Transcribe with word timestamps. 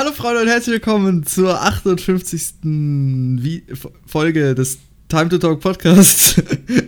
Hallo 0.00 0.12
Freunde 0.12 0.40
und 0.40 0.48
herzlich 0.48 0.72
willkommen 0.76 1.26
zur 1.26 1.60
58. 1.60 2.54
Vi 2.62 3.62
Folge 4.06 4.54
des 4.54 4.78
Time 5.08 5.28
to 5.28 5.36
Talk 5.36 5.60
Podcasts 5.60 6.42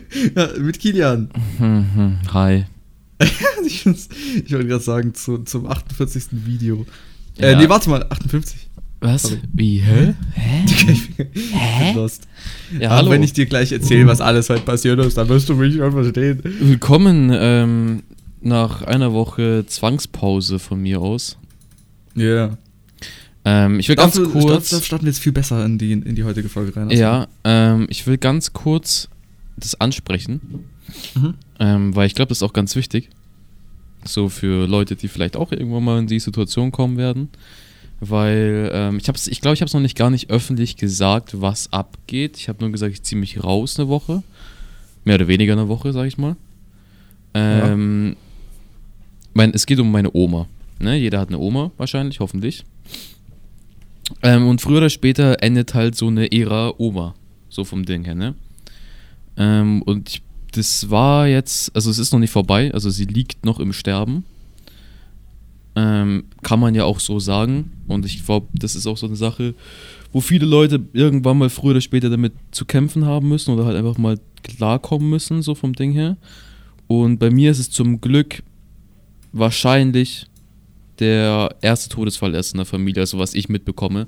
mit 0.59 0.79
Kilian. 0.79 1.29
Hi. 2.33 2.65
ich, 3.67 3.85
ich 3.85 4.51
wollte 4.51 4.67
gerade 4.67 4.83
sagen, 4.83 5.13
zu, 5.13 5.37
zum 5.45 5.67
48. 5.67 6.29
Video. 6.31 6.87
Äh, 7.37 7.43
ja. 7.43 7.49
Äh, 7.51 7.57
nee, 7.57 7.69
warte 7.69 7.91
mal, 7.91 8.03
58. 8.03 8.71
Was? 9.01 9.25
Sorry. 9.25 9.41
Wie? 9.53 9.79
Hä? 9.81 10.15
Hä? 10.33 10.65
Hä? 11.53 11.93
Lost. 11.93 12.27
Ja, 12.81 12.89
Aber 12.89 12.97
hallo. 12.97 13.11
wenn 13.11 13.23
ich 13.23 13.35
dir 13.35 13.45
gleich 13.45 13.73
erzähle, 13.73 14.07
was 14.07 14.23
alles 14.23 14.49
halt 14.49 14.65
passiert 14.65 14.99
ist, 15.01 15.19
dann 15.19 15.29
wirst 15.29 15.51
du 15.51 15.55
mich 15.55 15.77
schon 15.77 15.93
verstehen. 15.93 16.41
Willkommen 16.43 17.31
ähm, 17.35 18.05
nach 18.41 18.81
einer 18.81 19.13
Woche 19.13 19.67
Zwangspause 19.67 20.59
von 20.59 20.81
mir 20.81 21.03
aus. 21.03 21.37
Ja. 22.15 22.25
Yeah. 22.25 22.59
Ähm, 23.45 23.81
ich 23.81 23.89
will 23.89 23.97
ganz 23.97 24.15
dafür, 24.15 24.31
kurz. 24.31 24.71
Da 24.71 24.81
starten 24.81 25.05
wir 25.05 25.11
jetzt 25.11 25.21
viel 25.21 25.33
besser 25.33 25.65
in 25.65 25.79
die, 25.79 25.93
in 25.93 26.15
die 26.15 26.25
heutige 26.25 26.49
Folge 26.49 26.77
rein. 26.77 26.91
Ja, 26.91 27.27
ähm, 27.45 27.87
ich 27.91 28.07
will 28.07 28.19
ganz 28.19 28.53
kurz 28.53 29.09
das 29.57 29.81
ansprechen, 29.81 30.67
mhm. 31.15 31.35
ähm, 31.59 31.95
weil 31.97 32.07
ich 32.07 32.15
glaube, 32.15 32.29
das 32.29 32.39
ist 32.39 32.43
auch 32.43 32.53
ganz 32.53 32.77
wichtig. 32.77 33.09
So 34.05 34.29
für 34.29 34.67
Leute, 34.67 34.97
die 34.97 35.09
vielleicht 35.09 35.37
auch 35.37 35.53
irgendwann 35.53 35.85
mal 35.85 35.99
in 36.01 36.07
die 36.07 36.21
Situation 36.21 36.73
kommen 36.73 36.97
werden. 36.97 37.29
Weil 38.05 38.69
ähm, 38.73 38.97
ich 38.97 39.05
glaube, 39.05 39.21
ich, 39.25 39.41
glaub, 39.41 39.55
ich 39.55 39.61
habe 39.61 39.69
es 39.69 39.75
noch 39.75 39.81
nicht 39.81 39.97
gar 39.97 40.11
nicht 40.11 40.29
öffentlich 40.29 40.77
gesagt, 40.77 41.41
was 41.41 41.73
abgeht. 41.73 42.37
Ich 42.37 42.49
habe 42.49 42.59
nur 42.61 42.73
gesagt, 42.73 42.93
ich 42.93 43.03
ziehe 43.03 43.21
mich 43.21 43.45
raus 43.45 43.79
eine 43.79 43.89
Woche. 43.89 44.25
Mehr 45.05 45.15
oder 45.17 45.29
weniger 45.29 45.53
eine 45.53 45.69
Woche, 45.69 45.93
sage 45.93 46.09
ich 46.09 46.19
mal. 46.19 46.35
Ähm, 47.35 48.09
ja. 48.09 48.17
mein, 49.35 49.55
es 49.55 49.67
geht 49.67 49.79
um 49.79 49.93
meine 49.93 50.11
Oma. 50.15 50.49
Ne? 50.81 50.97
Jeder 50.97 51.21
hat 51.21 51.29
eine 51.29 51.39
Oma 51.39 51.71
wahrscheinlich, 51.77 52.19
hoffentlich. 52.19 52.65
Ähm, 54.23 54.47
und 54.47 54.61
früher 54.61 54.79
oder 54.79 54.91
später 54.91 55.43
endet 55.43 55.75
halt 55.75 55.97
so 55.97 56.07
eine 56.07 56.31
Ära 56.31 56.75
Oma. 56.79 57.15
So 57.49 57.65
vom 57.65 57.85
Ding 57.85 58.05
her, 58.05 58.15
ne? 58.15 58.35
Ähm, 59.37 59.83
und 59.83 60.09
ich, 60.09 60.23
das 60.53 60.91
war 60.91 61.27
jetzt, 61.27 61.75
also 61.75 61.91
es 61.91 61.99
ist 61.99 62.13
noch 62.13 62.21
nicht 62.21 62.31
vorbei, 62.31 62.73
also 62.73 62.91
sie 62.91 63.05
liegt 63.05 63.45
noch 63.45 63.59
im 63.61 63.73
Sterben. 63.73 64.25
Ähm, 65.75 66.25
kann 66.43 66.61
man 66.61 66.75
ja 66.75 66.85
auch 66.85 67.01
so 67.01 67.19
sagen. 67.19 67.73
Und 67.89 68.05
ich 68.05 68.25
glaube, 68.25 68.47
das 68.55 68.77
ist 68.77 68.87
auch 68.87 68.97
so 68.97 69.07
eine 69.07 69.17
Sache, 69.17 69.55
wo 70.13 70.21
viele 70.21 70.47
Leute 70.47 70.81
irgendwann 70.93 71.39
mal 71.39 71.51
früher 71.51 71.73
oder 71.73 71.81
später 71.81 72.11
damit 72.11 72.35
zu 72.51 72.65
kämpfen 72.65 73.07
haben 73.07 73.29
müssen 73.29 73.53
oder 73.53 73.65
halt 73.65 73.77
einfach 73.77 73.97
mal 73.97 74.19
klarkommen 74.43 75.09
müssen, 75.09 75.43
so 75.43 75.55
vom 75.55 75.73
Ding 75.73 75.93
her. 75.93 76.17
Und 76.87 77.19
bei 77.19 77.31
mir 77.31 77.51
ist 77.51 77.59
es 77.59 77.71
zum 77.71 78.01
Glück 78.01 78.43
wahrscheinlich 79.33 80.27
der 81.03 81.57
erste 81.61 81.89
Todesfall 81.89 82.35
erst 82.35 82.55
in 82.55 82.59
der 82.59 82.67
Familie, 82.67 83.03
also 83.03 83.19
was 83.19 83.35
ich 83.35 83.49
mitbekomme. 83.49 84.07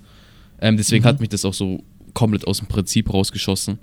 Ähm, 0.61 0.77
deswegen 0.77 1.05
mhm. 1.05 1.09
hat 1.09 1.21
mich 1.21 1.29
das 1.29 1.45
auch 1.45 1.55
so 1.55 1.83
komplett 2.15 2.47
aus 2.47 2.59
dem 2.59 2.69
Prinzip 2.69 3.13
rausgeschossen. 3.13 3.79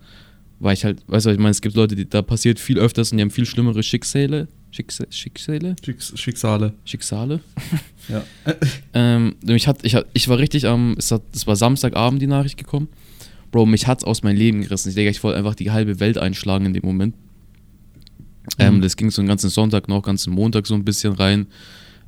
Weil 0.59 0.73
ich 0.73 0.86
halt, 0.86 1.03
weißt 1.08 1.26
du, 1.26 1.31
ich 1.31 1.38
meine, 1.38 1.50
es 1.50 1.62
gibt 1.62 1.76
Leute, 1.76 1.95
die 1.95 2.08
da 2.08 2.22
passiert 2.22 2.59
viel 2.59 2.78
öfters 2.78 3.12
und 3.12 3.18
die 3.18 3.23
haben 3.23 3.31
viel 3.31 3.45
schlimmere 3.45 3.84
Schicksale. 3.84 4.48
Schicksale? 4.70 5.12
Schicksale? 5.12 5.76
Schicks 5.84 6.14
Schicksale. 6.16 6.73
Schicksale? 6.86 7.40
ja. 8.08 8.23
ähm, 8.94 9.36
mich 9.44 9.68
hat, 9.68 9.80
ich, 9.84 9.98
ich 10.14 10.28
war 10.28 10.38
richtig 10.38 10.68
am, 10.68 10.96
es, 10.98 11.12
hat, 11.12 11.23
es 11.34 11.46
war 11.46 11.56
Samstagabend 11.56 12.22
die 12.22 12.28
Nachricht 12.28 12.58
gekommen. 12.58 12.88
Bro, 13.52 13.66
mich 13.66 13.88
hat's 13.88 14.03
aus 14.03 14.23
meinem 14.23 14.38
Leben 14.38 14.62
gerissen. 14.62 14.90
Ich 14.90 14.96
denke, 14.96 15.12
ich 15.12 15.22
wollte 15.23 15.38
einfach 15.38 15.56
die 15.56 15.72
halbe 15.72 16.00
Welt 16.00 16.18
einschlagen 16.18 16.68
in 16.68 16.73
dem 16.73 16.86
Moment. 16.86 17.16
Ähm, 18.59 18.78
mhm. 18.78 18.81
das 18.81 18.96
ging 18.96 19.12
so 19.12 19.22
einen 19.22 19.28
ganzen 19.28 19.50
Sonntag 19.50 19.88
noch, 19.88 20.03
ganzen 20.03 20.34
Montag 20.34 20.68
so 20.68 20.73
ein 20.73 20.86
bisschen 20.86 21.14
rein. 21.14 21.48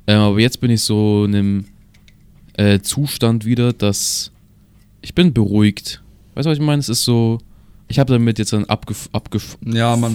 Ähm, 0.06 0.20
aber 0.20 0.40
jetzt 0.40 0.60
bin 0.60 0.70
ich 0.70 0.82
so 0.82 1.24
in 1.24 1.34
einem 1.34 1.64
äh, 2.54 2.80
Zustand 2.80 3.44
wieder, 3.44 3.72
dass 3.72 4.30
ich 5.02 5.14
bin 5.14 5.32
beruhigt. 5.32 6.02
Weißt 6.34 6.46
du, 6.46 6.50
was 6.50 6.58
ich 6.58 6.64
meine? 6.64 6.80
Es 6.80 6.88
ist 6.88 7.04
so, 7.04 7.38
ich 7.88 7.98
habe 7.98 8.12
damit 8.12 8.38
jetzt 8.38 8.52
dann 8.52 8.64
abgef 8.64 9.08
abgefunden. 9.12 9.74
Ja, 9.74 9.96
man. 9.96 10.14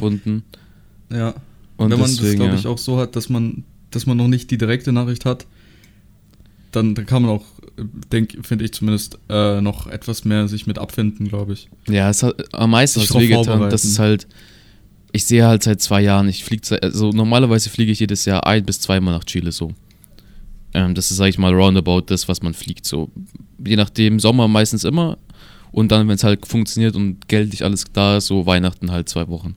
Ja. 1.12 1.34
Und 1.78 1.92
wenn 1.92 2.00
man 2.00 2.10
deswegen, 2.10 2.40
das, 2.40 2.48
glaube 2.48 2.56
ich, 2.56 2.68
auch 2.68 2.78
so 2.78 2.98
hat, 2.98 3.16
dass 3.16 3.30
man, 3.30 3.64
dass 3.92 4.06
man 4.06 4.18
noch 4.18 4.28
nicht 4.28 4.52
die 4.52 4.58
direkte 4.58 4.92
Nachricht 4.92 5.26
hat, 5.26 5.46
dann, 6.72 6.94
dann 6.94 7.06
kann 7.06 7.24
man 7.24 7.32
auch, 7.32 7.46
finde 8.44 8.66
ich 8.66 8.74
zumindest, 8.74 9.18
äh, 9.30 9.62
noch 9.62 9.88
etwas 9.88 10.26
mehr 10.26 10.48
sich 10.48 10.68
mit 10.68 10.78
abfinden, 10.78 11.28
glaube 11.30 11.54
ich. 11.54 11.70
Ja, 11.88 12.10
es 12.10 12.22
hat 12.22 12.54
am 12.54 12.72
meisten 12.72 13.00
was 13.00 13.14
wehgetan, 13.16 13.70
dass 13.70 13.86
es 13.86 13.98
halt 13.98 14.28
ich 15.12 15.26
sehe 15.26 15.46
halt 15.46 15.64
seit 15.64 15.82
zwei 15.82 16.02
Jahren, 16.02 16.28
ich 16.28 16.44
fliege, 16.44 16.82
also 16.82 17.12
normalerweise 17.12 17.70
fliege 17.70 17.92
ich 17.92 18.00
jedes 18.00 18.26
Jahr 18.26 18.46
ein 18.46 18.66
bis 18.66 18.80
zweimal 18.80 19.14
nach 19.14 19.24
Chile 19.24 19.52
so. 19.52 19.74
Ähm, 20.74 20.96
das 20.96 21.12
ist, 21.12 21.18
sag 21.18 21.28
ich 21.28 21.38
mal, 21.38 21.54
roundabout 21.54 22.02
das, 22.08 22.28
was 22.28 22.42
man 22.42 22.54
fliegt. 22.54 22.86
So, 22.86 23.10
je 23.66 23.76
nachdem, 23.76 24.20
Sommer 24.20 24.48
meistens 24.48 24.84
immer. 24.84 25.18
Und 25.72 25.92
dann, 25.92 26.08
wenn 26.08 26.16
es 26.16 26.24
halt 26.24 26.48
funktioniert 26.48 26.96
und 26.96 27.28
geldlich 27.28 27.64
alles 27.64 27.86
da 27.94 28.18
ist, 28.18 28.28
so 28.28 28.46
Weihnachten 28.46 28.92
halt 28.92 29.08
zwei 29.08 29.28
Wochen. 29.28 29.56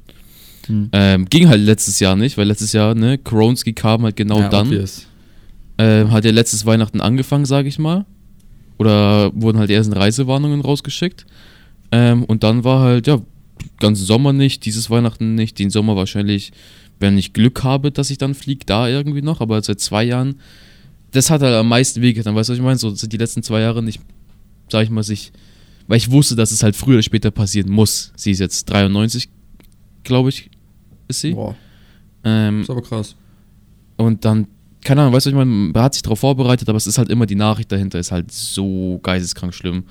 Hm. 0.67 0.91
Ähm, 0.93 1.25
ging 1.27 1.49
halt 1.49 1.62
letztes 1.62 2.00
Jahr 2.00 2.17
nicht, 2.17 2.37
weil 2.39 2.47
letztes 2.47 2.73
Jahr, 2.73 2.95
ne, 2.95 3.19
Kronski 3.19 3.73
kam 3.73 4.03
halt 4.03 4.17
genau 4.17 4.41
ja, 4.41 4.49
dann. 4.49 4.87
Ähm, 5.78 6.11
hat 6.11 6.25
ja 6.25 6.31
letztes 6.31 6.67
Weihnachten 6.67 7.00
angefangen, 7.00 7.47
sag 7.47 7.67
ich 7.67 7.79
mal. 7.79 8.05
Oder 8.79 9.33
wurden 9.34 9.59
halt 9.59 9.71
die 9.71 9.75
ersten 9.75 9.93
Reisewarnungen 9.93 10.61
rausgeschickt. 10.61 11.27
Ähm, 11.91 12.25
und 12.25 12.43
dann 12.43 12.65
war 12.65 12.81
halt, 12.81 13.06
ja, 13.06 13.21
ganzen 13.79 14.05
Sommer 14.05 14.33
nicht, 14.33 14.65
dieses 14.65 14.91
Weihnachten 14.91 15.34
nicht, 15.34 15.59
den 15.59 15.71
Sommer 15.71 15.97
wahrscheinlich, 15.97 16.53
wenn 16.99 17.19
ich 17.19 17.33
Glück 17.33 17.62
habe, 17.62 17.91
dass 17.91 18.11
ich 18.11 18.19
dann 18.19 18.34
fliege, 18.34 18.65
da 18.65 18.89
irgendwie 18.89 19.23
noch, 19.23 19.41
aber 19.41 19.62
seit 19.62 19.81
zwei 19.81 20.05
Jahren, 20.05 20.37
das 21.12 21.31
hat 21.31 21.43
halt 21.43 21.55
am 21.55 21.69
meisten 21.69 22.00
wehgetan, 22.03 22.34
weißt 22.34 22.49
du, 22.49 22.53
was 22.53 22.59
ich 22.59 22.65
meine? 22.65 22.78
So 22.78 22.91
sind 22.91 23.12
die 23.12 23.19
letzten 23.19 23.43
zwei 23.43 23.61
Jahre 23.61 23.83
nicht, 23.83 24.00
sag 24.69 24.83
ich 24.83 24.91
mal, 24.91 25.03
sich, 25.03 25.33
weil 25.87 25.99
ich 25.99 26.11
wusste, 26.11 26.34
dass 26.34 26.50
es 26.53 26.62
halt 26.62 26.75
früher 26.75 26.95
oder 26.95 27.03
später 27.03 27.31
passieren 27.31 27.71
muss. 27.71 28.12
Sie 28.17 28.31
ist 28.31 28.41
jetzt 28.41 28.65
93, 28.71 29.28
glaube 30.03 30.31
ich, 30.31 30.50
ist 31.09 31.21
sie. 31.21 31.34
Boah. 31.34 31.55
Ähm, 32.25 32.62
ist 32.62 32.71
aber 32.71 32.83
krass. 32.83 33.15
Und 33.97 34.25
dann, 34.25 34.47
keine 34.83 35.03
Ahnung, 35.03 35.12
weißt 35.12 35.27
du, 35.27 35.31
ich 35.31 35.37
meine, 35.37 35.50
man 35.50 35.83
hat 35.83 35.95
sich 35.95 36.03
darauf 36.03 36.21
vorbereitet, 36.21 36.69
aber 36.69 36.78
es 36.78 36.87
ist 36.87 36.99
halt 36.99 37.11
immer 37.11 37.27
die 37.27 37.34
Nachricht 37.34 37.71
dahinter, 37.71 37.99
ist 37.99 38.11
halt 38.11 38.33
so 38.33 38.99
geisteskrank 39.03 39.55
schlimm. 39.55 39.84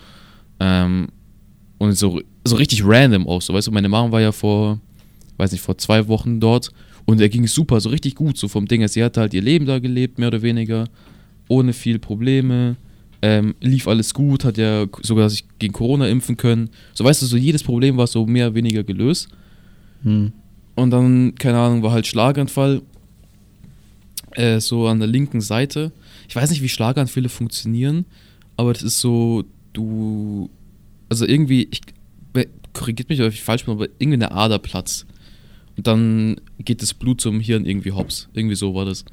Ähm, 0.59 1.09
und 1.78 1.94
so, 1.94 2.20
so 2.46 2.56
richtig 2.56 2.84
random 2.84 3.28
auch 3.28 3.42
so, 3.42 3.53
weißt 3.53 3.68
du, 3.68 3.72
meine 3.72 3.90
Mama 3.90 4.12
war 4.12 4.22
ja 4.22 4.32
vor, 4.32 4.80
weiß 5.38 5.52
nicht, 5.52 5.62
vor 5.62 5.78
zwei 5.78 6.08
Wochen 6.08 6.40
dort 6.40 6.72
und 7.06 7.22
er 7.22 7.30
ging 7.30 7.48
super, 7.48 7.80
so 7.80 7.90
richtig 7.90 8.16
gut, 8.16 8.38
so 8.38 8.48
vom 8.48 8.68
Ding. 8.68 8.88
Sie 8.88 9.04
hatte 9.04 9.22
halt 9.22 9.34
ihr 9.34 9.42
Leben 9.42 9.66
da 9.66 9.80
gelebt, 9.80 10.20
mehr 10.20 10.30
oder 10.30 10.42
weniger, 10.42 10.88
ohne 11.48 11.74
viel 11.74 12.00
Probleme. 12.00 12.78
Ähm, 13.22 13.56
lief 13.62 13.88
alles 13.88 14.14
gut, 14.14 14.46
hat 14.46 14.58
ja 14.58 14.88
sogar 15.02 15.30
sich 15.30 15.46
gegen 15.60 15.74
Corona 15.74 16.08
impfen 16.08 16.38
können. 16.38 16.70
So 16.94 17.04
weißt 17.04 17.22
du, 17.22 17.26
so 17.26 17.38
jedes 17.38 17.64
Problem 17.64 17.98
war 17.98 18.08
so 18.08 18.26
mehr 18.26 18.48
oder 18.48 18.56
weniger 18.56 18.84
gelöst. 18.84 19.30
Hm. 20.04 20.32
Und 20.76 20.90
dann, 20.92 21.36
keine 21.36 21.60
Ahnung, 21.60 21.84
war 21.84 21.92
halt 21.92 22.08
Schlaganfall. 22.08 22.82
Äh, 24.32 24.60
so 24.60 24.88
an 24.88 25.00
der 25.00 25.10
linken 25.10 25.42
Seite. 25.42 25.92
Ich 26.30 26.36
weiß 26.36 26.50
nicht, 26.50 26.62
wie 26.62 26.70
Schlaganfälle 26.70 27.28
funktionieren, 27.28 28.06
aber 28.56 28.72
das 28.72 28.82
ist 28.82 29.02
so, 29.02 29.44
du 29.74 30.50
also 31.12 31.26
irgendwie, 31.26 31.68
ich, 31.70 31.82
korrigiert 32.72 33.10
mich, 33.10 33.22
ob 33.22 33.28
ich 33.28 33.44
falsch 33.44 33.66
bin, 33.66 33.74
aber 33.74 33.88
irgendwie 34.00 34.14
eine 34.14 34.32
Ader 34.32 34.60
platzt. 34.60 35.06
Und 35.78 35.88
dann 35.88 36.42
geht 36.59 36.82
das 36.82 36.94
Blut 36.94 37.22
zum 37.22 37.40
Hirn 37.40 37.66
irgendwie 37.66 37.92
hops. 37.92 38.28
Irgendwie 38.34 38.56
so 38.56 38.74
war 38.76 38.86
das. 38.86 39.06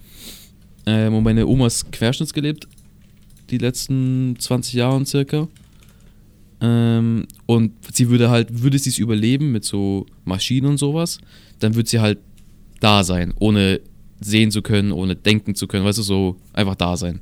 Ähm, 0.86 1.14
und 1.14 1.24
meine 1.24 1.46
Oma 1.46 1.66
ist 1.66 1.92
querschnittsgelebt, 1.92 2.66
die 3.50 3.58
letzten 3.58 4.36
20 4.38 4.74
Jahre 4.74 5.04
circa. 5.06 5.48
Ähm, 6.60 7.26
und 7.46 7.72
sie 7.92 8.08
würde 8.08 8.30
halt, 8.30 8.62
würde 8.62 8.78
sie 8.78 8.90
es 8.90 8.98
überleben 8.98 9.52
mit 9.52 9.64
so 9.64 10.06
Maschinen 10.24 10.66
und 10.66 10.78
sowas, 10.78 11.18
dann 11.60 11.74
würde 11.74 11.88
sie 11.88 12.00
halt 12.00 12.18
da 12.80 13.04
sein, 13.04 13.32
ohne 13.38 13.80
sehen 14.20 14.50
zu 14.50 14.62
können, 14.62 14.90
ohne 14.90 15.14
denken 15.14 15.54
zu 15.54 15.68
können, 15.68 15.84
weißt 15.84 15.98
du, 15.98 16.02
so 16.02 16.36
einfach 16.52 16.74
da 16.74 16.96
sein. 16.96 17.20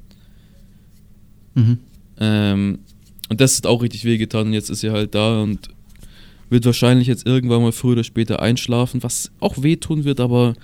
Mhm. 1.54 1.78
Ähm, 2.18 2.78
und 3.28 3.40
das 3.40 3.56
hat 3.56 3.66
auch 3.66 3.82
richtig 3.82 4.04
wehgetan. 4.04 4.52
Jetzt 4.52 4.70
ist 4.70 4.80
sie 4.80 4.90
halt 4.90 5.14
da 5.14 5.42
und 5.42 5.68
wird 6.50 6.64
wahrscheinlich 6.64 7.08
jetzt 7.08 7.26
irgendwann 7.26 7.62
mal 7.62 7.72
früher 7.72 7.92
oder 7.92 8.04
später 8.04 8.40
einschlafen, 8.40 9.02
was 9.02 9.30
auch 9.40 9.62
wehtun 9.62 10.04
wird, 10.04 10.20
aber 10.20 10.54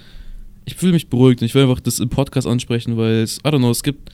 ich 0.64 0.76
fühle 0.76 0.92
mich 0.92 1.08
beruhigt 1.08 1.40
und 1.40 1.46
ich 1.46 1.54
will 1.54 1.62
einfach 1.62 1.80
das 1.80 1.98
im 1.98 2.08
Podcast 2.08 2.46
ansprechen, 2.46 2.96
weil 2.96 3.16
es, 3.16 3.38
I 3.38 3.48
don't 3.48 3.58
know, 3.58 3.70
es 3.70 3.82
gibt. 3.82 4.10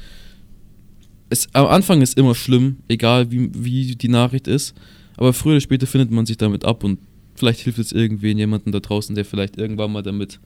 Es, 1.31 1.47
am 1.53 1.67
Anfang 1.67 2.01
ist 2.01 2.17
immer 2.17 2.35
schlimm, 2.35 2.77
egal 2.89 3.31
wie, 3.31 3.51
wie 3.53 3.97
die 3.97 4.09
Nachricht 4.09 4.49
ist, 4.49 4.75
aber 5.17 5.35
früher 5.35 5.53
oder 5.53 5.61
später 5.61 5.87
findet 5.87 6.11
man 6.11 6.25
sich 6.25 6.39
damit 6.39 6.65
ab 6.65 6.85
und 6.85 6.99
vielleicht 7.35 7.61
hilft 7.61 7.79
es 7.79 7.93
irgendwen, 7.93 8.39
jemanden 8.39 8.73
da 8.73 8.81
draußen, 8.81 9.15
der 9.15 9.27
vielleicht 9.27 9.59
irgendwann 9.59 9.93
mal 9.93 10.03
damit 10.03 10.41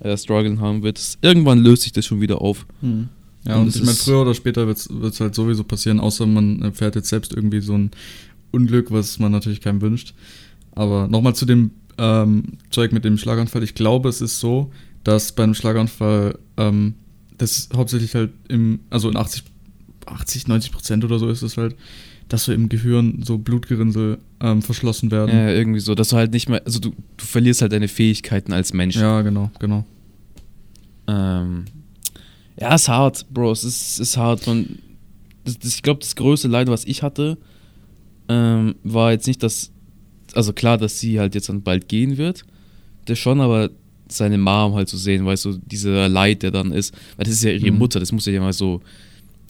äh, 0.00 0.16
strugglen 0.16 0.60
haben 0.60 0.82
wird. 0.82 1.18
Irgendwann 1.22 1.60
löst 1.60 1.82
sich 1.82 1.92
das 1.92 2.06
schon 2.06 2.20
wieder 2.20 2.40
auf. 2.40 2.66
Mhm. 2.80 3.08
Ja, 3.46 3.56
und, 3.56 3.66
und 3.66 3.76
ich 3.76 3.82
meine, 3.82 3.96
früher 3.96 4.22
oder 4.22 4.34
später 4.34 4.66
wird 4.66 4.78
es 4.78 5.20
halt 5.20 5.34
sowieso 5.34 5.62
passieren, 5.62 6.00
außer 6.00 6.26
man 6.26 6.60
erfährt 6.62 6.96
jetzt 6.96 7.08
selbst 7.08 7.32
irgendwie 7.32 7.60
so 7.60 7.74
ein 7.74 7.92
Unglück, 8.50 8.90
was 8.90 9.18
man 9.20 9.30
natürlich 9.30 9.60
keinem 9.60 9.80
wünscht. 9.80 10.14
Aber 10.76 11.08
nochmal 11.08 11.34
zu 11.34 11.44
dem 11.44 11.72
ähm, 11.98 12.58
Zeug 12.70 12.92
mit 12.92 13.04
dem 13.04 13.18
Schlaganfall. 13.18 13.64
Ich 13.64 13.74
glaube, 13.74 14.08
es 14.08 14.20
ist 14.20 14.38
so, 14.38 14.70
dass 15.02 15.32
bei 15.32 15.42
einem 15.42 15.54
Schlaganfall 15.54 16.38
ähm, 16.56 16.94
das 17.38 17.70
hauptsächlich 17.74 18.14
halt 18.14 18.30
im, 18.48 18.80
also 18.90 19.10
in 19.10 19.16
80 19.16 19.42
80, 20.06 20.48
90 20.48 20.72
Prozent 20.72 21.04
oder 21.04 21.18
so 21.18 21.28
ist 21.28 21.42
es 21.42 21.56
halt, 21.56 21.76
dass 22.28 22.44
so 22.44 22.52
im 22.52 22.68
Gehirn 22.68 23.22
so 23.24 23.38
Blutgerinnsel 23.38 24.18
ähm, 24.40 24.62
verschlossen 24.62 25.10
werden. 25.10 25.30
Ja, 25.34 25.50
irgendwie 25.50 25.80
so, 25.80 25.94
dass 25.94 26.08
du 26.08 26.16
halt 26.16 26.32
nicht 26.32 26.48
mehr, 26.48 26.62
also 26.64 26.78
du, 26.78 26.90
du 26.90 27.24
verlierst 27.24 27.62
halt 27.62 27.72
deine 27.72 27.88
Fähigkeiten 27.88 28.52
als 28.52 28.72
Mensch. 28.72 28.96
Ja, 28.96 29.22
genau, 29.22 29.50
genau. 29.58 29.84
Ähm, 31.08 31.66
ja, 32.58 32.74
ist 32.74 32.88
hart, 32.88 33.26
Bro, 33.30 33.52
es 33.52 33.64
ist, 33.64 34.00
ist 34.00 34.16
hart. 34.16 34.48
Und 34.48 34.78
das, 35.44 35.58
das, 35.58 35.74
ich 35.74 35.82
glaube, 35.82 36.00
das 36.00 36.16
größte 36.16 36.48
Leid, 36.48 36.68
was 36.68 36.84
ich 36.84 37.02
hatte, 37.02 37.38
ähm, 38.28 38.74
war 38.82 39.12
jetzt 39.12 39.26
nicht, 39.26 39.42
dass, 39.42 39.70
also 40.36 40.52
klar, 40.52 40.78
dass 40.78 41.00
sie 41.00 41.18
halt 41.18 41.34
jetzt 41.34 41.48
dann 41.48 41.62
bald 41.62 41.88
gehen 41.88 42.16
wird, 42.18 42.44
das 43.06 43.18
schon, 43.18 43.40
aber 43.40 43.70
seine 44.08 44.38
Mom 44.38 44.74
halt 44.74 44.88
zu 44.88 44.96
sehen, 44.96 45.26
weißt 45.26 45.44
du, 45.46 45.58
dieser 45.64 46.08
Leid, 46.08 46.42
der 46.42 46.50
dann 46.50 46.72
ist, 46.72 46.94
weil 47.16 47.24
das 47.24 47.34
ist 47.34 47.44
ja 47.44 47.50
ihre 47.50 47.72
mhm. 47.72 47.78
Mutter, 47.78 47.98
das 47.98 48.12
muss 48.12 48.26
ja 48.26 48.40
mal 48.40 48.52
so, 48.52 48.80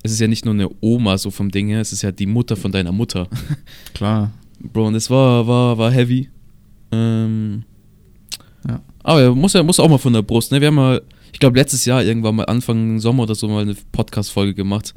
es 0.03 0.13
ist 0.13 0.21
ja 0.21 0.29
nicht 0.29 0.45
nur 0.45 0.55
eine 0.55 0.71
Oma 0.81 1.19
so 1.19 1.31
vom 1.31 1.51
Ding 1.51 1.69
her, 1.69 1.81
es 1.81 1.93
ist 1.93 2.03
ja 2.03 2.13
die 2.13 2.27
Mutter 2.27 2.57
von 2.57 2.73
deiner 2.73 2.93
Mutter. 2.93 3.29
Klar. 3.95 4.33
Bro, 4.61 4.87
und 4.89 4.95
das 4.95 5.11
war, 5.11 5.47
war, 5.47 5.77
war 5.77 5.91
heavy. 5.91 6.31
Ähm, 6.93 7.65
ja. 8.67 8.81
Aber 9.03 9.21
er 9.21 9.35
muss 9.35 9.53
ja 9.53 9.63
muss 9.63 9.81
auch 9.81 9.89
mal 9.89 9.99
von 9.99 10.13
der 10.13 10.23
Brust, 10.23 10.53
ne? 10.53 10.61
Wir 10.61 10.69
haben 10.69 10.77
mal, 10.77 11.03
ich 11.33 11.39
glaube, 11.39 11.59
letztes 11.59 11.85
Jahr 11.85 12.03
irgendwann 12.03 12.37
mal 12.37 12.45
Anfang 12.45 12.99
Sommer 12.99 13.25
oder 13.25 13.35
so 13.35 13.49
mal 13.49 13.63
eine 13.63 13.77
Podcast-Folge 13.93 14.55
gemacht 14.55 14.95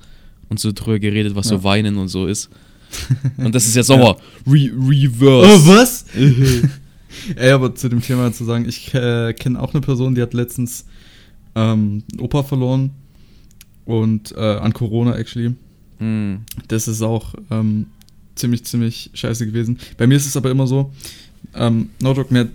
und 0.47 0.59
so 0.59 0.71
drüber 0.71 1.00
geredet, 1.00 1.35
was 1.35 1.50
ja. 1.50 1.57
so 1.57 1.63
Weinen 1.63 1.97
und 1.97 2.07
so 2.07 2.25
ist. 2.25 2.50
Und 3.38 3.53
das 3.53 3.68
ist 3.68 3.75
jetzt 3.75 3.88
Sommer. 3.88 4.18
Ja. 4.45 4.51
Re 4.51 4.71
Reverse. 4.75 5.47
Oh, 5.47 5.68
was? 5.68 6.06
Ey, 7.36 7.51
aber 7.51 7.75
zu 7.75 7.89
dem 7.89 8.01
Thema 8.01 8.31
zu 8.31 8.45
sagen, 8.45 8.65
ich 8.68 8.94
äh, 8.94 9.33
kenne 9.33 9.62
auch 9.62 9.74
eine 9.74 9.81
Person, 9.81 10.15
die 10.15 10.21
hat 10.21 10.33
letztens 10.33 10.86
ähm, 11.56 12.03
Opa 12.19 12.44
verloren 12.44 12.91
und 13.86 14.33
äh, 14.36 14.39
an 14.39 14.74
Corona 14.74 15.15
actually. 15.15 15.56
Mm. 16.00 16.45
Das 16.68 16.88
ist 16.88 17.01
auch 17.01 17.36
ähm, 17.51 17.88
ziemlich, 18.36 18.63
ziemlich 18.63 19.12
scheiße 19.13 19.45
gewesen. 19.45 19.80
Bei 19.97 20.07
mir 20.07 20.15
ist 20.15 20.25
es 20.25 20.38
aber 20.38 20.51
immer 20.51 20.68
so, 20.68 20.92
ähm, 21.56 21.89
no 22.01 22.13
joke, 22.13 22.33
mir 22.33 22.50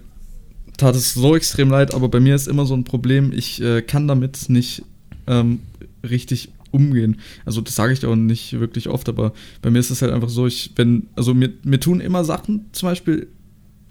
tat 0.76 0.96
es 0.96 1.14
so 1.14 1.36
extrem 1.36 1.70
leid, 1.70 1.94
aber 1.94 2.08
bei 2.08 2.20
mir 2.20 2.34
ist 2.34 2.48
immer 2.48 2.66
so 2.66 2.74
ein 2.74 2.84
Problem, 2.84 3.32
ich 3.32 3.60
äh, 3.60 3.82
kann 3.82 4.08
damit 4.08 4.48
nicht 4.48 4.82
ähm, 5.26 5.60
richtig 6.02 6.50
umgehen. 6.74 7.16
Also 7.46 7.60
das 7.60 7.74
sage 7.74 7.92
ich 7.92 8.04
auch 8.04 8.16
nicht 8.16 8.60
wirklich 8.60 8.88
oft, 8.88 9.08
aber 9.08 9.32
bei 9.62 9.70
mir 9.70 9.78
ist 9.78 9.90
es 9.90 10.02
halt 10.02 10.12
einfach 10.12 10.28
so, 10.28 10.46
ich, 10.46 10.72
wenn, 10.76 11.06
also 11.16 11.32
mir, 11.32 11.52
mir 11.62 11.80
tun 11.80 12.00
immer 12.00 12.24
Sachen, 12.24 12.66
zum 12.72 12.88
Beispiel 12.88 13.28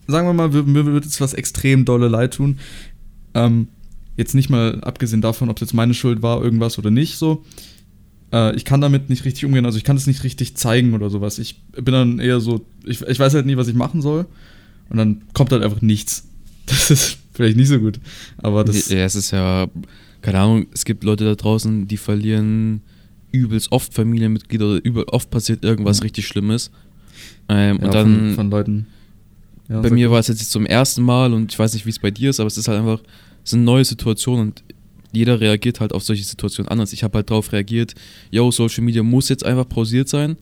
sagen 0.07 0.27
wir 0.27 0.33
mal, 0.33 0.49
mir 0.49 0.85
würde 0.85 1.05
jetzt 1.05 1.21
was 1.21 1.33
extrem 1.33 1.85
dolle 1.85 2.07
leid 2.07 2.35
tun. 2.35 2.59
Ähm, 3.33 3.67
jetzt 4.17 4.35
nicht 4.35 4.49
mal 4.49 4.81
abgesehen 4.81 5.21
davon, 5.21 5.49
ob 5.49 5.57
es 5.57 5.61
jetzt 5.61 5.73
meine 5.73 5.93
Schuld 5.93 6.21
war, 6.21 6.43
irgendwas 6.43 6.77
oder 6.77 6.91
nicht, 6.91 7.17
so. 7.17 7.43
Äh, 8.31 8.55
ich 8.55 8.65
kann 8.65 8.81
damit 8.81 9.09
nicht 9.09 9.25
richtig 9.25 9.45
umgehen, 9.45 9.65
also 9.65 9.77
ich 9.77 9.83
kann 9.83 9.97
es 9.97 10.07
nicht 10.07 10.23
richtig 10.23 10.55
zeigen 10.55 10.93
oder 10.93 11.09
sowas. 11.09 11.39
Ich 11.39 11.61
bin 11.71 11.93
dann 11.93 12.19
eher 12.19 12.39
so, 12.39 12.65
ich, 12.85 13.01
ich 13.01 13.19
weiß 13.19 13.33
halt 13.33 13.45
nie, 13.45 13.57
was 13.57 13.67
ich 13.67 13.75
machen 13.75 14.01
soll. 14.01 14.25
Und 14.89 14.97
dann 14.97 15.21
kommt 15.33 15.51
halt 15.51 15.63
einfach 15.63 15.81
nichts. 15.81 16.27
Das 16.65 16.91
ist 16.91 17.17
vielleicht 17.33 17.57
nicht 17.57 17.67
so 17.67 17.77
gut. 17.77 17.99
Aber 18.37 18.63
das. 18.63 18.87
Ja, 18.87 18.99
es 18.99 19.15
ist 19.15 19.31
ja, 19.31 19.67
keine 20.23 20.39
Ahnung, 20.39 20.67
es 20.73 20.85
gibt 20.85 21.03
Leute 21.03 21.25
da 21.25 21.35
draußen, 21.35 21.87
die 21.87 21.97
verlieren 21.97 22.81
übelst 23.31 23.71
oft 23.71 23.93
Familienmitglieder 23.93 24.65
oder 24.65 24.85
übel 24.85 25.03
oft 25.03 25.29
passiert 25.29 25.63
irgendwas 25.63 25.99
mhm. 25.99 26.03
richtig 26.03 26.27
Schlimmes. 26.27 26.71
Ähm, 27.49 27.77
ja, 27.79 27.85
und 27.85 27.93
dann. 27.93 28.15
Von, 28.15 28.35
von 28.35 28.49
Leuten 28.49 28.87
ja, 29.69 29.81
bei 29.81 29.89
mir 29.89 30.11
war 30.11 30.19
es 30.19 30.27
jetzt 30.27 30.51
zum 30.51 30.65
ersten 30.65 31.03
Mal 31.03 31.33
und 31.33 31.51
ich 31.51 31.59
weiß 31.59 31.73
nicht, 31.73 31.85
wie 31.85 31.89
es 31.89 31.99
bei 31.99 32.11
dir 32.11 32.29
ist, 32.29 32.39
aber 32.39 32.47
es 32.47 32.57
ist 32.57 32.67
halt 32.67 32.79
einfach, 32.79 33.01
es 33.43 33.53
eine 33.53 33.63
neue 33.63 33.85
Situation 33.85 34.39
und 34.39 34.63
jeder 35.11 35.39
reagiert 35.39 35.79
halt 35.79 35.93
auf 35.93 36.03
solche 36.03 36.23
Situationen 36.23 36.69
anders. 36.69 36.91
Ich 36.91 37.03
habe 37.03 37.17
halt 37.17 37.29
darauf 37.29 37.51
reagiert, 37.51 37.93
yo, 38.31 38.51
Social 38.51 38.83
Media 38.83 39.03
muss 39.03 39.29
jetzt 39.29 39.45
einfach 39.45 39.67
pausiert 39.67 40.09
sein. 40.09 40.37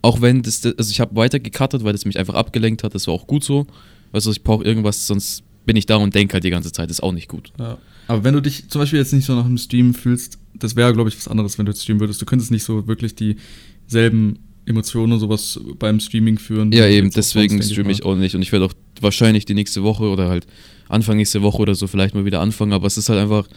Auch 0.00 0.20
wenn 0.20 0.42
das, 0.42 0.64
also 0.64 0.90
ich 0.90 1.00
habe 1.00 1.16
weiter 1.16 1.40
gecuttet, 1.40 1.82
weil 1.84 1.92
das 1.92 2.04
mich 2.04 2.18
einfach 2.18 2.34
abgelenkt 2.34 2.84
hat, 2.84 2.94
das 2.94 3.06
war 3.06 3.14
auch 3.14 3.26
gut 3.26 3.42
so. 3.42 3.66
Also 4.12 4.30
ich 4.30 4.42
brauche 4.42 4.64
irgendwas, 4.64 5.06
sonst 5.06 5.42
bin 5.64 5.76
ich 5.76 5.86
da 5.86 5.96
und 5.96 6.14
denke 6.14 6.34
halt 6.34 6.44
die 6.44 6.50
ganze 6.50 6.72
Zeit, 6.72 6.90
ist 6.90 7.02
auch 7.02 7.12
nicht 7.12 7.28
gut. 7.28 7.52
Ja. 7.58 7.78
Aber 8.08 8.24
wenn 8.24 8.34
du 8.34 8.40
dich 8.40 8.68
zum 8.68 8.80
Beispiel 8.80 8.98
jetzt 8.98 9.12
nicht 9.12 9.24
so 9.24 9.34
nach 9.34 9.46
dem 9.46 9.58
Stream 9.58 9.94
fühlst, 9.94 10.38
das 10.54 10.76
wäre, 10.76 10.92
glaube 10.92 11.08
ich, 11.08 11.16
was 11.16 11.28
anderes, 11.28 11.58
wenn 11.58 11.66
du 11.66 11.72
jetzt 11.72 11.82
streamen 11.82 12.00
würdest. 12.00 12.20
Du 12.20 12.26
könntest 12.26 12.50
nicht 12.50 12.64
so 12.64 12.86
wirklich 12.86 13.14
dieselben 13.14 14.38
Emotionen 14.66 15.12
und 15.14 15.20
sowas 15.20 15.58
beim 15.78 15.98
Streaming 16.00 16.38
führen. 16.38 16.72
Ja, 16.72 16.86
eben, 16.86 17.10
deswegen 17.10 17.62
streame 17.62 17.92
ich 17.92 18.04
auch 18.04 18.14
nicht. 18.14 18.34
Und 18.34 18.42
ich 18.42 18.52
werde 18.52 18.66
auch 18.66 18.72
wahrscheinlich 19.00 19.44
die 19.44 19.54
nächste 19.54 19.82
Woche 19.82 20.04
oder 20.04 20.28
halt 20.28 20.46
Anfang 20.88 21.16
nächste 21.16 21.42
Woche 21.42 21.58
oder 21.58 21.74
so 21.74 21.86
vielleicht 21.86 22.14
mal 22.14 22.24
wieder 22.24 22.40
anfangen. 22.40 22.72
Aber 22.72 22.86
es 22.86 22.96
ist 22.96 23.08
halt 23.08 23.18
einfach, 23.18 23.48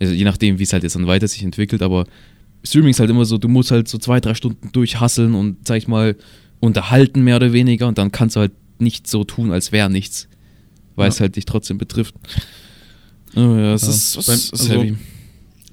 also 0.00 0.12
je 0.12 0.24
nachdem, 0.24 0.58
wie 0.58 0.62
es 0.62 0.72
halt 0.72 0.82
jetzt 0.82 0.96
dann 0.96 1.06
weiter 1.06 1.28
sich 1.28 1.42
entwickelt, 1.42 1.82
aber 1.82 2.06
Streaming 2.62 2.90
ist 2.90 3.00
halt 3.00 3.10
immer 3.10 3.24
so, 3.24 3.38
du 3.38 3.48
musst 3.48 3.70
halt 3.70 3.88
so 3.88 3.98
zwei, 3.98 4.20
drei 4.20 4.34
Stunden 4.34 4.72
durchhasseln 4.72 5.34
und, 5.34 5.66
sag 5.66 5.76
ich 5.78 5.88
mal, 5.88 6.16
unterhalten 6.60 7.22
mehr 7.22 7.36
oder 7.36 7.52
weniger 7.52 7.86
und 7.86 7.98
dann 7.98 8.10
kannst 8.12 8.36
du 8.36 8.40
halt 8.40 8.52
nicht 8.78 9.06
so 9.06 9.24
tun, 9.24 9.52
als 9.52 9.72
wäre 9.72 9.90
nichts. 9.90 10.28
Weil 10.96 11.06
ja. 11.06 11.08
es 11.08 11.20
halt 11.20 11.36
dich 11.36 11.44
trotzdem 11.44 11.78
betrifft. 11.78 12.14
Oh 13.34 13.40
ja, 13.40 13.74
es 13.74 13.82
ja. 13.82 13.88
ist, 13.90 14.16
es 14.16 14.26
bei, 14.26 14.32
ist 14.32 14.52
also, 14.52 14.68
heavy. 14.70 14.96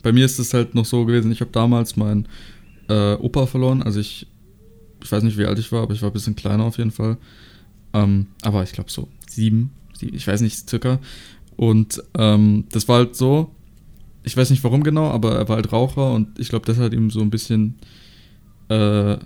Bei 0.04 0.12
mir 0.12 0.26
ist 0.26 0.38
es 0.38 0.54
halt 0.54 0.76
noch 0.76 0.86
so 0.86 1.06
gewesen, 1.06 1.32
ich 1.32 1.42
habe 1.42 1.52
damals 1.52 1.96
meinen 1.96 2.28
äh, 2.90 3.14
Opa 3.14 3.46
verloren, 3.46 3.82
also 3.82 4.00
ich 4.00 4.28
ich 5.04 5.12
weiß 5.12 5.24
nicht, 5.24 5.38
wie 5.38 5.46
alt 5.46 5.60
ich 5.60 5.72
war, 5.72 5.84
aber 5.84 5.94
ich 5.94 6.02
war 6.02 6.10
ein 6.10 6.14
bisschen 6.14 6.36
kleiner 6.36 6.64
auf 6.64 6.78
jeden 6.78 6.92
Fall. 6.92 7.18
Ähm, 7.94 8.28
aber 8.42 8.64
ich 8.64 8.72
glaube 8.72 8.90
so 8.90 9.08
sieben, 9.28 9.72
sieben, 9.94 10.16
ich 10.16 10.26
weiß 10.26 10.42
nicht, 10.42 10.70
circa. 10.70 11.00
Und 11.56 12.02
ähm, 12.18 12.66
das 12.72 12.88
war 12.88 12.98
halt 12.98 13.16
so, 13.16 13.54
ich 14.24 14.36
weiß 14.36 14.50
nicht 14.50 14.64
warum 14.64 14.84
genau, 14.84 15.10
aber 15.10 15.36
er 15.36 15.50
war 15.50 15.58
halt 15.58 15.72
Raucher 15.72 16.14
und 16.14 16.40
ich 16.40 16.50
glaube, 16.50 16.66
das 16.66 16.78
hat 16.78 16.94
ihm 16.94 17.12
so 17.12 17.22
ein 17.22 17.30
bisschen 17.30 17.76
äh, 18.70 19.18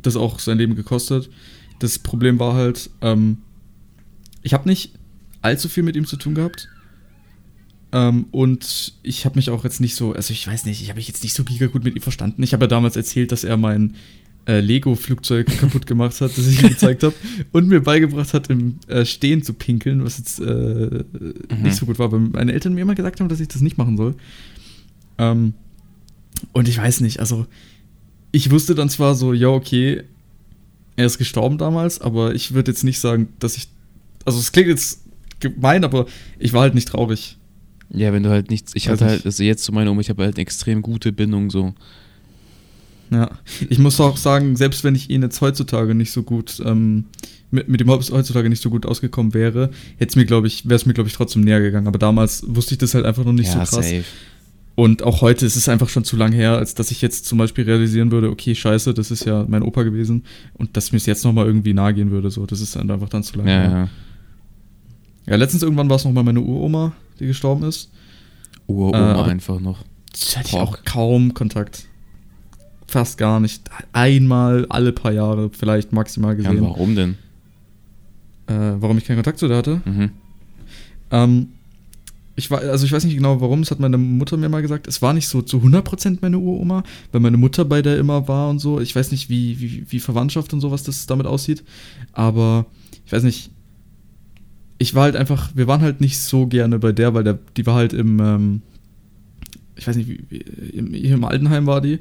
das 0.00 0.16
auch 0.16 0.38
sein 0.38 0.58
Leben 0.58 0.74
gekostet. 0.74 1.30
Das 1.78 1.98
Problem 1.98 2.38
war 2.38 2.54
halt, 2.54 2.90
ähm, 3.02 3.38
ich 4.42 4.54
habe 4.54 4.68
nicht 4.68 4.97
allzu 5.48 5.68
viel 5.68 5.82
mit 5.82 5.96
ihm 5.96 6.06
zu 6.06 6.16
tun 6.16 6.34
gehabt. 6.34 6.68
Ähm, 7.90 8.26
und 8.30 8.94
ich 9.02 9.24
habe 9.24 9.36
mich 9.36 9.50
auch 9.50 9.64
jetzt 9.64 9.80
nicht 9.80 9.94
so, 9.94 10.12
also 10.12 10.32
ich 10.32 10.46
weiß 10.46 10.66
nicht, 10.66 10.82
ich 10.82 10.90
habe 10.90 10.98
mich 10.98 11.08
jetzt 11.08 11.22
nicht 11.22 11.34
so 11.34 11.44
giga 11.44 11.66
gut 11.66 11.84
mit 11.84 11.96
ihm 11.96 12.02
verstanden. 12.02 12.42
Ich 12.42 12.52
habe 12.52 12.64
ja 12.64 12.68
damals 12.68 12.96
erzählt, 12.96 13.32
dass 13.32 13.44
er 13.44 13.56
mein 13.56 13.94
äh, 14.46 14.60
Lego-Flugzeug 14.60 15.46
kaputt 15.58 15.86
gemacht 15.86 16.20
hat, 16.20 16.36
das 16.36 16.46
ich 16.46 16.62
ihm 16.62 16.68
gezeigt 16.68 17.02
habe, 17.02 17.14
und 17.52 17.68
mir 17.68 17.80
beigebracht 17.80 18.34
hat, 18.34 18.50
im 18.50 18.78
äh, 18.88 19.06
Stehen 19.06 19.42
zu 19.42 19.54
pinkeln, 19.54 20.04
was 20.04 20.18
jetzt 20.18 20.38
äh, 20.40 20.44
mhm. 20.44 21.62
nicht 21.62 21.76
so 21.76 21.86
gut 21.86 21.98
war, 21.98 22.12
weil 22.12 22.20
meine 22.20 22.52
Eltern 22.52 22.74
mir 22.74 22.82
immer 22.82 22.94
gesagt 22.94 23.20
haben, 23.20 23.28
dass 23.28 23.40
ich 23.40 23.48
das 23.48 23.62
nicht 23.62 23.78
machen 23.78 23.96
soll. 23.96 24.14
Ähm, 25.16 25.54
und 26.52 26.68
ich 26.68 26.76
weiß 26.76 27.00
nicht, 27.00 27.20
also 27.20 27.46
ich 28.32 28.50
wusste 28.50 28.74
dann 28.74 28.90
zwar 28.90 29.14
so, 29.14 29.32
ja, 29.32 29.48
okay, 29.48 30.02
er 30.96 31.06
ist 31.06 31.18
gestorben 31.18 31.58
damals, 31.58 32.00
aber 32.00 32.34
ich 32.34 32.52
würde 32.54 32.70
jetzt 32.70 32.84
nicht 32.84 32.98
sagen, 32.98 33.28
dass 33.38 33.56
ich. 33.56 33.68
Also 34.24 34.40
es 34.40 34.52
klingt 34.52 34.68
jetzt 34.68 35.07
gemein, 35.40 35.84
aber 35.84 36.06
ich 36.38 36.52
war 36.52 36.62
halt 36.62 36.74
nicht 36.74 36.88
traurig. 36.88 37.36
Ja, 37.90 38.12
wenn 38.12 38.22
du 38.22 38.30
halt 38.30 38.50
nichts. 38.50 38.72
Ich 38.74 38.88
hatte 38.88 39.06
halt, 39.06 39.24
also 39.24 39.42
jetzt 39.42 39.64
zu 39.64 39.72
meiner 39.72 39.90
Oma, 39.90 40.00
ich 40.00 40.10
habe 40.10 40.24
halt 40.24 40.36
eine 40.36 40.42
extrem 40.42 40.82
gute 40.82 41.12
Bindung 41.12 41.50
so. 41.50 41.74
Ja, 43.10 43.30
ich 43.68 43.78
muss 43.78 43.98
auch 44.00 44.16
sagen, 44.18 44.56
selbst 44.56 44.84
wenn 44.84 44.94
ich 44.94 45.08
ihn 45.08 45.22
jetzt 45.22 45.40
heutzutage 45.40 45.94
nicht 45.94 46.10
so 46.10 46.22
gut, 46.22 46.60
ähm, 46.64 47.04
mit, 47.50 47.68
mit 47.68 47.80
dem 47.80 47.88
heutzutage 47.88 48.50
nicht 48.50 48.62
so 48.62 48.68
gut 48.68 48.84
ausgekommen 48.84 49.32
wäre, 49.32 49.70
hätte 49.96 50.18
mir, 50.18 50.26
glaube 50.26 50.46
ich, 50.46 50.66
wäre 50.66 50.74
es 50.74 50.84
mir, 50.84 50.92
glaube 50.92 51.08
ich, 51.08 51.14
trotzdem 51.14 51.42
näher 51.42 51.60
gegangen. 51.60 51.86
Aber 51.86 51.98
damals 51.98 52.44
wusste 52.46 52.74
ich 52.74 52.78
das 52.78 52.94
halt 52.94 53.06
einfach 53.06 53.24
noch 53.24 53.32
nicht 53.32 53.46
ja, 53.46 53.64
so 53.64 53.76
krass. 53.76 53.88
Safe. 53.88 54.04
Und 54.74 55.02
auch 55.02 55.22
heute 55.22 55.44
ist 55.44 55.56
es 55.56 55.68
einfach 55.68 55.88
schon 55.88 56.04
zu 56.04 56.16
lang 56.16 56.30
her, 56.32 56.56
als 56.56 56.74
dass 56.74 56.92
ich 56.92 57.02
jetzt 57.02 57.24
zum 57.24 57.38
Beispiel 57.38 57.64
realisieren 57.64 58.12
würde, 58.12 58.30
okay, 58.30 58.54
scheiße, 58.54 58.94
das 58.94 59.10
ist 59.10 59.24
ja 59.24 59.44
mein 59.48 59.62
Opa 59.62 59.82
gewesen 59.82 60.24
und 60.54 60.76
dass 60.76 60.92
mir 60.92 60.98
es 60.98 61.06
jetzt 61.06 61.24
nochmal 61.24 61.46
irgendwie 61.46 61.74
nahe 61.74 61.94
gehen 61.94 62.12
würde. 62.12 62.30
So, 62.30 62.46
das 62.46 62.60
ist 62.60 62.76
dann 62.76 62.88
einfach 62.88 63.08
dann 63.08 63.24
zu 63.24 63.38
lang 63.38 63.48
ja, 63.48 63.52
her. 63.54 63.70
Ja. 63.70 63.88
Ja, 65.28 65.36
letztens 65.36 65.62
irgendwann 65.62 65.88
war 65.88 65.96
es 65.96 66.04
nochmal 66.04 66.24
meine 66.24 66.40
Uroma, 66.40 66.92
die 67.20 67.26
gestorben 67.26 67.64
ist. 67.64 67.90
Uroma 68.66 69.26
äh, 69.26 69.30
einfach 69.30 69.60
noch. 69.60 69.84
Das 70.12 70.36
hatte 70.36 70.48
ich 70.48 70.54
auch 70.54 70.84
kaum 70.84 71.34
Kontakt 71.34 71.88
fast 72.88 73.18
gar 73.18 73.38
nicht. 73.38 73.70
Einmal 73.92 74.66
alle 74.68 74.92
paar 74.92 75.12
Jahre 75.12 75.50
vielleicht 75.50 75.92
maximal 75.92 76.34
gesehen. 76.34 76.56
Ja, 76.56 76.62
warum 76.62 76.96
denn? 76.96 77.16
Äh, 78.46 78.80
warum 78.80 78.98
ich 78.98 79.04
keinen 79.04 79.16
Kontakt 79.16 79.38
zu 79.38 79.46
der 79.46 79.58
hatte? 79.58 79.82
Mhm. 79.84 80.10
Ähm, 81.10 81.48
ich 82.34 82.50
war, 82.50 82.60
also 82.60 82.86
ich 82.86 82.92
weiß 82.92 83.04
nicht 83.04 83.16
genau 83.16 83.40
warum, 83.40 83.60
das 83.60 83.70
hat 83.70 83.80
meine 83.80 83.98
Mutter 83.98 84.36
mir 84.36 84.48
mal 84.48 84.62
gesagt. 84.62 84.86
Es 84.86 85.02
war 85.02 85.12
nicht 85.12 85.28
so 85.28 85.42
zu 85.42 85.58
100% 85.58 86.18
meine 86.22 86.38
Uroma, 86.38 86.82
weil 87.12 87.20
meine 87.20 87.36
Mutter 87.36 87.64
bei 87.64 87.82
der 87.82 87.98
immer 87.98 88.26
war 88.26 88.48
und 88.48 88.58
so. 88.58 88.80
Ich 88.80 88.96
weiß 88.96 89.10
nicht, 89.12 89.28
wie, 89.28 89.60
wie, 89.60 89.84
wie 89.88 90.00
Verwandtschaft 90.00 90.52
und 90.52 90.60
sowas 90.60 90.82
das 90.82 91.06
damit 91.06 91.26
aussieht. 91.26 91.64
Aber 92.12 92.66
ich 93.04 93.12
weiß 93.12 93.22
nicht. 93.22 93.50
Ich 94.78 94.94
war 94.94 95.04
halt 95.04 95.16
einfach, 95.16 95.50
wir 95.54 95.66
waren 95.66 95.80
halt 95.80 96.00
nicht 96.00 96.18
so 96.18 96.46
gerne 96.46 96.78
bei 96.78 96.92
der, 96.92 97.14
weil 97.14 97.24
der, 97.24 97.38
die 97.56 97.66
war 97.66 97.74
halt 97.74 97.92
im, 97.92 98.20
ähm, 98.20 98.62
ich 99.76 99.86
weiß 99.86 99.96
nicht, 99.96 100.08
wie, 100.08 100.36
im, 100.36 100.94
im 100.94 101.24
Altenheim 101.24 101.66
war 101.66 101.80
die. 101.80 102.00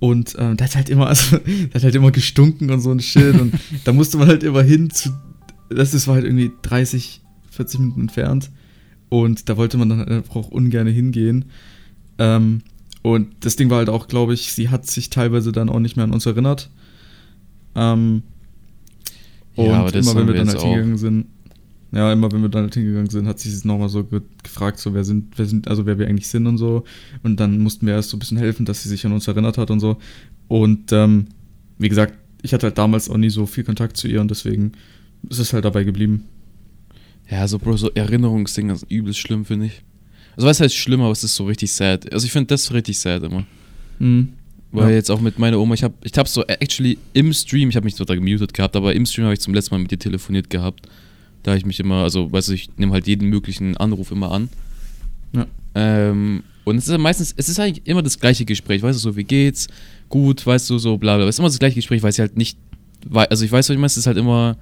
Und 0.00 0.36
ähm, 0.38 0.56
da 0.56 0.64
hat 0.64 0.76
halt 0.76 0.88
immer, 0.88 1.06
also, 1.08 1.36
da 1.38 1.74
hat 1.74 1.82
halt 1.84 1.94
immer 1.94 2.10
gestunken 2.10 2.70
und 2.70 2.80
so 2.80 2.90
ein 2.90 3.00
Shit. 3.00 3.38
und 3.40 3.54
da 3.84 3.92
musste 3.92 4.16
man 4.16 4.28
halt 4.28 4.42
immer 4.42 4.62
hin 4.62 4.90
zu. 4.90 5.10
Das 5.68 5.94
ist, 5.94 6.08
war 6.08 6.14
halt 6.14 6.24
irgendwie 6.24 6.50
30, 6.62 7.20
40 7.50 7.80
Minuten 7.80 8.00
entfernt. 8.02 8.50
Und 9.10 9.48
da 9.48 9.56
wollte 9.56 9.78
man 9.78 9.88
dann 9.88 10.04
einfach 10.04 10.36
auch 10.36 10.48
ungern 10.48 10.86
hingehen. 10.86 11.46
Ähm, 12.18 12.62
und 13.02 13.28
das 13.40 13.56
Ding 13.56 13.70
war 13.70 13.78
halt 13.78 13.88
auch, 13.88 14.08
glaube 14.08 14.34
ich, 14.34 14.52
sie 14.52 14.68
hat 14.68 14.86
sich 14.86 15.10
teilweise 15.10 15.52
dann 15.52 15.68
auch 15.68 15.80
nicht 15.80 15.96
mehr 15.96 16.04
an 16.04 16.12
uns 16.12 16.26
erinnert. 16.26 16.70
Ähm, 17.74 18.22
und 19.54 19.66
ja, 19.66 19.80
aber 19.80 19.90
das 19.90 20.06
immer 20.06 20.20
wenn 20.20 20.26
wir, 20.28 20.34
wir 20.34 20.40
dann 20.40 20.48
halt 20.48 20.60
hingegangen 20.60 20.98
sind, 20.98 21.26
ja, 21.92 22.12
immer 22.12 22.30
wenn 22.30 22.42
wir 22.42 22.48
dann 22.48 22.64
halt 22.64 22.74
hingegangen 22.74 23.08
sind, 23.08 23.26
hat 23.26 23.38
sie 23.38 23.50
sich 23.50 23.64
nochmal 23.64 23.88
so 23.88 24.04
ge 24.04 24.20
gefragt, 24.42 24.78
so 24.78 24.92
wer 24.92 25.04
sind, 25.04 25.38
wer 25.38 25.46
sind, 25.46 25.68
also 25.68 25.86
wer 25.86 25.98
wir 25.98 26.06
eigentlich 26.06 26.28
sind 26.28 26.46
und 26.46 26.58
so. 26.58 26.84
Und 27.22 27.40
dann 27.40 27.58
mussten 27.58 27.86
wir 27.86 27.94
erst 27.94 28.10
so 28.10 28.16
ein 28.16 28.20
bisschen 28.20 28.36
helfen, 28.36 28.66
dass 28.66 28.82
sie 28.82 28.88
sich 28.88 29.06
an 29.06 29.12
uns 29.12 29.26
erinnert 29.26 29.56
hat 29.56 29.70
und 29.70 29.80
so. 29.80 29.96
Und 30.48 30.92
ähm, 30.92 31.28
wie 31.78 31.88
gesagt, 31.88 32.14
ich 32.42 32.52
hatte 32.52 32.66
halt 32.66 32.78
damals 32.78 33.08
auch 33.08 33.16
nie 33.16 33.30
so 33.30 33.46
viel 33.46 33.64
Kontakt 33.64 33.96
zu 33.96 34.06
ihr 34.06 34.20
und 34.20 34.30
deswegen 34.30 34.72
ist 35.28 35.38
es 35.38 35.52
halt 35.52 35.64
dabei 35.64 35.84
geblieben. 35.84 36.24
Ja, 37.30 37.46
so 37.48 37.58
Bro, 37.58 37.76
so 37.76 37.90
Erinnerungsdinge 37.90 38.72
ist 38.72 38.86
übelst 38.90 39.18
schlimm, 39.18 39.44
finde 39.44 39.66
ich. 39.66 39.82
Also 40.36 40.46
was 40.46 40.60
heißt 40.60 40.74
schlimm, 40.74 41.00
aber 41.00 41.12
es 41.12 41.24
ist 41.24 41.34
so 41.34 41.46
richtig 41.46 41.72
sad. 41.72 42.12
Also 42.12 42.26
ich 42.26 42.32
finde 42.32 42.48
das 42.48 42.72
richtig 42.72 42.98
sad 42.98 43.22
immer. 43.22 43.44
Mhm. 43.98 44.28
Weil 44.70 44.90
ja. 44.90 44.96
jetzt 44.96 45.10
auch 45.10 45.20
mit 45.20 45.38
meiner 45.38 45.58
Oma, 45.58 45.74
ich 45.74 45.82
habe 45.82 45.94
ich 46.04 46.12
hab 46.16 46.28
so 46.28 46.44
actually 46.44 46.98
im 47.14 47.32
Stream, 47.32 47.70
ich 47.70 47.76
habe 47.76 47.84
mich 47.84 47.96
zwar 47.96 48.06
da 48.06 48.14
gemutet 48.14 48.52
gehabt, 48.52 48.76
aber 48.76 48.94
im 48.94 49.06
Stream 49.06 49.24
habe 49.24 49.34
ich 49.34 49.40
zum 49.40 49.54
letzten 49.54 49.74
Mal 49.74 49.78
mit 49.78 49.92
ihr 49.92 49.98
telefoniert 49.98 50.50
gehabt. 50.50 50.86
Da 51.48 51.56
ich 51.56 51.64
mich 51.64 51.80
immer, 51.80 52.02
also 52.02 52.30
weißt 52.30 52.50
du, 52.50 52.52
ich 52.52 52.68
nehme 52.76 52.92
halt 52.92 53.06
jeden 53.06 53.30
möglichen 53.30 53.74
Anruf 53.78 54.10
immer 54.10 54.32
an. 54.32 54.50
Ja. 55.32 55.46
Ähm, 55.74 56.42
und 56.64 56.76
es 56.76 56.84
ist 56.84 56.90
ja 56.90 56.98
meistens, 56.98 57.32
es 57.34 57.48
ist 57.48 57.58
eigentlich 57.58 57.86
immer 57.86 58.02
das 58.02 58.20
gleiche 58.20 58.44
Gespräch, 58.44 58.82
weißt 58.82 58.98
du, 58.98 59.00
so 59.00 59.16
wie 59.16 59.24
geht's, 59.24 59.66
gut, 60.10 60.46
weißt 60.46 60.68
du, 60.68 60.76
so 60.76 60.98
bla 60.98 61.16
bla. 61.16 61.24
Es 61.24 61.36
ist 61.36 61.38
immer 61.38 61.48
das 61.48 61.58
gleiche 61.58 61.76
Gespräch, 61.76 62.02
weil 62.02 62.12
sie 62.12 62.20
halt 62.20 62.36
nicht, 62.36 62.58
also 63.10 63.46
ich 63.46 63.50
weiß, 63.50 63.66
was 63.66 63.72
ich 63.72 63.78
meine, 63.78 63.86
es 63.86 63.96
ist 63.96 64.06
halt 64.06 64.18
immer. 64.18 64.58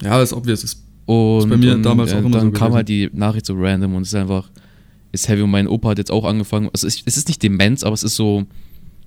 Ja, 0.00 0.20
das 0.20 0.30
ist 0.30 0.36
obvious. 0.36 0.62
Ist, 0.62 0.84
und, 1.06 1.38
ist 1.40 1.50
bei 1.50 1.56
mir 1.56 1.74
und, 1.74 1.82
damals 1.82 2.12
auch 2.12 2.18
immer 2.18 2.30
dann 2.30 2.52
so 2.54 2.60
kam 2.60 2.74
halt 2.74 2.88
die 2.88 3.10
Nachricht 3.12 3.46
so 3.46 3.54
random 3.56 3.96
und 3.96 4.02
es 4.02 4.10
ist 4.10 4.14
einfach, 4.14 4.52
ist 5.10 5.28
heavy 5.28 5.42
und 5.42 5.50
mein 5.50 5.66
Opa 5.66 5.88
hat 5.88 5.98
jetzt 5.98 6.12
auch 6.12 6.24
angefangen, 6.24 6.70
also 6.72 6.86
es 6.86 6.94
ist 7.04 7.26
nicht 7.26 7.42
Demenz, 7.42 7.82
aber 7.82 7.94
es 7.94 8.04
ist 8.04 8.14
so, 8.14 8.44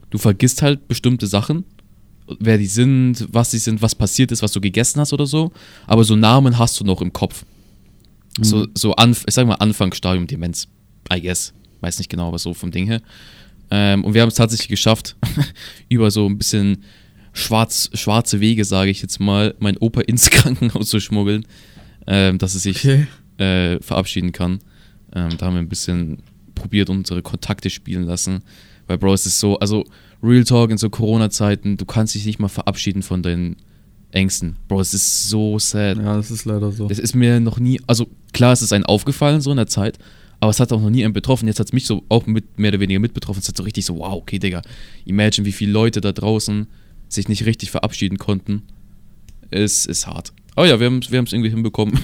du 0.09 0.17
vergisst 0.17 0.61
halt 0.61 0.89
bestimmte 0.89 1.25
Sachen 1.25 1.63
wer 2.39 2.57
die 2.57 2.67
sind, 2.67 3.27
was 3.31 3.51
sie 3.51 3.57
sind, 3.57 3.81
was 3.81 3.95
passiert 3.95 4.31
ist, 4.31 4.41
was 4.41 4.51
du 4.51 4.61
gegessen 4.61 4.99
hast 4.99 5.13
oder 5.13 5.25
so. 5.25 5.51
Aber 5.87 6.03
so 6.03 6.15
Namen 6.15 6.57
hast 6.57 6.79
du 6.79 6.83
noch 6.83 7.01
im 7.01 7.13
Kopf. 7.13 7.45
Mhm. 8.37 8.43
So, 8.43 8.67
so 8.75 8.95
Anf 8.95 9.23
ich 9.27 9.33
sag 9.33 9.47
mal 9.47 9.55
Anfangsstadium 9.55 10.27
Demenz, 10.27 10.67
I 11.11 11.21
guess. 11.21 11.53
Weiß 11.81 11.97
nicht 11.97 12.09
genau, 12.09 12.27
aber 12.27 12.39
so 12.39 12.53
vom 12.53 12.71
Ding 12.71 12.85
her. 12.85 13.01
Ähm, 13.71 14.03
und 14.03 14.13
wir 14.13 14.21
haben 14.21 14.29
es 14.29 14.35
tatsächlich 14.35 14.67
geschafft, 14.67 15.15
über 15.89 16.11
so 16.11 16.27
ein 16.27 16.37
bisschen 16.37 16.83
schwarz, 17.33 17.89
schwarze 17.93 18.39
Wege, 18.39 18.65
sage 18.65 18.91
ich 18.91 19.01
jetzt 19.01 19.19
mal, 19.19 19.55
mein 19.59 19.77
Opa 19.77 20.01
ins 20.07 20.29
Krankenhaus 20.29 20.89
zu 20.89 20.99
schmuggeln, 20.99 21.45
ähm, 22.07 22.37
dass 22.37 22.53
er 22.53 22.59
sich 22.59 22.77
okay. 22.85 23.07
äh, 23.37 23.81
verabschieden 23.81 24.31
kann. 24.31 24.59
Ähm, 25.13 25.37
da 25.37 25.45
haben 25.47 25.55
wir 25.55 25.61
ein 25.61 25.69
bisschen 25.69 26.23
probiert, 26.55 26.89
unsere 26.89 27.21
Kontakte 27.21 27.69
spielen 27.69 28.03
lassen. 28.03 28.43
Weil, 28.87 28.97
Bro, 28.97 29.13
es 29.13 29.25
ist 29.25 29.39
so, 29.39 29.57
also 29.59 29.85
Real 30.23 30.43
Talk 30.43 30.69
in 30.69 30.77
so 30.77 30.89
Corona-Zeiten, 30.89 31.77
du 31.77 31.85
kannst 31.85 32.15
dich 32.15 32.25
nicht 32.25 32.39
mal 32.39 32.47
verabschieden 32.47 33.01
von 33.01 33.23
deinen 33.23 33.57
Ängsten. 34.11 34.57
Bro, 34.67 34.81
es 34.81 34.93
ist 34.93 35.29
so 35.29 35.57
sad. 35.57 35.97
Ja, 35.97 36.15
das 36.15 36.31
ist 36.31 36.45
leider 36.45 36.71
so. 36.71 36.87
Das 36.87 36.99
ist 36.99 37.15
mir 37.15 37.39
noch 37.39 37.59
nie, 37.59 37.79
also 37.87 38.07
klar, 38.33 38.53
es 38.53 38.61
ist 38.61 38.73
einem 38.73 38.85
aufgefallen 38.85 39.41
so 39.41 39.51
in 39.51 39.57
der 39.57 39.67
Zeit, 39.67 39.97
aber 40.39 40.49
es 40.49 40.59
hat 40.59 40.71
auch 40.73 40.81
noch 40.81 40.89
nie 40.89 41.03
einen 41.03 41.13
betroffen. 41.13 41.47
Jetzt 41.47 41.59
hat 41.59 41.67
es 41.67 41.73
mich 41.73 41.85
so 41.85 42.03
auch 42.09 42.25
mit, 42.25 42.59
mehr 42.59 42.69
oder 42.69 42.79
weniger 42.79 42.99
mit 42.99 43.13
betroffen. 43.13 43.39
Es 43.39 43.47
hat 43.47 43.57
so 43.57 43.63
richtig 43.63 43.85
so, 43.85 43.97
wow, 43.97 44.13
okay, 44.13 44.39
Digga, 44.39 44.61
imagine, 45.05 45.45
wie 45.45 45.51
viele 45.51 45.71
Leute 45.71 46.01
da 46.01 46.11
draußen 46.11 46.67
sich 47.07 47.27
nicht 47.27 47.45
richtig 47.45 47.71
verabschieden 47.71 48.17
konnten. 48.17 48.63
Es 49.49 49.85
ist 49.85 50.07
hart. 50.07 50.33
Aber 50.55 50.67
ja, 50.67 50.79
wir 50.79 50.87
haben 50.87 50.99
es 50.99 51.11
wir 51.11 51.19
irgendwie 51.19 51.49
hinbekommen. 51.49 51.99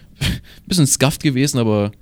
Bisschen 0.66 0.86
scuffed 0.86 1.22
gewesen, 1.22 1.58
aber 1.58 1.92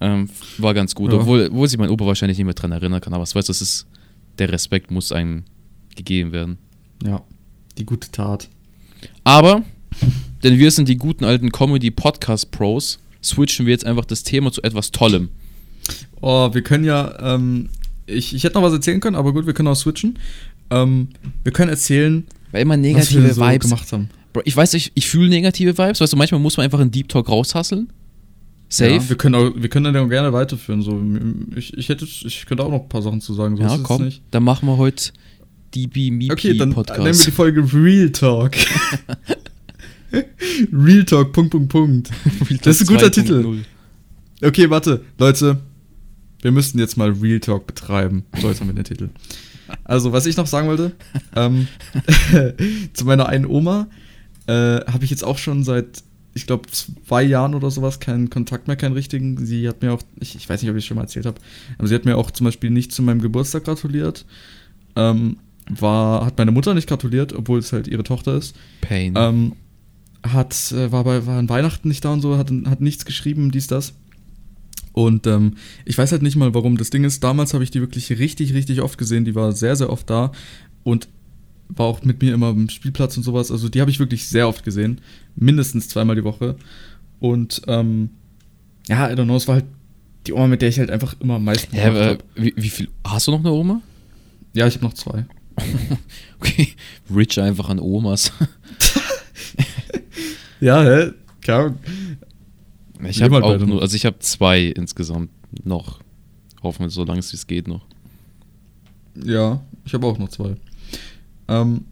ähm, 0.00 0.30
war 0.58 0.74
ganz 0.74 0.94
gut. 0.94 1.12
Ja. 1.12 1.18
Obwohl, 1.18 1.48
obwohl 1.50 1.68
sich 1.68 1.78
mein 1.78 1.90
Opa 1.90 2.06
wahrscheinlich 2.06 2.38
nicht 2.38 2.46
mehr 2.46 2.54
dran 2.54 2.72
erinnern 2.72 3.00
kann. 3.00 3.12
Aber 3.12 3.22
was 3.22 3.34
weißt 3.34 3.48
du, 3.48 3.52
es 3.52 3.60
ist 3.60 3.86
der 4.40 4.50
Respekt 4.50 4.90
muss 4.90 5.12
einem 5.12 5.44
gegeben 5.94 6.32
werden. 6.32 6.58
Ja, 7.04 7.22
die 7.78 7.84
gute 7.84 8.10
Tat. 8.10 8.48
Aber, 9.22 9.62
denn 10.42 10.58
wir 10.58 10.70
sind 10.70 10.88
die 10.88 10.96
guten 10.96 11.24
alten 11.24 11.52
Comedy-Podcast-Pros, 11.52 12.98
switchen 13.22 13.66
wir 13.66 13.72
jetzt 13.72 13.86
einfach 13.86 14.04
das 14.04 14.22
Thema 14.22 14.50
zu 14.50 14.62
etwas 14.62 14.90
Tollem. 14.90 15.28
Oh, 16.20 16.52
wir 16.52 16.62
können 16.62 16.84
ja, 16.84 17.34
ähm, 17.34 17.68
ich, 18.06 18.34
ich 18.34 18.44
hätte 18.44 18.54
noch 18.54 18.62
was 18.62 18.72
erzählen 18.72 19.00
können, 19.00 19.16
aber 19.16 19.32
gut, 19.32 19.46
wir 19.46 19.52
können 19.52 19.68
auch 19.68 19.76
switchen. 19.76 20.18
Ähm, 20.70 21.08
wir 21.44 21.52
können 21.52 21.70
erzählen, 21.70 22.26
Weil 22.50 22.62
immer 22.62 22.76
negative 22.76 23.22
was 23.22 23.26
wir 23.26 23.34
so 23.34 23.42
Vibes 23.42 23.68
gemacht 23.68 23.92
haben. 23.92 24.08
Bro, 24.32 24.42
ich 24.44 24.56
weiß, 24.56 24.74
ich, 24.74 24.92
ich 24.94 25.08
fühle 25.08 25.28
negative 25.28 25.76
Vibes, 25.76 26.00
weißt 26.00 26.12
du, 26.12 26.16
manchmal 26.16 26.40
muss 26.40 26.56
man 26.56 26.64
einfach 26.64 26.80
einen 26.80 26.90
Deep 26.90 27.08
Talk 27.08 27.28
raushasseln 27.28 27.92
Safe. 28.72 28.92
Ja, 28.92 29.08
wir 29.08 29.16
können 29.16 29.34
auch, 29.34 29.50
wir 29.54 29.68
können 29.68 29.92
dann 29.92 30.08
gerne 30.08 30.32
weiterführen. 30.32 30.80
So, 30.80 31.02
ich, 31.56 31.76
ich 31.76 31.88
hätte, 31.88 32.04
ich 32.04 32.46
könnte 32.46 32.62
auch 32.62 32.70
noch 32.70 32.82
ein 32.82 32.88
paar 32.88 33.02
Sachen 33.02 33.20
zu 33.20 33.34
sagen. 33.34 33.56
So 33.56 33.64
ja, 33.64 33.76
komm, 33.82 34.04
nicht. 34.04 34.22
dann 34.30 34.44
machen 34.44 34.68
wir 34.68 34.76
heute 34.76 35.10
DB 35.74 36.12
Mipi 36.12 36.32
okay, 36.32 36.56
dann 36.56 36.72
Podcast. 36.72 37.00
nennen 37.00 37.18
wir 37.18 37.24
die 37.24 37.30
Folge 37.32 37.64
Real 37.74 38.10
Talk. 38.10 38.52
Real 40.72 41.04
Talk, 41.04 41.32
Punkt, 41.32 41.50
Punkt, 41.50 41.68
Punkt. 41.68 42.10
das 42.62 42.80
ist 42.80 42.88
ein 42.88 42.94
guter 42.94 43.10
Titel. 43.10 43.42
0. 43.42 43.64
Okay, 44.42 44.70
warte, 44.70 45.04
Leute. 45.18 45.58
Wir 46.42 46.52
müssten 46.52 46.78
jetzt 46.78 46.96
mal 46.96 47.10
Real 47.10 47.40
Talk 47.40 47.66
betreiben. 47.66 48.24
So, 48.40 48.48
jetzt 48.48 48.60
haben 48.60 48.68
wir 48.68 48.74
den 48.74 48.84
Titel. 48.84 49.10
Also, 49.84 50.12
was 50.12 50.26
ich 50.26 50.36
noch 50.36 50.46
sagen 50.46 50.68
wollte, 50.68 50.92
ähm, 51.36 51.68
zu 52.94 53.04
meiner 53.04 53.28
einen 53.28 53.46
Oma 53.46 53.88
äh, 54.46 54.52
habe 54.52 55.04
ich 55.04 55.10
jetzt 55.10 55.24
auch 55.24 55.38
schon 55.38 55.64
seit 55.64 56.02
ich 56.34 56.46
glaube, 56.46 56.68
zwei 56.70 57.22
Jahren 57.22 57.54
oder 57.54 57.70
sowas 57.70 58.00
keinen 58.00 58.30
Kontakt 58.30 58.68
mehr, 58.68 58.76
keinen 58.76 58.92
richtigen. 58.92 59.44
Sie 59.44 59.68
hat 59.68 59.82
mir 59.82 59.92
auch, 59.92 60.02
ich, 60.20 60.36
ich 60.36 60.48
weiß 60.48 60.62
nicht, 60.62 60.70
ob 60.70 60.76
ich 60.76 60.84
es 60.84 60.86
schon 60.86 60.96
mal 60.96 61.02
erzählt 61.02 61.26
habe, 61.26 61.40
aber 61.78 61.88
sie 61.88 61.94
hat 61.94 62.04
mir 62.04 62.16
auch 62.16 62.30
zum 62.30 62.44
Beispiel 62.44 62.70
nicht 62.70 62.92
zu 62.92 63.02
meinem 63.02 63.20
Geburtstag 63.20 63.64
gratuliert. 63.64 64.24
Ähm, 64.96 65.38
war, 65.68 66.26
hat 66.26 66.38
meine 66.38 66.50
Mutter 66.52 66.74
nicht 66.74 66.88
gratuliert, 66.88 67.32
obwohl 67.32 67.58
es 67.58 67.72
halt 67.72 67.88
ihre 67.88 68.02
Tochter 68.02 68.36
ist. 68.36 68.56
Pain. 68.80 69.14
Ähm, 69.16 69.52
hat, 70.22 70.72
äh, 70.72 70.92
war 70.92 71.04
bei 71.04 71.26
war 71.26 71.38
an 71.38 71.48
Weihnachten 71.48 71.88
nicht 71.88 72.04
da 72.04 72.12
und 72.12 72.20
so, 72.20 72.36
hat, 72.36 72.50
hat 72.66 72.80
nichts 72.80 73.04
geschrieben, 73.04 73.50
dies, 73.50 73.66
das. 73.66 73.94
Und 74.92 75.26
ähm, 75.26 75.54
ich 75.84 75.96
weiß 75.96 76.12
halt 76.12 76.22
nicht 76.22 76.36
mal, 76.36 76.52
warum. 76.54 76.76
Das 76.76 76.90
Ding 76.90 77.04
ist, 77.04 77.22
damals 77.22 77.54
habe 77.54 77.64
ich 77.64 77.70
die 77.70 77.80
wirklich 77.80 78.10
richtig, 78.10 78.54
richtig 78.54 78.80
oft 78.82 78.98
gesehen. 78.98 79.24
Die 79.24 79.34
war 79.34 79.52
sehr, 79.52 79.76
sehr 79.76 79.90
oft 79.90 80.10
da. 80.10 80.32
Und 80.82 81.08
war 81.76 81.86
auch 81.86 82.02
mit 82.02 82.20
mir 82.22 82.34
immer 82.34 82.48
am 82.48 82.68
Spielplatz 82.68 83.16
und 83.16 83.22
sowas. 83.22 83.50
Also 83.50 83.68
die 83.68 83.80
habe 83.80 83.90
ich 83.90 83.98
wirklich 83.98 84.28
sehr 84.28 84.48
oft 84.48 84.64
gesehen. 84.64 85.00
Mindestens 85.36 85.88
zweimal 85.88 86.16
die 86.16 86.24
Woche. 86.24 86.56
Und 87.18 87.62
ähm, 87.66 88.10
ja, 88.88 89.10
I 89.10 89.14
don't 89.14 89.24
know, 89.24 89.36
es 89.36 89.46
war 89.46 89.56
halt 89.56 89.66
die 90.26 90.32
Oma, 90.32 90.48
mit 90.48 90.62
der 90.62 90.68
ich 90.68 90.78
halt 90.78 90.90
einfach 90.90 91.14
immer 91.20 91.36
am 91.36 91.44
meisten 91.44 91.74
ja, 91.74 91.86
aber, 91.86 92.18
wie, 92.34 92.52
wie, 92.56 92.68
viel? 92.68 92.88
Hast 93.04 93.26
du 93.26 93.32
noch 93.32 93.40
eine 93.40 93.52
Oma? 93.52 93.80
Ja, 94.52 94.66
ich 94.66 94.74
habe 94.74 94.84
noch 94.84 94.94
zwei. 94.94 95.26
okay, 96.40 96.68
rich 97.14 97.40
einfach 97.40 97.68
an 97.68 97.78
Omas. 97.78 98.32
ja, 100.60 100.82
hä? 100.82 101.12
Klar. 101.40 101.74
Ich 103.08 103.22
habe 103.22 103.42
auch 103.42 103.58
nur, 103.58 103.80
also 103.80 103.96
ich 103.96 104.04
habe 104.04 104.18
zwei 104.18 104.64
insgesamt 104.64 105.30
noch. 105.64 106.00
Hoffen 106.62 106.84
wir, 106.84 106.90
so 106.90 107.04
lange 107.04 107.20
es 107.20 107.46
geht 107.46 107.66
noch. 107.66 107.86
Ja, 109.14 109.62
ich 109.84 109.94
habe 109.94 110.06
auch 110.06 110.18
noch 110.18 110.28
zwei. 110.28 110.56
Ähm, 111.50 111.82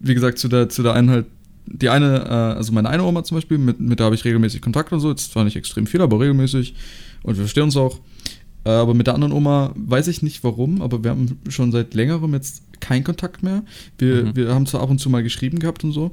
wie 0.00 0.14
gesagt, 0.14 0.38
zu 0.38 0.48
der, 0.48 0.68
zu 0.68 0.82
der 0.82 0.92
einen 0.92 1.10
halt, 1.10 1.26
die 1.66 1.88
eine, 1.88 2.24
äh, 2.24 2.56
also 2.56 2.72
meine 2.72 2.88
eine 2.88 3.02
Oma 3.02 3.24
zum 3.24 3.36
Beispiel, 3.36 3.58
mit, 3.58 3.80
mit 3.80 3.98
der 3.98 4.06
habe 4.06 4.14
ich 4.14 4.24
regelmäßig 4.24 4.60
Kontakt 4.60 4.92
und 4.92 5.00
so, 5.00 5.10
jetzt 5.10 5.32
zwar 5.32 5.44
nicht 5.44 5.56
extrem 5.56 5.86
viel, 5.86 6.00
aber 6.00 6.20
regelmäßig 6.20 6.74
und 7.22 7.36
wir 7.36 7.42
verstehen 7.42 7.64
uns 7.64 7.76
auch. 7.76 8.00
Äh, 8.64 8.70
aber 8.70 8.94
mit 8.94 9.06
der 9.06 9.14
anderen 9.14 9.32
Oma 9.32 9.72
weiß 9.76 10.08
ich 10.08 10.22
nicht 10.22 10.44
warum, 10.44 10.82
aber 10.82 11.02
wir 11.02 11.10
haben 11.10 11.38
schon 11.48 11.72
seit 11.72 11.94
längerem 11.94 12.34
jetzt 12.34 12.62
keinen 12.80 13.04
Kontakt 13.04 13.42
mehr. 13.42 13.64
Wir, 13.98 14.24
mhm. 14.24 14.36
wir 14.36 14.54
haben 14.54 14.66
zwar 14.66 14.82
ab 14.82 14.90
und 14.90 14.98
zu 14.98 15.10
mal 15.10 15.22
geschrieben 15.22 15.58
gehabt 15.58 15.84
und 15.84 15.92
so, 15.92 16.12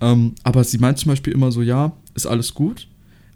ähm, 0.00 0.34
aber 0.42 0.62
sie 0.64 0.78
meint 0.78 0.98
zum 0.98 1.10
Beispiel 1.10 1.32
immer 1.32 1.52
so, 1.52 1.62
ja, 1.62 1.92
ist 2.14 2.26
alles 2.26 2.54
gut, 2.54 2.88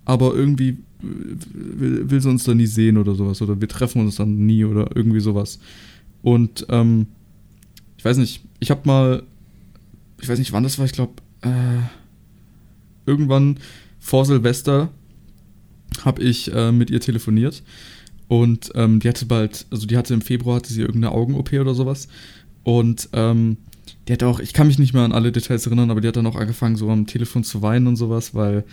aber 0.04 0.35
irgendwie 0.35 0.78
will, 1.00 2.11
will 2.11 2.21
sie 2.21 2.28
uns 2.28 2.45
dann 2.45 2.59
nie 2.59 2.66
sehen 2.66 2.99
oder 2.99 3.14
sowas 3.14 3.40
oder 3.40 3.61
wir 3.61 3.69
treffen 3.69 4.02
uns 4.02 4.16
dann 4.16 4.47
nie 4.47 4.64
oder 4.64 4.90
irgendwie 4.95 5.21
sowas. 5.21 5.59
Und 6.23 6.66
ähm, 6.69 7.07
ich 7.97 8.04
weiß 8.04 8.19
nicht, 8.19 8.42
ich 8.60 8.70
habe 8.70 8.82
mal, 8.84 9.22
ich 10.20 10.28
weiß 10.28 10.38
nicht 10.38 10.52
wann 10.52 10.62
das 10.62 10.78
war, 10.78 10.84
ich 10.84 10.92
glaube, 10.92 11.14
äh, 11.42 11.80
irgendwann 13.06 13.58
vor 13.98 14.24
Silvester 14.24 14.90
habe 16.04 16.22
ich 16.22 16.52
äh, 16.54 16.72
mit 16.72 16.90
ihr 16.90 17.00
telefoniert 17.00 17.62
und 18.28 18.70
ähm, 18.74 19.00
die 19.00 19.08
hatte 19.08 19.26
bald, 19.26 19.66
also 19.70 19.86
die 19.86 19.96
hatte 19.96 20.14
im 20.14 20.22
Februar 20.22 20.56
hatte 20.56 20.72
sie 20.72 20.82
irgendeine 20.82 21.12
Augen-OP 21.12 21.52
oder 21.54 21.74
sowas 21.74 22.08
und 22.62 23.08
ähm, 23.12 23.56
die 24.06 24.12
hat 24.12 24.22
auch, 24.22 24.40
ich 24.40 24.52
kann 24.52 24.66
mich 24.66 24.78
nicht 24.78 24.92
mehr 24.92 25.02
an 25.02 25.12
alle 25.12 25.32
Details 25.32 25.66
erinnern, 25.66 25.90
aber 25.90 26.00
die 26.00 26.08
hat 26.08 26.16
dann 26.16 26.26
auch 26.26 26.36
angefangen, 26.36 26.76
so 26.76 26.90
am 26.90 27.06
Telefon 27.06 27.44
zu 27.44 27.62
weinen 27.62 27.86
und 27.86 27.96
sowas, 27.96 28.34
weil 28.34 28.64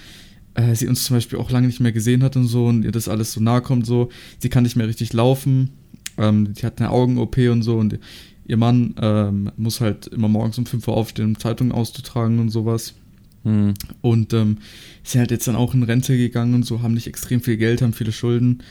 äh, 0.54 0.76
sie 0.76 0.88
uns 0.88 1.04
zum 1.04 1.16
Beispiel 1.16 1.40
auch 1.40 1.52
lange 1.52 1.68
nicht 1.68 1.80
mehr 1.80 1.92
gesehen 1.92 2.24
hat 2.24 2.36
und 2.36 2.48
so 2.48 2.66
und 2.66 2.84
ihr 2.84 2.92
das 2.92 3.08
alles 3.08 3.34
so 3.34 3.42
nahe 3.42 3.62
kommt, 3.62 3.86
so. 3.86 4.10
Sie 4.40 4.50
kann 4.50 4.64
nicht 4.64 4.76
mehr 4.76 4.88
richtig 4.88 5.14
laufen. 5.14 5.72
Ähm, 6.18 6.54
die 6.54 6.66
hat 6.66 6.80
eine 6.80 6.90
Augen-OP 6.90 7.38
und 7.38 7.62
so 7.62 7.78
und 7.78 8.00
ihr 8.48 8.58
Mann 8.58 8.96
ähm, 9.02 9.52
muss 9.58 9.82
halt 9.82 10.08
immer 10.08 10.30
morgens 10.30 10.58
um 10.58 10.66
5 10.66 10.88
Uhr 10.88 10.96
aufstehen, 10.96 11.26
um 11.26 11.40
Zeitungen 11.40 11.74
auszutragen 11.74 12.40
und 12.40 12.50
sowas. 12.50 12.96
Hm. 13.44 13.74
Und 14.02 14.34
ähm, 14.34 14.58
sind 15.04 15.20
halt 15.20 15.32
jetzt 15.32 15.48
dann 15.48 15.56
auch 15.56 15.74
in 15.74 15.84
Rente 15.84 16.18
gegangen 16.18 16.54
und 16.54 16.64
so, 16.64 16.82
haben 16.82 16.94
nicht 16.94 17.08
extrem 17.08 17.42
viel 17.42 17.58
Geld, 17.58 17.82
haben 17.82 17.94
viele 17.94 18.14
Schulden. 18.14 18.64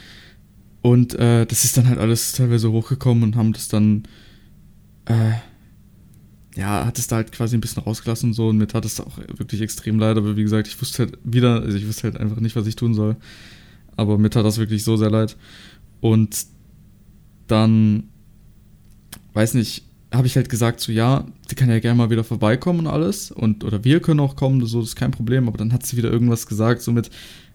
Und 0.82 1.14
äh, 1.14 1.46
das 1.46 1.64
ist 1.64 1.76
dann 1.76 1.88
halt 1.88 1.98
alles 1.98 2.32
teilweise 2.32 2.72
hochgekommen 2.72 3.22
und 3.22 3.36
haben 3.36 3.52
das 3.52 3.68
dann, 3.68 4.04
äh, 5.06 5.32
ja, 6.56 6.86
hat 6.86 6.98
es 6.98 7.06
da 7.06 7.16
halt 7.16 7.32
quasi 7.32 7.56
ein 7.56 7.60
bisschen 7.60 7.82
rausgelassen 7.82 8.30
und 8.30 8.34
so. 8.34 8.48
Und 8.48 8.56
mir 8.56 8.66
tat 8.66 8.84
es 8.86 9.00
auch 9.00 9.18
wirklich 9.18 9.60
extrem 9.60 9.98
leid. 9.98 10.16
Aber 10.16 10.36
wie 10.36 10.42
gesagt, 10.42 10.68
ich 10.68 10.80
wusste 10.80 11.04
halt 11.04 11.18
wieder, 11.22 11.60
also 11.62 11.76
ich 11.76 11.86
wusste 11.86 12.04
halt 12.04 12.16
einfach 12.16 12.40
nicht, 12.40 12.56
was 12.56 12.66
ich 12.66 12.76
tun 12.76 12.94
soll. 12.94 13.16
Aber 13.96 14.16
mir 14.16 14.30
tat 14.30 14.44
das 14.44 14.58
wirklich 14.58 14.84
so 14.84 14.96
sehr 14.96 15.10
leid. 15.10 15.36
Und 16.00 16.46
dann, 17.46 18.04
weiß 19.36 19.54
nicht, 19.54 19.84
habe 20.12 20.26
ich 20.26 20.36
halt 20.36 20.48
gesagt, 20.48 20.80
so 20.80 20.90
ja, 20.90 21.26
sie 21.48 21.54
kann 21.54 21.68
ja 21.68 21.78
gerne 21.78 21.98
mal 21.98 22.10
wieder 22.10 22.24
vorbeikommen 22.24 22.80
und 22.80 22.86
alles. 22.86 23.30
Und, 23.30 23.64
oder 23.64 23.84
wir 23.84 24.00
können 24.00 24.20
auch 24.20 24.34
kommen, 24.34 24.64
so, 24.64 24.80
das 24.80 24.90
ist 24.90 24.96
kein 24.96 25.10
Problem. 25.10 25.46
Aber 25.46 25.58
dann 25.58 25.72
hat 25.72 25.84
sie 25.84 25.96
wieder 25.96 26.10
irgendwas 26.10 26.46
gesagt, 26.46 26.80
so 26.82 26.90
mit, 26.90 27.10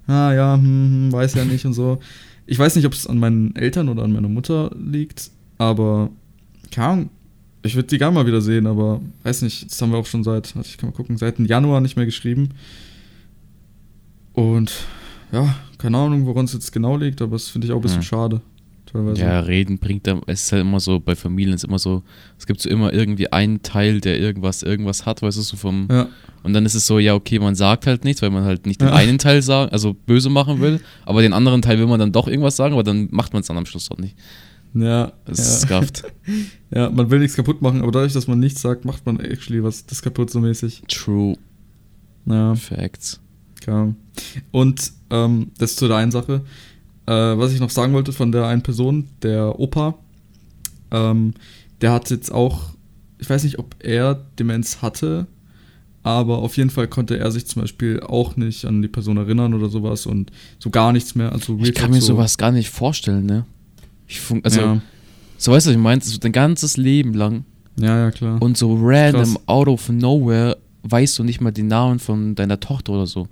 ah 0.07 0.31
ja, 0.31 0.55
hm, 0.55 0.63
hm, 0.63 1.11
weiß 1.11 1.33
ja 1.33 1.43
nicht 1.43 1.65
und 1.65 1.73
so. 1.73 1.99
Ich 2.45 2.59
weiß 2.59 2.75
nicht, 2.75 2.85
ob 2.85 2.93
es 2.93 3.07
an 3.07 3.17
meinen 3.17 3.55
Eltern 3.55 3.89
oder 3.89 4.03
an 4.03 4.13
meiner 4.13 4.29
Mutter 4.29 4.71
liegt, 4.77 5.31
aber 5.57 6.09
keine 6.69 6.87
Ahnung. 6.87 7.09
Ich 7.63 7.75
würde 7.75 7.87
die 7.87 7.99
gerne 7.99 8.15
mal 8.15 8.25
wieder 8.25 8.41
sehen, 8.41 8.65
aber 8.65 9.01
weiß 9.21 9.43
nicht, 9.43 9.71
das 9.71 9.79
haben 9.81 9.91
wir 9.91 9.99
auch 9.99 10.07
schon 10.07 10.23
seit, 10.23 10.55
ich 10.63 10.77
kann 10.77 10.89
mal 10.89 10.95
gucken, 10.95 11.17
seit 11.17 11.37
Januar 11.39 11.79
nicht 11.79 11.95
mehr 11.95 12.05
geschrieben. 12.05 12.49
Und 14.33 14.71
ja, 15.31 15.55
keine 15.77 15.97
Ahnung, 15.97 16.25
woran 16.25 16.45
es 16.45 16.53
jetzt 16.53 16.71
genau 16.71 16.97
liegt, 16.97 17.21
aber 17.21 17.33
das 17.33 17.49
finde 17.49 17.67
ich 17.67 17.73
auch 17.73 17.77
ein 17.77 17.83
bisschen 17.83 18.01
ja. 18.01 18.07
schade. 18.07 18.41
Teilweise. 18.91 19.21
Ja, 19.21 19.39
reden 19.39 19.77
bringt 19.79 20.05
da, 20.05 20.19
es 20.27 20.43
ist 20.43 20.51
halt 20.51 20.61
immer 20.61 20.79
so, 20.79 20.99
bei 20.99 21.15
Familien 21.15 21.55
ist 21.55 21.63
immer 21.63 21.79
so, 21.79 22.03
es 22.37 22.45
gibt 22.45 22.59
so 22.59 22.69
immer 22.69 22.91
irgendwie 22.91 23.31
einen 23.31 23.61
Teil, 23.63 24.01
der 24.01 24.19
irgendwas, 24.19 24.63
irgendwas 24.63 25.05
hat, 25.05 25.21
weißt 25.21 25.37
du, 25.37 25.41
so 25.41 25.55
vom, 25.55 25.87
ja. 25.89 26.09
und 26.43 26.53
dann 26.53 26.65
ist 26.65 26.73
es 26.73 26.87
so, 26.87 26.99
ja, 26.99 27.13
okay, 27.13 27.39
man 27.39 27.55
sagt 27.55 27.87
halt 27.87 28.03
nichts, 28.03 28.21
weil 28.21 28.31
man 28.31 28.43
halt 28.43 28.65
nicht 28.65 28.81
den 28.81 28.89
ja. 28.89 28.93
einen 28.93 29.17
Teil 29.17 29.41
sagen, 29.41 29.71
also 29.71 29.93
böse 29.93 30.29
machen 30.29 30.59
will, 30.59 30.81
aber 31.05 31.21
den 31.21 31.31
anderen 31.31 31.61
Teil 31.61 31.79
will 31.79 31.87
man 31.87 31.99
dann 31.99 32.11
doch 32.11 32.27
irgendwas 32.27 32.57
sagen, 32.57 32.73
aber 32.73 32.83
dann 32.83 33.07
macht 33.11 33.31
man 33.31 33.41
es 33.41 33.47
dann 33.47 33.57
am 33.57 33.65
Schluss 33.65 33.87
doch 33.87 33.97
nicht. 33.97 34.17
Ja. 34.73 35.13
Das 35.25 35.37
ja. 35.37 35.43
ist 35.43 35.61
scuffed. 35.61 36.03
ja, 36.71 36.89
man 36.89 37.09
will 37.09 37.19
nichts 37.19 37.35
kaputt 37.35 37.61
machen, 37.61 37.81
aber 37.81 37.91
dadurch, 37.91 38.13
dass 38.13 38.27
man 38.27 38.39
nichts 38.39 38.61
sagt, 38.61 38.85
macht 38.85 39.05
man 39.05 39.19
actually 39.19 39.63
was, 39.63 39.85
das 39.85 40.01
kaputt 40.01 40.29
so 40.29 40.39
mäßig. 40.39 40.83
True. 40.87 41.35
Ja. 42.25 42.55
Facts. 42.55 43.19
Ja. 43.67 43.93
Und 44.51 44.91
ähm, 45.09 45.51
das 45.57 45.75
zu 45.75 45.87
der 45.87 45.97
einen 45.97 46.11
Sache. 46.11 46.41
Äh, 47.07 47.11
was 47.11 47.53
ich 47.53 47.59
noch 47.59 47.69
sagen 47.69 47.93
wollte 47.93 48.13
von 48.13 48.31
der 48.31 48.45
einen 48.45 48.61
Person, 48.61 49.07
der 49.21 49.59
Opa, 49.59 49.95
ähm, 50.91 51.33
der 51.81 51.91
hat 51.91 52.09
jetzt 52.09 52.31
auch, 52.31 52.69
ich 53.17 53.29
weiß 53.29 53.43
nicht, 53.43 53.59
ob 53.59 53.75
er 53.79 54.25
Demenz 54.37 54.81
hatte, 54.81 55.27
aber 56.03 56.39
auf 56.39 56.57
jeden 56.57 56.69
Fall 56.69 56.87
konnte 56.87 57.17
er 57.17 57.31
sich 57.31 57.45
zum 57.47 57.61
Beispiel 57.61 58.01
auch 58.01 58.35
nicht 58.35 58.65
an 58.65 58.81
die 58.81 58.87
Person 58.87 59.17
erinnern 59.17 59.53
oder 59.53 59.69
sowas 59.69 60.05
und 60.05 60.31
so 60.59 60.69
gar 60.69 60.91
nichts 60.91 61.15
mehr. 61.15 61.31
Also 61.31 61.57
ich 61.61 61.73
kann 61.73 61.91
mir 61.91 62.01
so 62.01 62.07
sowas 62.07 62.37
gar 62.37 62.51
nicht 62.51 62.69
vorstellen, 62.69 63.25
ne? 63.25 63.45
Also, 64.43 64.61
ja. 64.61 64.81
so 65.37 65.51
weißt 65.51 65.67
du, 65.67 65.71
ich 65.71 65.77
meine, 65.77 66.01
so 66.01 66.17
dein 66.17 66.31
ganzes 66.31 66.77
Leben 66.77 67.13
lang. 67.13 67.45
Ja, 67.79 67.97
ja, 67.97 68.11
klar. 68.11 68.41
Und 68.41 68.57
so 68.57 68.77
random, 68.81 69.21
Krass. 69.21 69.47
out 69.47 69.67
of 69.67 69.89
nowhere, 69.89 70.57
weißt 70.83 71.17
du 71.19 71.23
nicht 71.23 71.39
mal 71.39 71.51
den 71.51 71.67
Namen 71.67 71.99
von 71.99 72.35
deiner 72.35 72.59
Tochter 72.59 72.93
oder 72.93 73.07
so. 73.07 73.27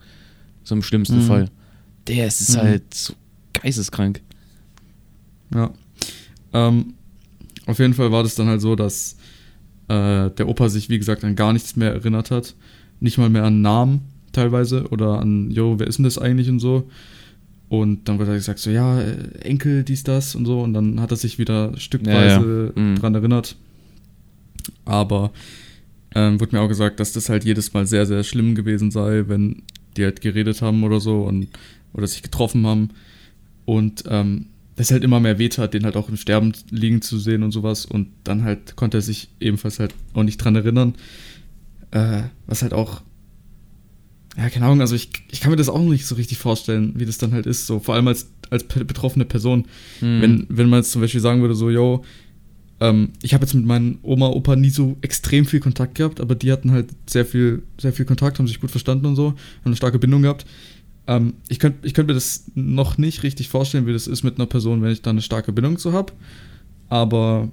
So 0.64 0.76
im 0.76 0.84
schlimmsten 0.84 1.18
mhm. 1.18 1.28
Fall. 1.28 1.50
Der 2.08 2.28
ist 2.28 2.54
mhm. 2.54 2.58
halt 2.58 2.94
so 2.94 3.14
geisteskrank. 3.54 4.22
Ja. 5.54 5.72
Ähm, 6.54 6.94
auf 7.66 7.80
jeden 7.80 7.94
Fall 7.94 8.12
war 8.12 8.24
das 8.24 8.36
dann 8.36 8.48
halt 8.48 8.62
so, 8.62 8.76
dass 8.76 9.18
äh, 9.88 10.30
der 10.32 10.48
Opa 10.48 10.70
sich, 10.70 10.90
wie 10.90 10.98
gesagt, 10.98 11.24
an 11.24 11.36
gar 11.36 11.54
nichts 11.54 11.76
mehr 11.76 11.94
erinnert 11.94 12.32
hat. 12.32 12.56
Nicht 13.00 13.18
mal 13.18 13.30
mehr 13.30 13.44
an 13.44 13.62
Namen 13.62 14.02
teilweise 14.32 14.88
oder 14.90 15.20
an, 15.20 15.52
jo, 15.52 15.80
wer 15.80 15.88
ist 15.88 15.98
denn 15.98 16.04
das 16.04 16.18
eigentlich 16.18 16.50
und 16.50 16.60
so. 16.60 16.90
Und 17.70 18.08
dann 18.08 18.18
wurde 18.18 18.32
er 18.32 18.38
gesagt, 18.38 18.60
so, 18.60 18.72
ja, 18.72 19.00
äh, 19.00 19.40
Enkel, 19.42 19.84
dies, 19.84 20.04
das 20.04 20.36
und 20.36 20.46
so. 20.46 20.62
Und 20.62 20.74
dann 20.74 21.00
hat 21.00 21.12
er 21.12 21.18
sich 21.18 21.38
wieder 21.38 21.78
stückweise 21.78 22.74
ja, 22.76 22.82
ja. 22.82 22.90
Mhm. 22.90 22.96
dran 22.96 23.16
erinnert. 23.16 23.56
Aber 24.86 25.32
ähm, 26.16 26.40
wurde 26.40 26.56
mir 26.56 26.62
auch 26.62 26.68
gesagt, 26.68 27.00
dass 27.00 27.14
das 27.14 27.30
halt 27.30 27.46
jedes 27.46 27.74
Mal 27.74 27.86
sehr, 27.86 28.06
sehr 28.08 28.24
schlimm 28.24 28.56
gewesen 28.56 28.90
sei, 28.90 29.26
wenn 29.28 29.62
die 29.96 30.04
halt 30.04 30.22
geredet 30.22 30.62
haben 30.62 30.84
oder 30.84 31.00
so 31.00 31.24
und 31.24 31.48
oder 31.94 32.08
sich 32.08 32.24
getroffen 32.24 32.66
haben. 32.66 32.90
Und 33.70 34.06
ähm, 34.08 34.48
das 34.78 34.90
halt 34.90 35.04
immer 35.04 35.20
mehr 35.20 35.38
weht 35.38 35.60
den 35.74 35.86
halt 35.86 35.96
auch 35.96 36.10
im 36.10 36.18
Sterben 36.18 36.54
liegen 36.72 37.04
zu 37.04 37.20
sehen 37.20 37.44
und 37.44 37.52
sowas. 37.52 37.86
Und 37.86 38.08
dann 38.24 38.44
halt 38.44 38.76
konnte 38.76 38.98
er 38.98 39.02
sich 39.02 39.30
ebenfalls 39.40 39.78
halt 39.78 39.94
auch 40.16 40.24
nicht 40.24 40.38
dran 40.38 40.56
erinnern. 40.56 40.96
Äh, 41.92 42.24
was 42.48 42.64
halt 42.64 42.74
auch. 42.74 43.04
Ja, 44.36 44.50
keine 44.50 44.66
Ahnung, 44.66 44.82
also 44.82 44.96
ich, 44.96 45.12
ich 45.30 45.42
kann 45.42 45.52
mir 45.52 45.56
das 45.56 45.70
auch 45.70 45.80
nicht 45.84 46.08
so 46.08 46.16
richtig 46.16 46.40
vorstellen, 46.40 46.94
wie 46.96 47.06
das 47.06 47.20
dann 47.20 47.32
halt 47.32 47.46
ist. 47.46 47.68
So, 47.68 47.80
vor 47.80 47.94
allem 47.94 48.08
als, 48.08 48.32
als 48.50 48.64
betroffene 48.64 49.26
Person. 49.26 49.66
Mhm. 50.02 50.22
Wenn, 50.22 50.46
wenn 50.50 50.70
man 50.70 50.80
jetzt 50.80 50.92
zum 50.92 51.02
Beispiel 51.02 51.22
sagen 51.22 51.42
würde, 51.42 51.54
so, 51.54 51.70
yo, 51.70 52.04
ähm, 52.80 53.10
ich 53.22 53.36
habe 53.36 53.44
jetzt 53.44 53.54
mit 53.54 53.66
meinen 53.66 54.00
Oma, 54.02 54.30
Opa 54.30 54.56
nie 54.56 54.72
so 54.72 54.98
extrem 55.02 55.46
viel 55.46 55.60
Kontakt 55.60 55.94
gehabt, 55.94 56.20
aber 56.20 56.34
die 56.34 56.52
hatten 56.52 56.72
halt 56.72 56.88
sehr 57.08 57.26
viel, 57.26 57.62
sehr 57.80 57.94
viel 57.94 58.06
Kontakt, 58.06 58.40
haben 58.40 58.48
sich 58.48 58.62
gut 58.62 58.72
verstanden 58.72 59.06
und 59.06 59.16
so, 59.16 59.28
haben 59.28 59.38
eine 59.66 59.76
starke 59.76 60.00
Bindung 60.00 60.24
gehabt. 60.24 60.48
Ähm, 61.10 61.34
ich 61.48 61.58
könnte 61.58 61.88
ich 61.88 61.96
könnt 61.96 62.08
mir 62.08 62.14
das 62.14 62.44
noch 62.54 63.00
nicht 63.00 63.24
richtig 63.24 63.50
vorstellen, 63.50 63.88
wie 63.88 63.94
das 63.94 64.06
ist 64.06 64.22
mit 64.22 64.38
einer 64.38 64.46
Person, 64.46 64.84
wenn 64.84 64.92
ich 64.92 65.02
da 65.02 65.10
eine 65.10 65.24
starke 65.24 65.52
Bindung 65.52 65.80
zu 65.80 65.92
habe. 65.92 66.14
Aber 66.88 67.50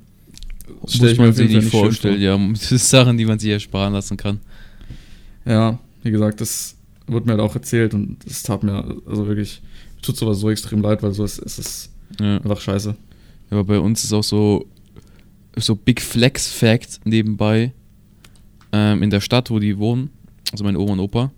stelle 0.86 1.12
ich 1.12 1.18
mir 1.18 1.32
sich 1.32 1.50
nicht 1.50 1.70
vorstellen, 1.70 2.20
ja. 2.20 2.36
Das 2.36 2.68
sind 2.68 2.80
Sachen, 2.82 3.16
die 3.16 3.24
man 3.24 3.38
sich 3.38 3.50
ersparen 3.50 3.94
lassen 3.94 4.18
kann. 4.18 4.40
Ja, 5.46 5.78
wie 6.02 6.10
gesagt, 6.10 6.42
das 6.42 6.76
wurde 7.06 7.24
mir 7.24 7.32
halt 7.32 7.40
auch 7.40 7.54
erzählt 7.54 7.94
und 7.94 8.18
das 8.26 8.42
tat 8.42 8.62
mir 8.62 8.84
also 9.06 9.26
wirklich, 9.26 9.62
tut 10.02 10.18
sowas 10.18 10.38
so 10.38 10.50
extrem 10.50 10.82
leid, 10.82 11.02
weil 11.02 11.12
so 11.12 11.24
ist, 11.24 11.38
ist 11.38 11.58
es 11.58 11.90
ja. 12.20 12.36
einfach 12.36 12.60
scheiße. 12.60 12.90
Ja, 12.90 13.56
aber 13.56 13.64
bei 13.64 13.78
uns 13.78 14.04
ist 14.04 14.12
auch 14.12 14.24
so, 14.24 14.66
so 15.56 15.76
Big 15.76 16.02
Flex 16.02 16.48
Fact 16.48 17.00
nebenbei 17.04 17.72
ähm, 18.72 19.02
in 19.02 19.08
der 19.08 19.20
Stadt, 19.20 19.48
wo 19.48 19.58
die 19.58 19.78
wohnen, 19.78 20.10
also 20.52 20.62
meine 20.62 20.78
Oma 20.78 20.92
und 20.92 21.00
Opa, 21.00 21.32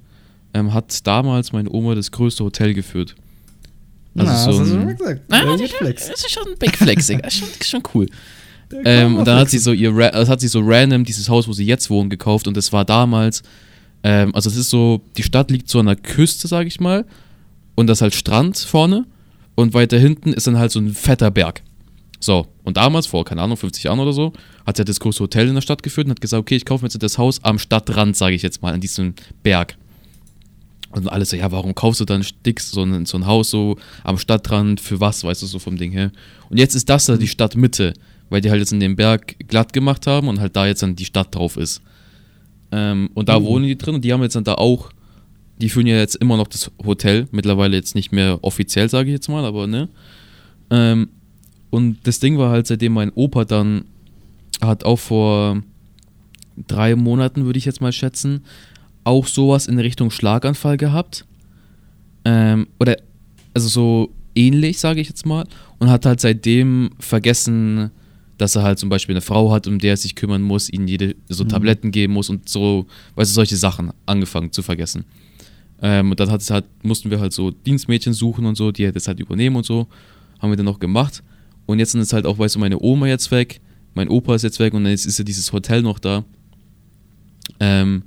ähm, 0.55 0.73
hat 0.75 1.07
damals 1.07 1.53
meine 1.53 1.71
Oma 1.71 1.95
das 1.95 2.11
größte 2.11 2.45
Hotel 2.45 2.75
geführt. 2.75 3.15
Also 4.17 4.33
Na, 4.33 4.37
so 4.37 4.51
das 4.51 4.61
hast 4.61 4.71
du 4.71 4.75
schon 4.75 4.89
gesagt. 4.89 5.23
Na, 5.29 5.45
das, 5.45 5.61
ist 5.61 5.77
schon, 5.77 5.95
das 5.95 6.09
ist 6.09 6.31
schon 6.31 6.55
Big 6.59 6.79
das 6.79 7.09
ist 7.09 7.39
schon, 7.39 7.49
schon 7.63 7.83
cool. 7.95 8.07
Ähm, 8.85 9.17
und 9.17 9.27
dann 9.27 9.39
hat 9.39 9.51
sie 9.51 9.59
so 9.59 9.73
ihr 9.73 9.95
also 10.15 10.31
hat 10.31 10.41
sie 10.41 10.49
so 10.49 10.61
random 10.63 11.05
dieses 11.05 11.29
Haus, 11.29 11.49
wo 11.49 11.53
sie 11.53 11.65
jetzt 11.65 11.89
wohnen, 11.89 12.11
gekauft 12.11 12.47
und 12.47 12.57
das 12.57 12.73
war 12.73 12.85
damals, 12.85 13.43
ähm, 14.03 14.35
also 14.35 14.51
es 14.51 14.57
ist 14.57 14.71
so, 14.71 15.01
die 15.17 15.23
Stadt 15.23 15.51
liegt 15.51 15.71
so 15.71 15.81
an 15.81 15.87
der 15.87 15.97
Küste, 15.97 16.49
sag 16.49 16.67
ich 16.67 16.79
mal, 16.79 17.07
und 17.77 17.87
das 17.87 17.99
ist 17.99 18.03
halt 18.03 18.15
Strand 18.15 18.59
vorne 18.59 19.07
und 19.55 19.73
weiter 19.73 19.99
hinten 19.99 20.33
ist 20.33 20.47
dann 20.47 20.59
halt 20.59 20.71
so 20.71 20.81
ein 20.81 20.93
fetter 20.93 21.31
Berg. 21.31 21.63
So, 22.21 22.49
und 22.65 22.77
damals, 22.77 23.07
vor, 23.07 23.25
keine 23.25 23.43
Ahnung, 23.43 23.57
50 23.57 23.85
Jahren 23.85 24.01
oder 24.01 24.13
so, 24.13 24.33
hat 24.67 24.77
sie 24.77 24.81
halt 24.81 24.89
das 24.89 24.99
große 25.01 25.21
Hotel 25.21 25.49
in 25.49 25.55
der 25.55 25.63
Stadt 25.63 25.83
geführt 25.83 26.07
und 26.07 26.11
hat 26.11 26.21
gesagt, 26.21 26.41
okay, 26.41 26.57
ich 26.57 26.65
kaufe 26.65 26.85
mir 26.85 26.89
jetzt 26.91 27.01
das 27.03 27.17
Haus 27.17 27.43
am 27.45 27.59
Stadtrand, 27.59 28.17
sage 28.17 28.35
ich 28.35 28.43
jetzt 28.43 28.61
mal, 28.61 28.75
an 28.75 28.81
diesem 28.81 29.15
Berg. 29.43 29.77
Und 30.91 31.09
alle 31.09 31.25
so, 31.25 31.37
ja, 31.37 31.51
warum 31.53 31.75
kaufst 31.75 32.01
du 32.01 32.05
dann 32.05 32.23
Sticks, 32.23 32.71
so 32.71 32.83
ein, 32.83 33.05
so 33.05 33.19
ein 33.19 33.27
Haus 33.27 33.51
so 33.51 33.77
am 34.05 34.17
Stadtrand, 34.17 34.81
für 34.81 35.01
was, 35.01 35.23
weißt 35.23 35.43
du, 35.43 35.47
so 35.47 35.59
vom 35.59 35.77
Ding 35.77 35.93
her. 35.93 36.11
Und 36.49 36.59
jetzt 36.59 36.75
ist 36.75 36.89
das 36.89 37.07
da 37.07 37.17
die 37.17 37.29
Stadtmitte, 37.29 37.93
weil 38.31 38.41
die 38.41 38.51
halt 38.51 38.61
jetzt 38.61 38.73
in 38.73 38.81
dem 38.81 38.97
Berg 38.97 39.37
glatt 39.49 39.73
gemacht 39.73 40.07
haben 40.07 40.29
und 40.29 40.41
halt 40.41 40.57
da 40.57 40.67
jetzt 40.67 40.83
dann 40.83 40.97
die 40.97 41.05
Stadt 41.05 41.35
drauf 41.35 41.57
ist. 41.57 41.83
Ähm, 42.73 43.11
und 43.15 43.29
da 43.29 43.39
uh. 43.39 43.45
wohnen 43.45 43.67
die 43.67 43.77
drin 43.77 43.97
und 43.97 44.05
die 44.05 44.13
haben 44.13 44.23
jetzt 44.23 44.37
dann 44.37 44.45
da 44.45 44.55
auch, 44.55 44.91
die 45.61 45.69
führen 45.69 45.87
ja 45.87 45.97
jetzt 45.97 46.17
immer 46.17 46.37
noch 46.37 46.47
das 46.47 46.71
Hotel, 46.85 47.29
mittlerweile 47.33 47.77
jetzt 47.77 47.95
nicht 47.95 48.13
mehr 48.13 48.39
offiziell, 48.43 48.89
sage 48.89 49.11
ich 49.11 49.15
jetzt 49.15 49.29
mal, 49.29 49.45
aber 49.45 49.67
ne. 49.67 49.89
Ähm, 50.71 51.11
und 51.71 51.99
das 52.05 52.21
Ding 52.21 52.39
war 52.39 52.51
halt, 52.51 52.67
seitdem 52.67 52.95
mein 52.95 53.13
Opa 53.13 53.45
dann 53.45 53.85
hat 54.61 54.85
auch 54.85 54.99
vor 54.99 55.63
drei 56.67 56.97
Monaten, 56.97 57.45
würde 57.45 57.59
ich 57.59 57.65
jetzt 57.65 57.81
mal 57.81 57.93
schätzen, 57.93 58.45
auch 59.09 59.27
sowas 59.27 59.67
in 59.67 59.79
Richtung 59.79 60.11
Schlaganfall 60.11 60.77
gehabt. 60.77 61.25
Ähm, 62.25 62.69
oder, 62.79 62.97
also 63.55 63.69
so 63.69 64.15
ähnlich, 64.35 64.79
sage 64.79 65.01
ich 65.01 65.09
jetzt 65.09 65.27
mal. 65.27 65.47
Und 65.79 65.91
hat 65.91 66.07
halt 66.07 66.21
seitdem 66.21 66.91
vergessen, 66.99 67.91
dass 68.37 68.55
er 68.55 68.63
halt 68.63 68.79
zum 68.79 68.89
Beispiel 68.89 69.15
eine 69.15 69.21
Frau 69.21 69.51
hat, 69.51 69.67
um 69.67 69.79
der 69.79 69.95
er 69.95 69.97
sich 69.97 70.15
kümmern 70.15 70.43
muss, 70.43 70.71
ihnen 70.71 70.87
jede 70.87 71.17
so 71.29 71.45
mhm. 71.45 71.49
Tabletten 71.49 71.91
geben 71.91 72.13
muss 72.13 72.31
und 72.31 72.49
so, 72.49 72.87
weißt 73.17 73.31
du, 73.31 73.35
solche 73.35 73.57
Sachen 73.57 73.91
angefangen 74.07 74.53
zu 74.53 74.63
vergessen. 74.63 75.05
Ähm, 75.81 76.11
und 76.11 76.21
dann 76.21 76.31
hat 76.31 76.41
es 76.41 76.51
halt, 76.51 76.65
mussten 76.83 77.11
wir 77.11 77.19
halt 77.21 77.33
so 77.33 77.51
Dienstmädchen 77.51 78.13
suchen 78.13 78.47
und 78.47 78.57
so, 78.57 78.71
die 78.71 78.91
das 78.93 79.09
halt 79.09 79.21
übernehmen 79.21 79.57
und 79.57 79.67
so. 79.67 79.87
Haben 80.39 80.51
wir 80.51 80.57
dann 80.57 80.67
noch 80.67 80.79
gemacht. 80.79 81.23
Und 81.67 81.79
jetzt 81.79 81.95
ist 81.95 82.13
halt 82.13 82.27
auch, 82.27 82.39
weißt 82.39 82.57
du, 82.57 82.59
meine 82.59 82.81
Oma 82.81 83.07
jetzt 83.07 83.31
weg, 83.31 83.61
mein 83.95 84.09
Opa 84.09 84.35
ist 84.35 84.43
jetzt 84.43 84.61
weg 84.61 84.75
und 84.75 84.87
jetzt 84.87 85.07
ist 85.07 85.19
ja 85.19 85.25
dieses 85.25 85.53
Hotel 85.53 85.83
noch 85.83 85.99
da. 85.99 86.25
Ähm, 87.61 88.05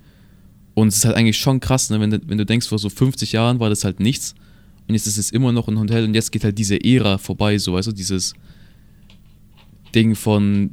und 0.74 0.88
es 0.88 0.98
ist 0.98 1.06
halt 1.06 1.16
eigentlich 1.16 1.38
schon 1.38 1.60
krass, 1.60 1.90
ne? 1.90 2.00
wenn, 2.00 2.12
du, 2.12 2.22
wenn 2.26 2.38
du 2.38 2.46
denkst, 2.46 2.68
vor 2.68 2.80
so 2.80 2.90
50 2.90 3.32
Jahren 3.34 3.60
war 3.60 3.70
das 3.70 3.84
halt 3.84 4.00
nichts 4.00 4.36
und 4.88 4.96
jetzt 4.96 5.08
ist 5.08 5.18
es 5.18 5.32
immer 5.32 5.52
noch 5.52 5.68
ein 5.68 5.80
Hotel 5.80 6.06
und 6.06 6.14
jetzt 6.14 6.32
geht 6.32 6.44
halt 6.44 6.58
diese 6.58 6.84
Ära 6.84 7.18
vorbei, 7.18 7.58
so 7.58 7.74
weißt 7.74 7.90
du, 7.90 7.92
dieses 7.92 8.34
Ding 9.94 10.16
von 10.16 10.72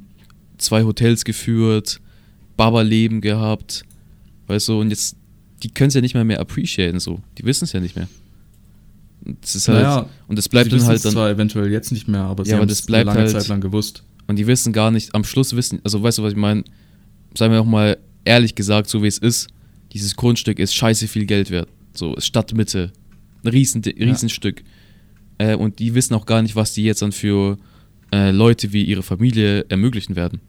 zwei 0.58 0.84
Hotels 0.84 1.24
geführt, 1.24 2.00
Baba-Leben 2.56 3.20
gehabt, 3.20 3.84
weißt 4.46 4.68
du, 4.68 4.80
und 4.80 4.90
jetzt, 4.90 5.16
die 5.62 5.70
können 5.70 5.88
es 5.88 5.94
ja 5.94 6.00
nicht 6.00 6.14
mehr 6.14 6.24
mehr 6.24 6.40
appreciaten, 6.40 7.00
so, 7.00 7.20
die 7.36 7.44
wissen 7.44 7.64
es 7.64 7.72
ja 7.72 7.80
nicht 7.80 7.96
mehr. 7.96 8.08
Das 9.40 9.56
ist 9.56 9.68
halt, 9.68 9.82
naja, 9.82 10.08
und 10.28 10.38
das 10.38 10.48
bleibt 10.48 10.72
dann 10.72 10.84
halt 10.84 11.04
dann. 11.04 11.12
zwar 11.12 11.28
eventuell 11.28 11.70
jetzt 11.70 11.90
nicht 11.90 12.08
mehr, 12.08 12.22
aber 12.22 12.44
sie 12.44 12.52
ja, 12.52 12.58
haben 12.58 12.68
das 12.68 12.82
bleibt 12.82 13.08
eine 13.08 13.20
lange 13.20 13.32
halt, 13.32 13.42
Zeit 13.42 13.48
lang 13.48 13.60
gewusst. 13.60 14.04
Und 14.26 14.36
die 14.36 14.46
wissen 14.46 14.72
gar 14.72 14.90
nicht, 14.90 15.14
am 15.14 15.24
Schluss 15.24 15.56
wissen, 15.56 15.80
also 15.84 16.02
weißt 16.02 16.18
du, 16.18 16.22
was 16.22 16.32
ich 16.32 16.38
meine? 16.38 16.62
Sagen 17.34 17.52
wir 17.52 17.60
auch 17.60 17.66
mal 17.66 17.98
ehrlich 18.24 18.54
gesagt, 18.54 18.88
so 18.88 19.02
wie 19.02 19.06
es 19.06 19.18
ist, 19.18 19.48
dieses 19.98 20.16
Grundstück 20.16 20.58
ist 20.58 20.74
scheiße 20.74 21.08
viel 21.08 21.26
Geld 21.26 21.50
wert. 21.50 21.68
So, 21.92 22.14
Stadtmitte. 22.18 22.92
Ein 23.44 23.48
riesen, 23.50 23.82
Riesenstück. 23.82 24.62
Ja. 25.40 25.52
Äh, 25.52 25.54
und 25.56 25.78
die 25.78 25.94
wissen 25.94 26.14
auch 26.14 26.26
gar 26.26 26.42
nicht, 26.42 26.56
was 26.56 26.72
die 26.72 26.84
jetzt 26.84 27.02
dann 27.02 27.12
für 27.12 27.58
äh, 28.12 28.30
Leute 28.30 28.72
wie 28.72 28.84
ihre 28.84 29.02
Familie 29.02 29.66
ermöglichen 29.68 30.16
werden, 30.16 30.40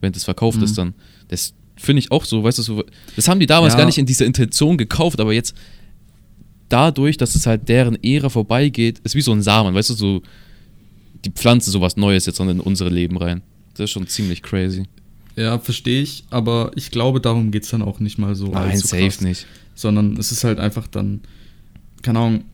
wenn 0.00 0.12
das 0.12 0.24
verkauft 0.24 0.58
mhm. 0.58 0.64
ist 0.64 0.78
dann. 0.78 0.94
Das 1.28 1.54
finde 1.76 2.00
ich 2.00 2.10
auch 2.10 2.24
so, 2.24 2.42
weißt 2.42 2.58
du, 2.58 2.62
so, 2.62 2.84
das 3.16 3.28
haben 3.28 3.40
die 3.40 3.46
damals 3.46 3.74
ja. 3.74 3.78
gar 3.78 3.86
nicht 3.86 3.98
in 3.98 4.06
dieser 4.06 4.26
Intention 4.26 4.76
gekauft, 4.76 5.20
aber 5.20 5.32
jetzt 5.32 5.54
dadurch, 6.68 7.16
dass 7.16 7.34
es 7.34 7.46
halt 7.46 7.68
deren 7.68 8.02
Ära 8.02 8.28
vorbeigeht, 8.28 9.00
ist 9.00 9.14
wie 9.14 9.20
so 9.20 9.32
ein 9.32 9.42
Samen, 9.42 9.74
weißt 9.74 9.90
du, 9.90 9.94
so 9.94 10.22
die 11.24 11.30
pflanzen 11.30 11.70
sowas 11.70 11.96
Neues 11.96 12.26
jetzt 12.26 12.40
dann 12.40 12.48
in 12.48 12.60
unsere 12.60 12.90
Leben 12.90 13.16
rein. 13.16 13.42
Das 13.74 13.84
ist 13.84 13.90
schon 13.90 14.06
ziemlich 14.06 14.42
crazy. 14.42 14.84
Ja, 15.38 15.60
verstehe 15.60 16.02
ich, 16.02 16.24
aber 16.30 16.72
ich 16.74 16.90
glaube, 16.90 17.20
darum 17.20 17.52
geht 17.52 17.62
es 17.62 17.70
dann 17.70 17.80
auch 17.80 18.00
nicht 18.00 18.18
mal 18.18 18.34
so. 18.34 18.48
Nein, 18.48 18.76
safe 18.76 19.04
krass, 19.04 19.20
nicht. 19.20 19.46
Sondern 19.76 20.16
es 20.16 20.32
ist 20.32 20.42
halt 20.42 20.58
einfach 20.58 20.88
dann, 20.88 21.20
keine 22.02 22.18
Ahnung, 22.18 22.44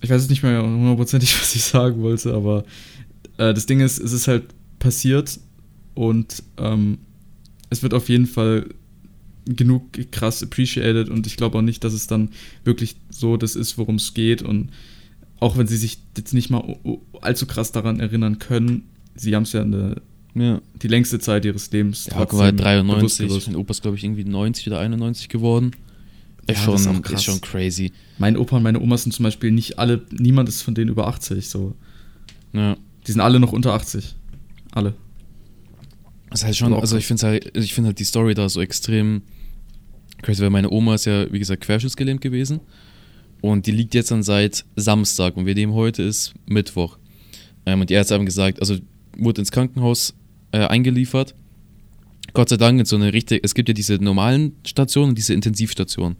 ich 0.00 0.08
weiß 0.08 0.22
jetzt 0.22 0.30
nicht 0.30 0.42
mehr 0.42 0.62
hundertprozentig, 0.62 1.38
was 1.40 1.54
ich 1.54 1.64
sagen 1.64 2.00
wollte, 2.00 2.32
aber 2.32 2.64
äh, 3.36 3.52
das 3.52 3.66
Ding 3.66 3.80
ist, 3.80 3.98
es 3.98 4.12
ist 4.12 4.26
halt 4.26 4.44
passiert 4.78 5.38
und 5.94 6.42
ähm, 6.56 6.96
es 7.68 7.82
wird 7.82 7.92
auf 7.92 8.08
jeden 8.08 8.26
Fall 8.26 8.70
genug 9.44 10.10
krass 10.12 10.42
appreciated 10.42 11.10
und 11.10 11.26
ich 11.26 11.36
glaube 11.36 11.58
auch 11.58 11.62
nicht, 11.62 11.84
dass 11.84 11.92
es 11.92 12.06
dann 12.06 12.30
wirklich 12.64 12.96
so 13.10 13.36
das 13.36 13.54
ist, 13.54 13.76
worum 13.76 13.96
es 13.96 14.14
geht 14.14 14.40
und 14.40 14.70
auch 15.40 15.58
wenn 15.58 15.66
sie 15.66 15.76
sich 15.76 15.98
jetzt 16.16 16.32
nicht 16.32 16.48
mal 16.48 16.78
allzu 17.20 17.44
krass 17.44 17.70
daran 17.70 18.00
erinnern 18.00 18.38
können, 18.38 18.84
sie 19.14 19.36
haben 19.36 19.42
es 19.42 19.52
ja, 19.52 19.60
eine, 19.60 20.00
ja, 20.38 20.60
die 20.82 20.88
längste 20.88 21.18
Zeit 21.18 21.46
ihres 21.46 21.70
Lebens. 21.70 22.06
Ja, 22.10 22.30
war 22.30 22.52
93, 22.52 23.46
mein 23.46 23.56
Opa 23.56 23.70
ist 23.70 23.80
glaube 23.80 23.96
ich 23.96 24.04
irgendwie 24.04 24.24
90 24.24 24.66
oder 24.66 24.80
91 24.80 25.30
geworden. 25.30 25.70
Ist, 26.46 26.58
ja, 26.58 26.64
schon, 26.64 26.74
ist, 26.74 27.10
ist, 27.10 27.24
schon 27.24 27.40
crazy. 27.40 27.92
Mein 28.18 28.36
Opa 28.36 28.58
und 28.58 28.62
meine 28.62 28.80
Oma 28.80 28.98
sind 28.98 29.12
zum 29.12 29.24
Beispiel 29.24 29.50
nicht 29.50 29.78
alle, 29.78 30.04
niemand 30.10 30.48
ist 30.48 30.62
von 30.62 30.74
denen 30.74 30.90
über 30.90 31.08
80 31.08 31.48
so. 31.48 31.74
Ja. 32.52 32.76
Die 33.06 33.12
sind 33.12 33.20
alle 33.20 33.40
noch 33.40 33.52
unter 33.52 33.72
80. 33.72 34.14
Alle. 34.72 34.94
Das 36.30 36.44
heißt 36.44 36.58
schon, 36.58 36.74
also 36.74 36.98
ich 36.98 37.06
finde 37.06 37.26
halt, 37.26 37.56
ich 37.56 37.72
finde 37.72 37.88
halt 37.88 37.98
die 37.98 38.04
Story 38.04 38.34
da 38.34 38.48
so 38.48 38.60
extrem 38.60 39.22
crazy, 40.22 40.42
weil 40.42 40.50
meine 40.50 40.70
Oma 40.70 40.96
ist 40.96 41.06
ja, 41.06 41.32
wie 41.32 41.38
gesagt, 41.38 41.62
querschnittsgelähmt 41.62 42.20
gewesen. 42.20 42.60
Und 43.40 43.66
die 43.66 43.70
liegt 43.70 43.94
jetzt 43.94 44.10
dann 44.10 44.22
seit 44.22 44.64
Samstag 44.76 45.36
und 45.36 45.46
wir 45.46 45.54
nehmen 45.54 45.72
heute 45.72 46.02
ist 46.02 46.34
Mittwoch. 46.46 46.98
Ähm, 47.64 47.80
und 47.80 47.90
die 47.90 47.94
Ärzte 47.94 48.14
haben 48.14 48.26
gesagt, 48.26 48.60
also 48.60 48.76
wurde 49.16 49.40
ins 49.40 49.50
Krankenhaus 49.50 50.14
äh, 50.52 50.58
eingeliefert. 50.58 51.34
Gott 52.32 52.48
sei 52.48 52.56
Dank 52.56 52.78
in 52.78 52.84
so 52.84 52.96
eine 52.96 53.12
richtig, 53.12 53.40
es 53.42 53.54
gibt 53.54 53.68
ja 53.68 53.74
diese 53.74 53.94
normalen 53.94 54.52
Stationen 54.66 55.10
und 55.10 55.18
diese 55.18 55.32
Intensivstationen. 55.32 56.16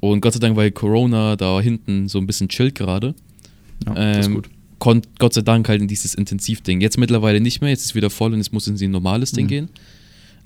Und 0.00 0.20
Gott 0.20 0.34
sei 0.34 0.38
Dank, 0.38 0.56
weil 0.56 0.70
Corona 0.70 1.36
da 1.36 1.60
hinten 1.60 2.08
so 2.08 2.18
ein 2.18 2.26
bisschen 2.26 2.48
chillt 2.48 2.74
gerade. 2.74 3.14
Ja, 3.86 3.94
ähm, 3.96 4.42
konnte 4.78 5.08
Gott 5.18 5.34
sei 5.34 5.40
Dank 5.40 5.68
halt 5.68 5.80
in 5.80 5.88
dieses 5.88 6.14
Intensivding. 6.14 6.80
Jetzt 6.80 6.98
mittlerweile 6.98 7.40
nicht 7.40 7.60
mehr, 7.60 7.70
jetzt 7.70 7.84
ist 7.84 7.94
wieder 7.94 8.10
voll 8.10 8.32
und 8.34 8.40
es 8.40 8.52
muss 8.52 8.66
in 8.66 8.76
ein 8.76 8.90
normales 8.90 9.32
Ding 9.32 9.46
mhm. 9.46 9.48
gehen. 9.48 9.68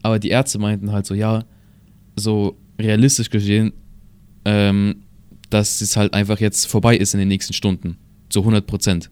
Aber 0.03 0.19
die 0.19 0.29
Ärzte 0.29 0.59
meinten 0.59 0.93
halt 0.93 1.07
so, 1.07 1.15
ja, 1.15 1.45
so 2.17 2.57
realistisch 2.79 3.31
gesehen, 3.31 3.73
ähm, 4.45 5.03
dass 5.51 5.81
es 5.81 5.97
halt 5.97 6.15
einfach 6.15 6.41
jetzt 6.41 6.67
vorbei 6.67 6.97
ist 6.97 7.15
in 7.15 7.21
den 7.21 7.29
nächsten 7.29 7.53
Stunden. 7.53 7.97
Zu 8.29 8.41
100 8.41 8.67
Prozent. 8.67 9.11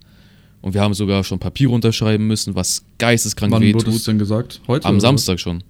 Und 0.67 0.75
wir 0.75 0.81
haben 0.81 0.95
sogar 0.95 1.23
schon 1.23 1.39
Papier 1.39 1.71
unterschreiben 1.71 2.27
müssen, 2.27 2.57
was 2.57 2.85
geisteskrank 2.99 3.53
Wann 3.53 3.63
wehtut. 3.63 3.83
Wann 3.83 3.87
wurde 3.87 3.97
es 3.99 4.05
denn 4.05 4.19
gesagt? 4.19 4.61
Heute? 4.67 4.89
Am 4.89 4.99
Samstag 4.99 5.39
schon. 5.39 5.63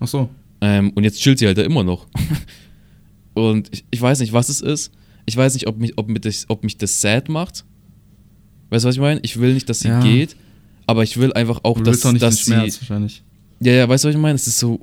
Ach 0.00 0.06
so. 0.06 0.28
Ähm, 0.60 0.90
und 0.90 1.02
jetzt 1.02 1.18
chillt 1.18 1.38
sie 1.38 1.46
halt 1.46 1.56
da 1.56 1.62
immer 1.62 1.82
noch. 1.82 2.06
und 3.32 3.70
ich, 3.72 3.86
ich, 3.90 4.02
weiß 4.02 4.20
nicht, 4.20 4.34
was 4.34 4.50
es 4.50 4.60
ist. 4.60 4.92
Ich 5.24 5.34
weiß 5.34 5.54
nicht, 5.54 5.66
ob 5.66 5.78
mich, 5.78 5.96
ob, 5.96 6.08
mich 6.10 6.20
das, 6.20 6.44
ob 6.48 6.62
mich 6.62 6.76
das 6.76 7.00
sad 7.00 7.30
macht 7.30 7.64
Weißt 8.68 8.84
du, 8.84 8.88
was 8.88 8.96
ich 8.96 9.00
meine? 9.00 9.20
Ich 9.22 9.40
will 9.40 9.54
nicht, 9.54 9.66
dass 9.70 9.80
sie 9.80 9.88
ja. 9.88 10.00
geht, 10.00 10.36
aber 10.86 11.04
ich 11.04 11.16
will 11.16 11.32
einfach 11.32 11.60
auch, 11.62 11.78
du 11.78 11.84
dass, 11.84 12.04
auch 12.04 12.12
nicht 12.12 12.22
dass 12.22 12.36
den 12.36 12.44
Schmerz, 12.44 12.74
sie. 12.74 12.80
Wahrscheinlich. 12.82 13.22
Ja, 13.60 13.72
ja, 13.72 13.88
weißt 13.88 14.04
du, 14.04 14.08
was 14.08 14.14
ich 14.14 14.20
meine? 14.20 14.34
Es 14.34 14.46
ist 14.46 14.58
so. 14.58 14.80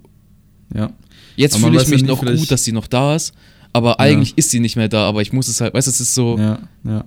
Ja. 0.74 0.92
Jetzt 1.36 1.58
fühle 1.58 1.80
ich 1.80 1.88
mich 1.88 2.04
noch 2.04 2.26
gut, 2.26 2.50
dass 2.50 2.64
sie 2.64 2.72
noch 2.72 2.88
da 2.88 3.16
ist, 3.16 3.34
aber 3.74 4.00
eigentlich 4.00 4.30
ja. 4.30 4.36
ist 4.38 4.50
sie 4.50 4.60
nicht 4.60 4.76
mehr 4.76 4.88
da, 4.88 5.08
aber 5.08 5.22
ich 5.22 5.34
muss 5.34 5.48
es 5.48 5.62
halt, 5.62 5.74
weißt 5.74 5.88
du, 5.88 5.92
es 5.92 6.00
ist 6.00 6.16
so. 6.16 6.38
Ja, 6.38 6.60
ja. 6.84 7.06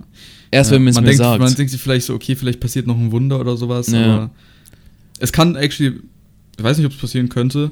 Erst 0.55 0.71
wenn 0.71 0.83
man 0.85 0.91
es 0.91 1.01
mir 1.01 1.07
denkt, 1.07 1.19
sagt. 1.19 1.41
Man 1.41 1.55
denkt 1.55 1.71
sich 1.71 1.81
vielleicht 1.81 2.07
so, 2.07 2.15
okay, 2.15 2.37
vielleicht 2.37 2.61
passiert 2.61 2.87
noch 2.87 2.99
ein 2.99 3.13
Wunder 3.13 3.41
oder 3.41 3.57
sowas, 3.57 3.89
ja. 3.89 4.05
aber 4.05 4.31
es 5.19 5.33
kann 5.33 5.57
actually, 5.57 6.01
ich 6.57 6.65
weiß 6.65 6.79
nicht, 6.79 6.87
ob 6.87 6.93
es 6.93 6.99
passieren 6.99 7.29
könnte. 7.29 7.71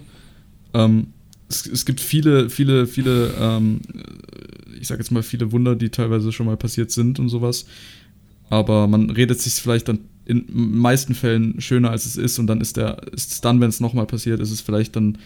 Ähm, 0.74 1.08
es, 1.48 1.66
es, 1.66 1.84
gibt 1.84 2.00
viele, 2.00 2.50
viele, 2.50 2.86
viele, 2.86 3.32
ähm, 3.38 3.80
ich 4.80 4.88
sag 4.88 4.98
jetzt 4.98 5.10
mal, 5.10 5.22
viele 5.22 5.52
Wunder, 5.52 5.76
die 5.76 5.90
teilweise 5.90 6.32
schon 6.32 6.46
mal 6.46 6.56
passiert 6.56 6.90
sind 6.90 7.18
und 7.18 7.28
sowas 7.28 7.66
aber 8.52 8.86
man 8.86 9.08
redet 9.08 9.40
sich 9.40 9.54
vielleicht 9.54 9.88
dann 9.88 10.00
in 10.26 10.44
meisten 10.46 11.14
Fällen 11.14 11.58
schöner, 11.62 11.90
als 11.90 12.04
es 12.04 12.18
ist 12.18 12.38
und 12.38 12.46
dann 12.48 12.60
ist 12.60 12.76
der, 12.76 13.02
ist 13.14 13.32
es 13.32 13.40
dann, 13.40 13.62
wenn 13.62 13.70
es 13.70 13.80
nochmal 13.80 14.04
passiert, 14.04 14.40
ist 14.40 14.50
es 14.50 14.60
vielleicht 14.60 14.94
dann 14.94 15.16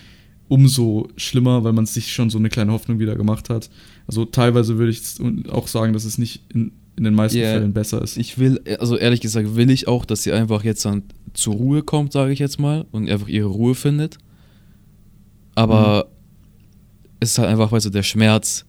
umso 0.46 1.08
schlimmer, 1.16 1.64
weil 1.64 1.72
man 1.72 1.86
sich 1.86 2.12
schon 2.12 2.30
so 2.30 2.38
eine 2.38 2.50
kleine 2.50 2.70
Hoffnung 2.70 3.00
wieder 3.00 3.16
gemacht 3.16 3.50
hat. 3.50 3.68
Also 4.06 4.26
teilweise 4.26 4.78
würde 4.78 4.92
ich 4.92 5.02
auch 5.50 5.66
sagen, 5.66 5.92
dass 5.92 6.04
es 6.04 6.18
nicht 6.18 6.44
in, 6.54 6.70
in 6.96 7.04
den 7.04 7.14
meisten 7.14 7.38
yeah, 7.38 7.52
Fällen 7.52 7.72
besser 7.72 8.02
ist. 8.02 8.16
Ich 8.16 8.38
will, 8.38 8.60
also 8.80 8.96
ehrlich 8.96 9.20
gesagt, 9.20 9.54
will 9.54 9.70
ich 9.70 9.86
auch, 9.86 10.04
dass 10.04 10.22
sie 10.22 10.32
einfach 10.32 10.64
jetzt 10.64 10.84
dann 10.84 11.02
zur 11.34 11.54
Ruhe 11.54 11.82
kommt, 11.82 12.12
sage 12.12 12.32
ich 12.32 12.38
jetzt 12.38 12.58
mal, 12.58 12.86
und 12.90 13.10
einfach 13.10 13.28
ihre 13.28 13.48
Ruhe 13.48 13.74
findet. 13.74 14.18
Aber 15.54 16.06
mhm. 16.08 17.16
es 17.20 17.32
ist 17.32 17.38
halt 17.38 17.48
einfach, 17.48 17.70
weißt 17.70 17.86
du, 17.86 17.90
der 17.90 18.02
Schmerz, 18.02 18.64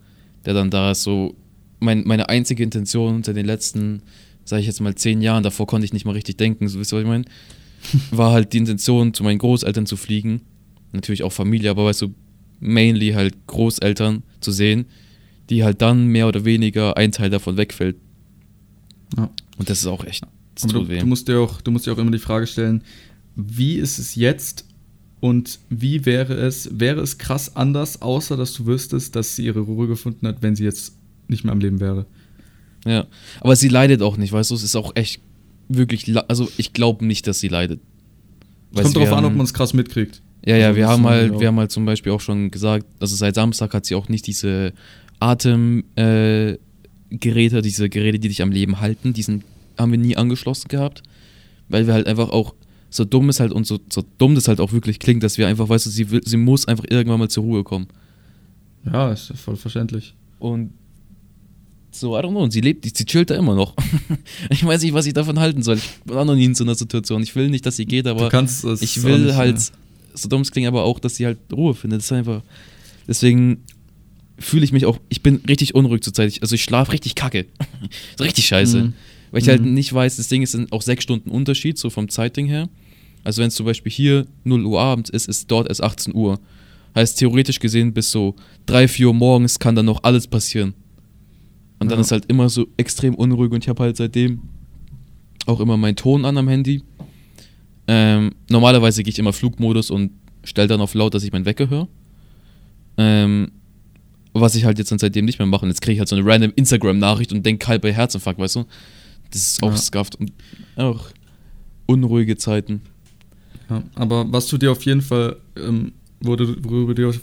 der 0.46 0.54
dann 0.54 0.70
da 0.70 0.92
ist, 0.92 1.04
so 1.04 1.36
mein, 1.80 2.04
meine 2.06 2.28
einzige 2.28 2.64
Intention 2.64 3.16
unter 3.16 3.34
den 3.34 3.46
letzten 3.46 4.02
sage 4.48 4.62
ich 4.62 4.68
jetzt 4.68 4.80
mal, 4.80 4.96
zehn 4.96 5.22
Jahren, 5.22 5.44
davor 5.44 5.68
konnte 5.68 5.86
ich 5.86 5.94
nicht 5.94 6.06
mal 6.06 6.14
richtig 6.14 6.38
denken, 6.38 6.68
so 6.68 6.80
wisst 6.80 6.94
ihr, 6.94 6.98
was 6.98 7.04
ich 7.04 7.08
meine? 7.08 7.26
War 8.12 8.32
halt 8.32 8.54
die 8.54 8.58
Intention, 8.58 9.14
zu 9.14 9.24
meinen 9.24 9.40
Großeltern 9.40 9.86
zu 9.86 9.98
fliegen. 9.98 10.42
Natürlich 10.94 11.24
auch 11.24 11.32
Familie, 11.32 11.70
aber 11.70 11.86
weißt 11.86 12.04
du, 12.04 12.14
mainly 12.60 13.12
halt 13.12 13.36
Großeltern 13.48 14.24
zu 14.40 14.52
sehen, 14.52 14.86
die 15.50 15.64
halt 15.64 15.82
dann 15.82 16.08
mehr 16.08 16.28
oder 16.28 16.46
weniger 16.46 16.98
ein 16.98 17.12
Teil 17.12 17.30
davon 17.30 17.58
wegfällt. 17.58 17.98
Ja. 19.16 19.30
Und 19.58 19.70
das 19.70 19.80
ist 19.80 19.88
auch 19.88 20.04
echt. 20.04 20.24
Aber 20.64 20.74
du, 20.74 20.84
du, 20.84 21.06
musst 21.06 21.28
dir 21.28 21.40
auch, 21.40 21.62
du 21.62 21.72
musst 21.72 21.86
dir 21.86 21.94
auch 21.94 21.98
immer 21.98 22.12
die 22.12 22.20
Frage 22.20 22.48
stellen, 22.48 22.84
wie 23.36 23.76
ist 23.76 24.00
es 24.00 24.16
jetzt 24.16 24.66
und 25.20 25.60
wie 25.70 26.06
wäre 26.06 26.34
es, 26.34 26.70
wäre 26.80 27.02
es 27.02 27.18
krass 27.18 27.56
anders, 27.56 28.02
außer 28.02 28.38
dass 28.38 28.54
du 28.54 28.66
wüsstest, 28.66 29.16
dass 29.16 29.36
sie 29.36 29.46
ihre 29.46 29.60
Ruhe 29.60 29.88
gefunden 29.88 30.28
hat, 30.28 30.42
wenn 30.42 30.56
sie 30.56 30.64
jetzt 30.64 30.96
nicht 31.28 31.44
mehr 31.44 31.54
am 31.54 31.60
Leben 31.60 31.80
wäre? 31.80 32.06
Ja, 32.86 33.06
aber 33.42 33.56
sie 33.56 33.70
leidet 33.70 34.02
auch 34.02 34.18
nicht, 34.18 34.32
weißt 34.32 34.52
du, 34.52 34.56
es 34.56 34.64
ist 34.64 34.76
auch 34.76 34.96
echt 34.96 35.22
wirklich, 35.68 36.16
also 36.30 36.50
ich 36.58 36.74
glaube 36.74 37.06
nicht, 37.06 37.28
dass 37.28 37.40
sie 37.40 37.50
leidet. 37.50 37.82
Es 38.74 38.84
kommt 38.84 38.96
darauf 38.96 39.14
an, 39.14 39.26
ob 39.26 39.36
man 39.36 39.46
es 39.46 39.54
krass 39.54 39.74
mitkriegt. 39.74 40.22
Ja, 40.46 40.56
ja, 40.56 40.68
also 40.68 40.78
wir 40.78 40.88
haben 40.88 41.06
halt, 41.06 41.40
wir 41.40 41.48
haben 41.48 41.58
halt 41.58 41.72
zum 41.72 41.86
Beispiel 41.86 42.12
auch 42.12 42.22
schon 42.22 42.52
gesagt, 42.52 42.86
also 43.00 43.16
seit 43.16 43.36
Samstag 43.36 43.74
hat 43.74 43.86
sie 43.86 43.96
auch 43.96 44.08
nicht 44.08 44.28
diese 44.28 44.74
Atemgeräte, 45.20 46.60
äh, 46.60 46.67
diese 47.10 47.90
Geräte, 47.90 48.20
die 48.20 48.28
dich 48.28 48.42
am 48.42 48.52
Leben 48.52 48.80
halten, 48.80 49.14
diesen 49.14 49.44
haben 49.78 49.92
wir 49.92 50.00
nie 50.00 50.18
angeschlossen 50.18 50.68
gehabt, 50.68 51.04
weil 51.70 51.88
wir 51.88 51.94
halt 51.94 52.08
einfach 52.08 52.30
auch 52.30 52.54
so 52.90 53.06
dumm 53.06 53.30
ist 53.30 53.40
halt 53.40 53.52
und 53.52 53.68
so, 53.68 53.80
so 53.90 54.04
dumm 54.18 54.36
das 54.36 54.48
halt 54.48 54.60
auch 54.60 54.72
wirklich 54.72 55.00
klingt, 55.00 55.24
dass 55.24 55.38
wir 55.38 55.48
einfach, 55.48 55.70
weißt 55.70 55.86
du, 55.86 55.90
sie, 55.90 56.08
sie 56.24 56.38
muss 56.38 56.68
einfach 56.68 56.86
irgendwann 56.90 57.20
mal 57.20 57.30
zur 57.30 57.44
Ruhe 57.44 57.64
kommen. 57.64 57.88
Ja, 58.86 59.12
ist 59.12 59.34
voll 59.36 59.58
verständlich. 59.58 60.16
Und 60.40 60.72
so, 61.92 62.18
I 62.18 62.22
don't 62.22 62.30
know. 62.30 62.44
Und 62.44 62.52
sie 62.52 62.62
lebt, 62.62 62.86
sie 62.86 63.06
chillt 63.06 63.30
da 63.30 63.36
immer 63.36 63.56
noch. 63.56 63.76
ich 64.50 64.64
weiß 64.66 64.84
nicht, 64.84 64.94
was 64.94 65.06
ich 65.06 65.14
davon 65.14 65.40
halten 65.40 65.64
soll. 65.64 65.78
Ich 65.78 65.90
war 66.06 66.26
noch 66.26 66.36
nie 66.36 66.46
in 66.46 66.56
so 66.56 66.64
einer 66.64 66.76
Situation. 66.76 67.24
Ich 67.24 67.36
will 67.36 67.50
nicht, 67.50 67.66
dass 67.66 67.76
sie 67.76 67.86
geht, 67.86 68.08
aber 68.08 68.28
ich 68.80 69.04
will 69.04 69.20
nicht, 69.20 69.36
halt, 69.36 69.58
ja. 69.58 69.66
so 70.14 70.30
dumm 70.30 70.42
es 70.42 70.52
klingt, 70.52 70.68
aber 70.68 70.84
auch, 70.84 71.00
dass 71.00 71.16
sie 71.16 71.26
halt 71.26 71.40
Ruhe 71.52 71.74
findet. 71.74 72.00
Das 72.00 72.06
ist 72.06 72.12
einfach. 72.12 72.42
Deswegen 73.08 73.64
fühle 74.40 74.64
ich 74.64 74.72
mich 74.72 74.86
auch, 74.86 75.00
ich 75.10 75.22
bin 75.22 75.42
richtig 75.48 75.76
unruhig 75.76 76.02
zurzeit. 76.02 76.30
Ich, 76.30 76.42
also 76.42 76.56
ich 76.56 76.64
schlafe 76.64 76.92
richtig 76.92 77.16
kacke. 77.16 77.46
so 78.18 78.24
richtig 78.24 78.48
scheiße. 78.48 78.84
Mhm. 78.84 78.94
Weil 79.32 79.42
ich 79.42 79.50
halt 79.50 79.62
mhm. 79.62 79.66
halt 79.66 79.74
nicht 79.74 79.94
weiß, 79.94 80.18
das 80.18 80.28
Ding 80.28 80.42
ist 80.42 80.58
auch 80.72 80.82
sechs 80.82 81.04
Stunden 81.04 81.30
Unterschied, 81.30 81.78
so 81.78 81.90
vom 81.90 82.10
Zeitding 82.10 82.48
her. 82.48 82.70
Also 83.24 83.42
wenn 83.42 83.50
es 83.50 83.56
zum 83.56 83.66
Beispiel 83.66 83.92
hier 83.92 84.26
0 84.46 84.66
Uhr 84.66 84.80
abends 84.80 85.10
ist, 85.10 85.28
ist 85.28 85.52
dort 85.52 85.68
erst 85.68 85.84
18 85.84 86.14
Uhr. 86.16 86.40
Heißt 86.96 87.20
theoretisch 87.20 87.60
gesehen 87.60 87.94
bis 87.94 88.12
so 88.12 88.36
3, 88.68 88.88
4 88.88 89.08
Uhr 89.08 89.14
morgens 89.14 89.60
kann 89.60 89.76
dann 89.76 89.86
noch 89.86 90.04
alles 90.04 90.28
passieren. 90.28 90.74
Und 91.80 91.92
dann 91.92 92.00
ja. 92.00 92.02
ist 92.02 92.12
halt 92.12 92.26
immer 92.28 92.50
so 92.50 92.68
extrem 92.78 93.16
unruhig 93.16 93.52
und 93.52 93.64
ich 93.64 93.70
habe 93.70 93.84
halt 93.84 93.98
seitdem 93.98 94.42
auch 95.46 95.60
immer 95.60 95.78
meinen 95.78 95.96
Ton 95.96 96.26
an 96.26 96.38
am 96.38 96.48
Handy. 96.48 96.84
Ähm, 97.88 98.32
normalerweise 98.50 99.04
gehe 99.04 99.12
ich 99.12 99.20
immer 99.20 99.34
Flugmodus 99.34 99.92
und 99.92 100.12
stelle 100.44 100.68
dann 100.68 100.82
auf 100.82 100.94
laut, 100.94 101.14
dass 101.14 101.24
ich 101.24 101.32
meinen 101.32 101.46
Wecker 101.46 101.70
höre. 101.70 101.88
Ähm, 102.98 103.52
was 104.42 104.56
ich 104.56 104.66
halt 104.66 104.78
jetzt 104.78 104.92
dann 104.92 105.00
seitdem 105.00 105.26
nicht 105.26 105.40
mehr 105.40 105.46
mache. 105.46 105.64
Und 105.64 105.70
jetzt 105.70 105.82
kriege 105.82 105.94
ich 105.94 106.00
halt 106.00 106.10
so 106.10 106.16
eine 106.16 106.26
random 106.26 106.54
Instagram-Nachricht 106.56 107.32
und 107.32 107.46
denke 107.46 107.68
halt 107.68 107.82
bei 107.82 107.94
Herzinfarkt, 107.94 108.40
weißt 108.40 108.56
du? 108.56 108.66
Das 109.32 109.42
ist 109.42 109.64
auch 109.64 109.72
ja. 109.72 109.78
scuffed 109.78 110.16
und 110.16 110.32
auch 110.76 111.10
unruhige 111.86 112.38
Zeiten. 112.38 112.82
Ja, 113.70 113.84
aber 113.96 114.32
was 114.32 114.48
du 114.48 114.58
dir 114.58 114.72
auf 114.72 114.84
jeden 114.84 115.02
Fall, 115.02 115.38
ähm, 115.58 115.92
worüber, 116.22 116.56
worüber, 116.64 116.94
dir 116.94 117.10
auf, 117.10 117.20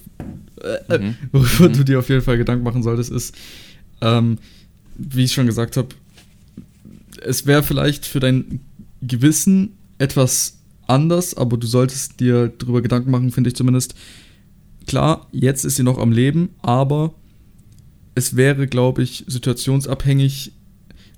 äh, 0.88 0.98
mhm. 0.98 1.16
worüber 1.32 1.68
mhm. 1.68 1.72
du 1.72 1.84
dir 1.84 1.98
auf 1.98 2.08
jeden 2.08 2.22
Fall 2.22 2.36
Gedanken 2.36 2.64
machen 2.64 2.82
solltest, 2.82 3.10
ist, 3.10 3.34
ähm, 4.00 4.38
wie 4.96 5.24
ich 5.24 5.32
schon 5.32 5.46
gesagt 5.46 5.76
habe, 5.76 5.88
es 7.22 7.46
wäre 7.46 7.62
vielleicht 7.62 8.04
für 8.04 8.20
dein 8.20 8.60
Gewissen 9.02 9.72
etwas 9.98 10.58
anders, 10.86 11.34
aber 11.34 11.56
du 11.56 11.66
solltest 11.66 12.20
dir 12.20 12.52
darüber 12.58 12.82
Gedanken 12.82 13.10
machen, 13.10 13.30
finde 13.30 13.48
ich 13.48 13.56
zumindest. 13.56 13.94
Klar, 14.86 15.28
jetzt 15.32 15.64
ist 15.64 15.76
sie 15.76 15.82
noch 15.82 15.98
am 15.98 16.12
Leben, 16.12 16.50
aber 16.62 17.14
es 18.14 18.36
wäre, 18.36 18.66
glaube 18.66 19.02
ich, 19.02 19.24
situationsabhängig 19.26 20.52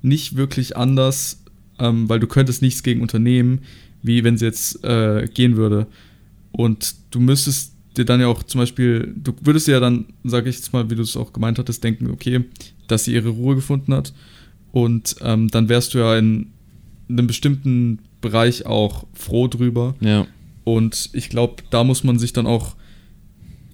nicht 0.02 0.36
wirklich 0.36 0.76
anders, 0.76 1.42
ähm, 1.78 2.08
weil 2.08 2.20
du 2.20 2.26
könntest 2.26 2.62
nichts 2.62 2.82
gegen 2.82 3.02
unternehmen, 3.02 3.60
wie 4.02 4.24
wenn 4.24 4.38
sie 4.38 4.46
jetzt 4.46 4.84
äh, 4.84 5.26
gehen 5.32 5.56
würde. 5.56 5.86
Und 6.52 6.94
du 7.10 7.20
müsstest 7.20 7.74
dir 7.96 8.04
dann 8.04 8.20
ja 8.20 8.28
auch 8.28 8.42
zum 8.42 8.60
Beispiel, 8.60 9.12
du 9.16 9.32
würdest 9.42 9.68
ja 9.68 9.80
dann, 9.80 10.06
sage 10.24 10.48
ich 10.48 10.56
jetzt 10.56 10.72
mal, 10.72 10.88
wie 10.90 10.94
du 10.94 11.02
es 11.02 11.16
auch 11.16 11.32
gemeint 11.32 11.58
hattest, 11.58 11.82
denken, 11.82 12.10
okay, 12.10 12.44
dass 12.86 13.04
sie 13.04 13.14
ihre 13.14 13.30
Ruhe 13.30 13.56
gefunden 13.56 13.92
hat. 13.94 14.12
Und 14.72 15.16
ähm, 15.22 15.48
dann 15.48 15.68
wärst 15.68 15.94
du 15.94 15.98
ja 15.98 16.16
in 16.16 16.52
einem 17.08 17.26
bestimmten 17.26 18.00
Bereich 18.20 18.66
auch 18.66 19.06
froh 19.12 19.48
drüber. 19.48 19.94
Ja. 20.00 20.26
Und 20.64 21.10
ich 21.12 21.28
glaube, 21.28 21.62
da 21.70 21.84
muss 21.84 22.04
man 22.04 22.18
sich 22.18 22.32
dann 22.32 22.46
auch. 22.46 22.74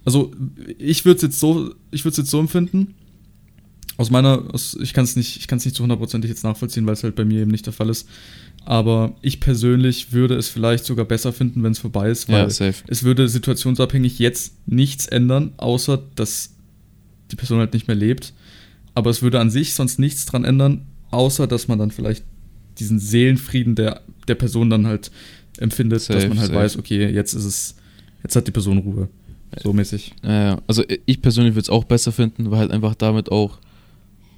Also, 0.05 0.31
ich 0.77 1.05
würde 1.05 1.17
es 1.17 1.21
jetzt 1.21 1.39
so, 1.39 1.73
ich 1.91 2.03
würde 2.03 2.13
es 2.13 2.17
jetzt 2.17 2.29
so 2.29 2.39
empfinden. 2.39 2.95
Aus 3.97 4.09
meiner, 4.09 4.43
aus, 4.51 4.75
ich 4.81 4.93
kann 4.93 5.03
es 5.03 5.15
nicht, 5.15 5.37
ich 5.37 5.47
kann 5.47 5.59
es 5.59 5.65
nicht 5.65 5.75
zu 5.75 5.83
hundertprozentig 5.83 6.29
jetzt 6.29 6.43
nachvollziehen, 6.43 6.85
weil 6.87 6.93
es 6.93 7.03
halt 7.03 7.15
bei 7.15 7.25
mir 7.25 7.41
eben 7.41 7.51
nicht 7.51 7.65
der 7.65 7.73
Fall 7.73 7.89
ist. 7.89 8.07
Aber 8.65 9.15
ich 9.21 9.39
persönlich 9.39 10.13
würde 10.13 10.35
es 10.35 10.47
vielleicht 10.49 10.85
sogar 10.85 11.05
besser 11.05 11.33
finden, 11.33 11.63
wenn 11.63 11.73
es 11.73 11.79
vorbei 11.79 12.09
ist, 12.09 12.29
weil 12.29 12.49
ja, 12.49 12.71
es 12.87 13.03
würde 13.03 13.27
situationsabhängig 13.27 14.19
jetzt 14.19 14.55
nichts 14.67 15.05
ändern, 15.05 15.51
außer 15.57 16.01
dass 16.15 16.53
die 17.29 17.35
Person 17.35 17.59
halt 17.59 17.73
nicht 17.73 17.87
mehr 17.87 17.95
lebt. 17.95 18.33
Aber 18.95 19.09
es 19.09 19.21
würde 19.21 19.39
an 19.39 19.49
sich 19.49 19.73
sonst 19.73 19.99
nichts 19.99 20.25
dran 20.25 20.43
ändern, 20.45 20.85
außer 21.11 21.45
dass 21.45 21.67
man 21.67 21.77
dann 21.77 21.91
vielleicht 21.91 22.23
diesen 22.79 22.99
Seelenfrieden 22.99 23.75
der, 23.75 24.01
der 24.27 24.35
Person 24.35 24.69
dann 24.69 24.87
halt 24.87 25.11
empfindet, 25.57 26.01
safe, 26.01 26.19
dass 26.19 26.29
man 26.29 26.39
halt 26.39 26.49
safe. 26.49 26.59
weiß, 26.59 26.77
okay, 26.77 27.09
jetzt 27.09 27.33
ist 27.33 27.45
es, 27.45 27.75
jetzt 28.23 28.35
hat 28.35 28.47
die 28.47 28.51
Person 28.51 28.79
Ruhe. 28.79 29.09
So 29.61 29.73
mäßig. 29.73 30.13
Ja, 30.23 30.59
also 30.67 30.83
ich 31.05 31.21
persönlich 31.21 31.53
würde 31.53 31.63
es 31.63 31.69
auch 31.69 31.83
besser 31.83 32.11
finden, 32.11 32.49
weil 32.51 32.59
halt 32.59 32.71
einfach 32.71 32.95
damit 32.95 33.31
auch 33.31 33.59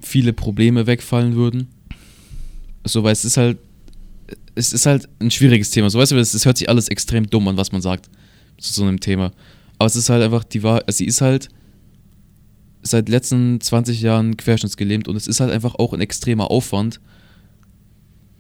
viele 0.02 0.34
Probleme 0.34 0.88
wegfallen 0.88 1.36
würden. 1.36 1.68
So, 2.86 3.04
weil 3.04 3.14
es 3.14 3.26
ist 3.26 3.38
halt, 3.38 3.58
es 4.54 4.74
ist 4.74 4.86
halt 4.86 5.08
ein 5.20 5.32
schwieriges 5.32 5.72
Thema. 5.72 5.90
So, 5.90 6.00
weißt 6.00 6.12
du, 6.12 6.18
es, 6.18 6.34
es 6.34 6.46
hört 6.46 6.58
sich 6.58 6.70
alles 6.70 6.90
extrem 6.90 7.28
dumm 7.28 7.48
an, 7.48 7.58
was 7.58 7.72
man 7.72 7.82
sagt 7.82 8.10
zu 8.58 8.74
so 8.74 8.84
einem 8.84 9.00
Thema. 9.00 9.32
Aber 9.78 9.88
es 9.88 9.96
ist 9.96 10.10
halt 10.10 10.24
einfach 10.24 10.44
die 10.44 10.64
Wahrheit, 10.64 10.88
also 10.88 10.98
sie 10.98 11.06
ist 11.06 11.22
halt 11.22 11.50
seit 12.82 13.10
letzten 13.10 13.60
20 13.60 14.02
Jahren 14.02 14.38
querschnittsgelähmt 14.38 15.08
und 15.08 15.16
es 15.16 15.28
ist 15.28 15.40
halt 15.40 15.52
einfach 15.52 15.76
auch 15.76 15.94
ein 15.94 16.02
extremer 16.02 16.52
Aufwand, 16.52 17.02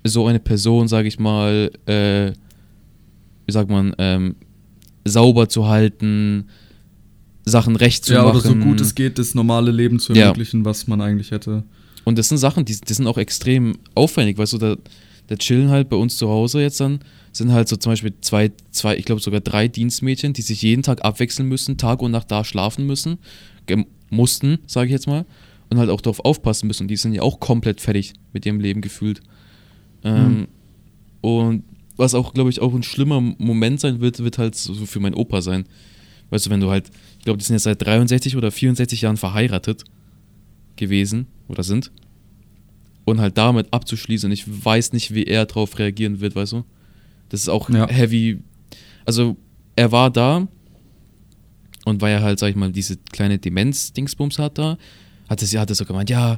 so 0.04 0.28
eine 0.28 0.40
Person, 0.40 0.88
sage 0.88 1.08
ich 1.08 1.18
mal, 1.18 1.72
äh, 1.88 2.32
wie 3.46 3.52
sagt 3.52 3.70
man, 3.70 3.96
ähm, 3.98 4.36
sauber 5.04 5.50
zu 5.50 5.68
halten, 5.68 6.48
Sachen 7.46 7.76
recht 7.76 8.06
zu 8.06 8.14
ja, 8.14 8.24
machen. 8.24 8.40
Ja, 8.40 8.40
oder 8.40 8.50
so 8.50 8.56
gut 8.56 8.82
es 8.82 8.96
geht, 8.96 9.20
das 9.20 9.36
normale 9.36 9.72
Leben 9.72 10.00
zu 10.00 10.14
ermöglichen, 10.14 10.62
ja. 10.62 10.66
was 10.66 10.88
man 10.88 11.02
eigentlich 11.02 11.32
hätte. 11.32 11.64
Und 12.04 12.18
das 12.18 12.30
sind 12.30 12.38
Sachen, 12.38 12.66
die, 12.66 12.76
die 12.76 12.94
sind 12.94 13.08
auch 13.08 13.18
extrem 13.18 13.78
aufwendig, 13.94 14.38
weißt 14.38 14.54
du, 14.54 14.58
da, 14.58 14.76
da 15.28 15.36
chillen 15.36 15.70
halt 15.70 15.90
bei 15.90 15.98
uns 15.98 16.18
zu 16.18 16.30
Hause 16.30 16.62
jetzt 16.62 16.80
dann, 16.80 17.00
sind 17.32 17.52
halt 17.52 17.68
so 17.68 17.76
zum 17.76 17.92
Beispiel 17.92 18.14
zwei, 18.22 18.52
zwei 18.72 18.96
ich 18.98 19.06
glaube 19.06 19.22
sogar 19.22 19.42
drei 19.42 19.68
Dienstmädchen, 19.68 20.34
die 20.34 20.42
sich 20.42 20.62
jeden 20.62 20.84
Tag 20.84 21.04
abwechseln 21.04 21.48
müssen, 21.48 21.78
Tag 21.78 22.02
und 22.02 22.12
Nacht 22.12 22.32
da 22.32 22.44
schlafen 22.44 22.86
müssen, 22.86 23.18
mussten, 24.10 24.60
sage 24.68 24.88
ich 24.88 24.92
jetzt 24.92 25.08
mal, 25.08 25.26
und 25.70 25.78
halt 25.78 25.90
auch 25.90 26.02
darauf 26.02 26.24
aufpassen 26.24 26.68
müssen. 26.68 26.84
Und 26.84 26.88
die 26.90 26.98
sind 26.98 27.14
ja 27.14 27.22
auch 27.22 27.40
komplett 27.40 27.82
fertig 27.82 28.14
mit 28.34 28.46
ihrem 28.46 28.60
Leben 28.60 28.82
gefühlt. 28.82 29.22
Ähm, 30.04 30.38
mhm. 30.38 30.48
Und 31.22 31.64
was 31.98 32.14
auch, 32.14 32.34
glaube 32.34 32.50
ich, 32.50 32.62
auch 32.62 32.74
ein 32.74 32.84
schlimmer 32.84 33.20
Moment 33.20 33.80
sein 33.80 34.00
wird, 34.00 34.24
wird 34.24 34.38
halt 34.38 34.56
so 34.56 34.74
für 34.86 35.00
meinen 35.00 35.16
Opa 35.16 35.42
sein. 35.42 35.66
Weißt 36.30 36.46
du, 36.46 36.50
wenn 36.50 36.60
du 36.60 36.70
halt, 36.70 36.90
ich 37.20 37.26
glaube, 37.26 37.38
die 37.38 37.46
sind 37.46 37.56
jetzt 37.56 37.64
seit 37.64 37.82
63 37.82 38.36
oder 38.36 38.52
64 38.52 39.02
Jahren 39.02 39.18
verheiratet 39.18 39.84
gewesen 40.76 41.28
oder 41.48 41.64
sind. 41.64 41.92
Und 43.06 43.20
halt 43.20 43.38
damit 43.38 43.72
abzuschließen, 43.72 44.32
ich 44.32 44.46
weiß 44.48 44.94
nicht, 44.94 45.14
wie 45.14 45.26
er 45.26 45.46
darauf 45.46 45.78
reagieren 45.78 46.22
wird, 46.22 46.36
weißt 46.36 46.54
du? 46.54 46.64
Das 47.30 47.42
ist 47.42 47.50
auch 47.50 47.70
ja. 47.70 47.88
heavy. 47.88 48.40
Also, 49.06 49.38
er 49.76 49.92
war 49.92 50.10
da 50.10 50.48
und 51.86 52.02
weil 52.02 52.14
er 52.14 52.24
halt, 52.24 52.40
sag 52.40 52.50
ich 52.50 52.56
mal, 52.56 52.72
diese 52.72 52.98
kleine 52.98 53.38
Demenz-Dingsbums 53.38 54.40
hat 54.40 54.58
da, 54.58 54.78
hat 55.30 55.44
es, 55.44 55.56
hat 55.56 55.70
er 55.70 55.76
so 55.76 55.86
gemeint, 55.86 56.10
ja, 56.10 56.38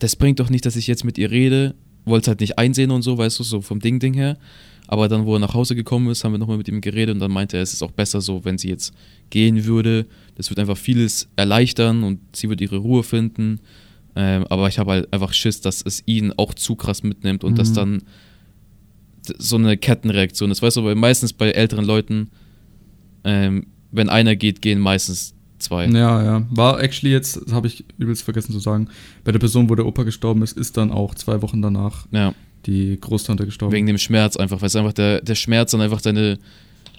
das 0.00 0.16
bringt 0.16 0.40
doch 0.40 0.50
nicht, 0.50 0.66
dass 0.66 0.74
ich 0.74 0.88
jetzt 0.88 1.04
mit 1.04 1.18
ihr 1.18 1.30
rede 1.30 1.74
wollte 2.04 2.24
es 2.24 2.28
halt 2.28 2.40
nicht 2.40 2.58
einsehen 2.58 2.90
und 2.90 3.02
so, 3.02 3.18
weißt 3.18 3.38
du, 3.38 3.42
so 3.42 3.60
vom 3.60 3.80
Ding-Ding 3.80 4.14
her. 4.14 4.38
Aber 4.92 5.06
dann, 5.06 5.24
wo 5.24 5.34
er 5.34 5.38
nach 5.38 5.54
Hause 5.54 5.76
gekommen 5.76 6.10
ist, 6.10 6.24
haben 6.24 6.32
wir 6.32 6.38
nochmal 6.38 6.56
mit 6.56 6.66
ihm 6.66 6.80
geredet 6.80 7.14
und 7.14 7.20
dann 7.20 7.30
meinte 7.30 7.56
er, 7.56 7.62
es 7.62 7.72
ist 7.72 7.80
auch 7.80 7.92
besser 7.92 8.20
so, 8.20 8.44
wenn 8.44 8.58
sie 8.58 8.70
jetzt 8.70 8.92
gehen 9.30 9.64
würde. 9.64 10.04
Das 10.34 10.50
wird 10.50 10.58
einfach 10.58 10.76
vieles 10.76 11.28
erleichtern 11.36 12.02
und 12.02 12.18
sie 12.34 12.48
wird 12.48 12.60
ihre 12.60 12.78
Ruhe 12.78 13.04
finden. 13.04 13.60
Ähm, 14.16 14.44
aber 14.50 14.66
ich 14.66 14.80
habe 14.80 14.90
halt 14.90 15.12
einfach 15.12 15.32
Schiss, 15.32 15.60
dass 15.60 15.80
es 15.80 16.02
ihn 16.06 16.32
auch 16.36 16.54
zu 16.54 16.74
krass 16.74 17.04
mitnimmt 17.04 17.44
und 17.44 17.52
mhm. 17.52 17.56
dass 17.56 17.72
dann 17.72 18.02
so 19.38 19.54
eine 19.54 19.76
Kettenreaktion 19.76 20.50
ist. 20.50 20.60
Weißt 20.60 20.78
du, 20.78 20.82
weil 20.82 20.96
meistens 20.96 21.34
bei 21.34 21.52
älteren 21.52 21.84
Leuten, 21.84 22.30
ähm, 23.22 23.68
wenn 23.92 24.08
einer 24.08 24.34
geht, 24.34 24.60
gehen 24.60 24.80
meistens 24.80 25.36
zwei. 25.60 25.86
Ja, 25.86 26.20
ja. 26.24 26.46
War 26.50 26.82
actually 26.82 27.12
jetzt, 27.12 27.52
habe 27.52 27.68
ich 27.68 27.84
übelst 27.96 28.24
vergessen 28.24 28.50
zu 28.50 28.58
sagen, 28.58 28.88
bei 29.22 29.30
der 29.30 29.38
Person, 29.38 29.70
wo 29.70 29.76
der 29.76 29.86
Opa 29.86 30.02
gestorben 30.02 30.42
ist, 30.42 30.58
ist 30.58 30.76
dann 30.76 30.90
auch 30.90 31.14
zwei 31.14 31.42
Wochen 31.42 31.62
danach 31.62 32.08
ja. 32.10 32.34
Die 32.66 32.98
Großtante 33.00 33.44
gestorben. 33.44 33.74
Wegen 33.74 33.86
dem 33.86 33.98
Schmerz 33.98 34.36
einfach, 34.36 34.60
weil 34.60 34.66
es 34.66 34.76
einfach 34.76 34.92
der, 34.92 35.20
der 35.20 35.34
Schmerz 35.34 35.74
und 35.74 35.80
einfach 35.80 36.00
deine, 36.00 36.38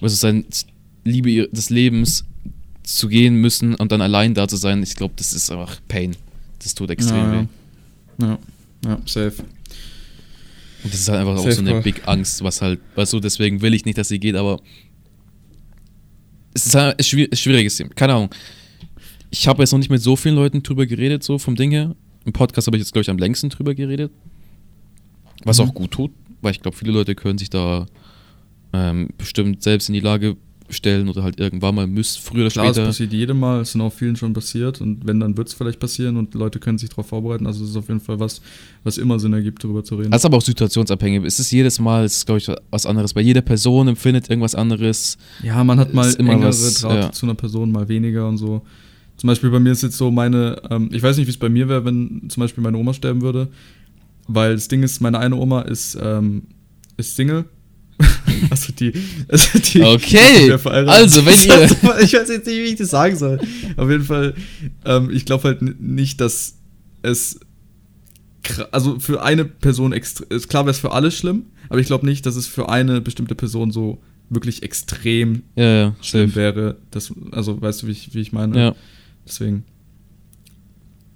was 0.00 0.12
ist 0.12 0.20
sein 0.20 0.44
Liebe 1.04 1.48
des 1.48 1.70
Lebens 1.70 2.24
zu 2.82 3.08
gehen 3.08 3.36
müssen 3.36 3.74
und 3.74 3.92
dann 3.92 4.00
allein 4.00 4.34
da 4.34 4.48
zu 4.48 4.56
sein, 4.56 4.82
ich 4.82 4.96
glaube, 4.96 5.14
das 5.16 5.32
ist 5.32 5.50
einfach 5.50 5.80
Pain. 5.88 6.16
Das 6.62 6.74
tut 6.74 6.90
extrem 6.90 7.16
ja, 7.16 7.32
weh. 7.32 7.46
Ja, 8.20 8.38
ja, 8.84 9.00
safe. 9.06 9.34
Und 10.84 10.92
das 10.92 11.00
ist 11.00 11.08
halt 11.08 11.20
einfach 11.20 11.36
safe 11.36 11.48
auch 11.48 11.52
so 11.52 11.60
eine 11.60 11.70
call. 11.70 11.82
Big 11.82 12.08
Angst, 12.08 12.42
was 12.42 12.60
halt, 12.60 12.80
weißt 12.96 13.12
du, 13.12 13.20
deswegen 13.20 13.60
will 13.62 13.74
ich 13.74 13.84
nicht, 13.84 13.98
dass 13.98 14.08
sie 14.08 14.18
geht, 14.18 14.34
aber 14.34 14.60
es 16.54 16.66
ist 16.66 16.76
ein 16.76 16.94
schwieriges 17.00 17.76
Thema. 17.76 17.90
Keine 17.94 18.14
Ahnung. 18.14 18.30
Ich 19.30 19.48
habe 19.48 19.62
jetzt 19.62 19.72
noch 19.72 19.78
nicht 19.78 19.90
mit 19.90 20.02
so 20.02 20.16
vielen 20.16 20.34
Leuten 20.34 20.62
drüber 20.62 20.86
geredet, 20.86 21.22
so 21.22 21.38
vom 21.38 21.56
Ding 21.56 21.70
her. 21.70 21.94
Im 22.24 22.32
Podcast 22.32 22.66
habe 22.66 22.76
ich 22.76 22.82
jetzt, 22.82 22.92
glaube 22.92 23.02
ich, 23.02 23.10
am 23.10 23.18
längsten 23.18 23.48
drüber 23.48 23.74
geredet. 23.74 24.12
Was 25.44 25.58
mhm. 25.58 25.64
auch 25.64 25.74
gut 25.74 25.90
tut, 25.90 26.10
weil 26.40 26.52
ich 26.52 26.60
glaube, 26.60 26.76
viele 26.76 26.92
Leute 26.92 27.14
können 27.14 27.38
sich 27.38 27.50
da 27.50 27.86
ähm, 28.72 29.08
bestimmt 29.18 29.62
selbst 29.62 29.88
in 29.88 29.94
die 29.94 30.00
Lage 30.00 30.36
stellen 30.72 31.08
oder 31.08 31.22
halt 31.22 31.38
irgendwann 31.38 31.74
mal 31.74 31.86
müsst, 31.86 32.20
früher 32.20 32.42
oder 32.46 32.50
Klar, 32.50 32.66
später. 32.66 32.82
Es 32.82 32.88
passiert 32.88 33.12
jedem 33.12 33.38
Mal, 33.40 33.60
es 33.60 33.72
sind 33.72 33.80
auch 33.80 33.92
vielen 33.92 34.16
schon 34.16 34.32
passiert 34.32 34.80
und 34.80 35.06
wenn, 35.06 35.20
dann 35.20 35.36
wird 35.36 35.48
es 35.48 35.54
vielleicht 35.54 35.78
passieren 35.78 36.16
und 36.16 36.34
Leute 36.34 36.58
können 36.58 36.78
sich 36.78 36.88
darauf 36.88 37.06
vorbereiten. 37.06 37.46
Also 37.46 37.64
es 37.64 37.70
ist 37.70 37.76
auf 37.76 37.88
jeden 37.88 38.00
Fall 38.00 38.18
was, 38.20 38.40
was 38.84 38.98
immer 38.98 39.18
Sinn 39.18 39.32
ergibt, 39.32 39.62
darüber 39.62 39.84
zu 39.84 39.96
reden. 39.96 40.10
Das 40.10 40.22
ist 40.22 40.26
aber 40.26 40.38
auch 40.38 40.42
situationsabhängig. 40.42 41.24
Es 41.24 41.38
ist 41.38 41.50
jedes 41.50 41.78
Mal, 41.78 42.04
es 42.04 42.18
ist 42.18 42.26
glaube 42.26 42.38
ich 42.38 42.50
was 42.70 42.86
anderes. 42.86 43.14
Bei 43.14 43.20
jeder 43.20 43.42
Person 43.42 43.88
empfindet 43.88 44.30
irgendwas 44.30 44.54
anderes. 44.54 45.18
Ja, 45.42 45.62
man 45.62 45.78
hat 45.78 45.92
mal 45.92 46.10
immer 46.14 46.32
engere 46.32 46.48
was, 46.48 46.80
Draht 46.80 46.94
ja. 46.94 47.12
zu 47.12 47.26
einer 47.26 47.34
Person, 47.34 47.70
mal 47.70 47.88
weniger 47.88 48.28
und 48.28 48.38
so. 48.38 48.62
Zum 49.16 49.28
Beispiel 49.28 49.50
bei 49.50 49.60
mir 49.60 49.70
ist 49.70 49.82
jetzt 49.82 49.98
so 49.98 50.10
meine, 50.10 50.60
ähm, 50.70 50.88
ich 50.92 51.02
weiß 51.02 51.16
nicht, 51.16 51.26
wie 51.26 51.30
es 51.30 51.36
bei 51.36 51.48
mir 51.48 51.68
wäre, 51.68 51.84
wenn 51.84 52.28
zum 52.28 52.40
Beispiel 52.40 52.64
meine 52.64 52.78
Oma 52.78 52.94
sterben 52.94 53.20
würde, 53.20 53.48
weil 54.34 54.54
das 54.54 54.68
Ding 54.68 54.82
ist, 54.82 55.00
meine 55.00 55.18
eine 55.18 55.36
Oma 55.36 55.62
ist, 55.62 55.98
ähm, 56.00 56.44
ist 56.96 57.16
Single 57.16 57.46
also 58.50 58.72
die, 58.72 58.92
also 59.28 59.58
die 59.58 59.82
Okay, 59.82 60.52
also 60.52 61.26
wenn 61.26 61.48
ihr. 61.48 62.02
Ich 62.02 62.12
weiß 62.12 62.28
jetzt 62.28 62.46
nicht, 62.46 62.56
wie 62.56 62.72
ich 62.72 62.76
das 62.76 62.90
sagen 62.90 63.16
soll. 63.16 63.40
Auf 63.76 63.90
jeden 63.90 64.04
Fall, 64.04 64.34
ähm, 64.84 65.10
ich 65.12 65.24
glaube 65.24 65.44
halt 65.44 65.62
nicht, 65.80 66.20
dass 66.20 66.58
es. 67.02 67.40
Also 68.72 68.98
für 68.98 69.22
eine 69.22 69.44
Person 69.44 69.92
extrem. 69.92 70.40
Klar 70.48 70.64
wäre 70.64 70.72
es 70.72 70.78
für 70.80 70.92
alle 70.92 71.10
schlimm, 71.12 71.46
aber 71.68 71.78
ich 71.78 71.86
glaube 71.86 72.06
nicht, 72.06 72.26
dass 72.26 72.34
es 72.34 72.48
für 72.48 72.68
eine 72.68 73.00
bestimmte 73.00 73.36
Person 73.36 73.70
so 73.70 74.02
wirklich 74.30 74.64
extrem 74.64 75.42
ja, 75.54 75.64
ja, 75.64 75.96
schlimm 76.00 76.30
safe. 76.30 76.36
wäre. 76.36 76.76
Das, 76.90 77.12
also 77.30 77.60
weißt 77.60 77.82
du, 77.82 77.86
wie 77.86 77.92
ich, 77.92 78.14
wie 78.14 78.20
ich 78.20 78.32
meine? 78.32 78.58
Ja. 78.58 78.74
Deswegen. 79.26 79.64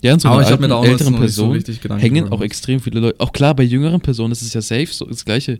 Ja, 0.02 0.12
und 0.12 0.20
so 0.20 0.28
aber 0.28 0.42
ich 0.42 0.48
habe 0.48 0.62
mir 0.62 0.68
da 0.68 0.76
auch 0.76 0.84
älteren 0.84 1.16
Personen 1.16 1.62
so 1.64 1.96
hängen 1.96 2.28
auch 2.28 2.42
extrem 2.42 2.80
viele 2.80 3.00
Leute. 3.00 3.20
Auch 3.20 3.32
klar, 3.32 3.54
bei 3.54 3.62
jüngeren 3.62 4.00
Personen 4.00 4.32
ist 4.32 4.42
es 4.42 4.52
ja 4.52 4.60
safe, 4.60 4.86
so 4.86 5.06
das 5.06 5.24
Gleiche. 5.24 5.58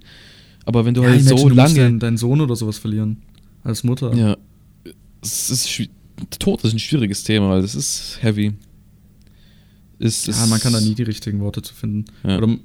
Aber 0.65 0.85
wenn 0.85 0.95
du 0.95 1.03
ja, 1.03 1.11
halt 1.11 1.23
so 1.23 1.49
lange. 1.49 1.75
Deinen, 1.75 1.99
deinen 1.99 2.17
Sohn 2.17 2.41
oder 2.41 2.57
sowas 2.57 2.79
verlieren. 2.79 3.23
Als 3.63 3.83
Mutter. 3.83 4.15
Ja. 4.15 4.37
Es 5.23 5.51
ist 5.51 5.89
Tod 6.39 6.65
ist 6.65 6.73
ein 6.73 6.79
schwieriges 6.79 7.25
Thema, 7.25 7.51
weil 7.51 7.63
das 7.63 7.75
ist 7.75 8.19
heavy. 8.21 8.53
Ist, 9.99 10.27
ja, 10.27 10.47
man 10.47 10.61
kann 10.61 10.73
da 10.73 10.81
nie 10.81 10.95
die 10.95 11.03
richtigen 11.03 11.41
Worte 11.41 11.63
zu 11.63 11.75
finden. 11.75 12.05
Ja. 12.23 12.39
Oder 12.39 12.59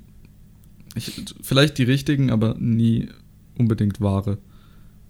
ich, 0.96 1.12
vielleicht 1.42 1.78
die 1.78 1.84
richtigen, 1.84 2.30
aber 2.30 2.56
nie 2.60 3.08
unbedingt 3.58 4.02
wahre. 4.02 4.38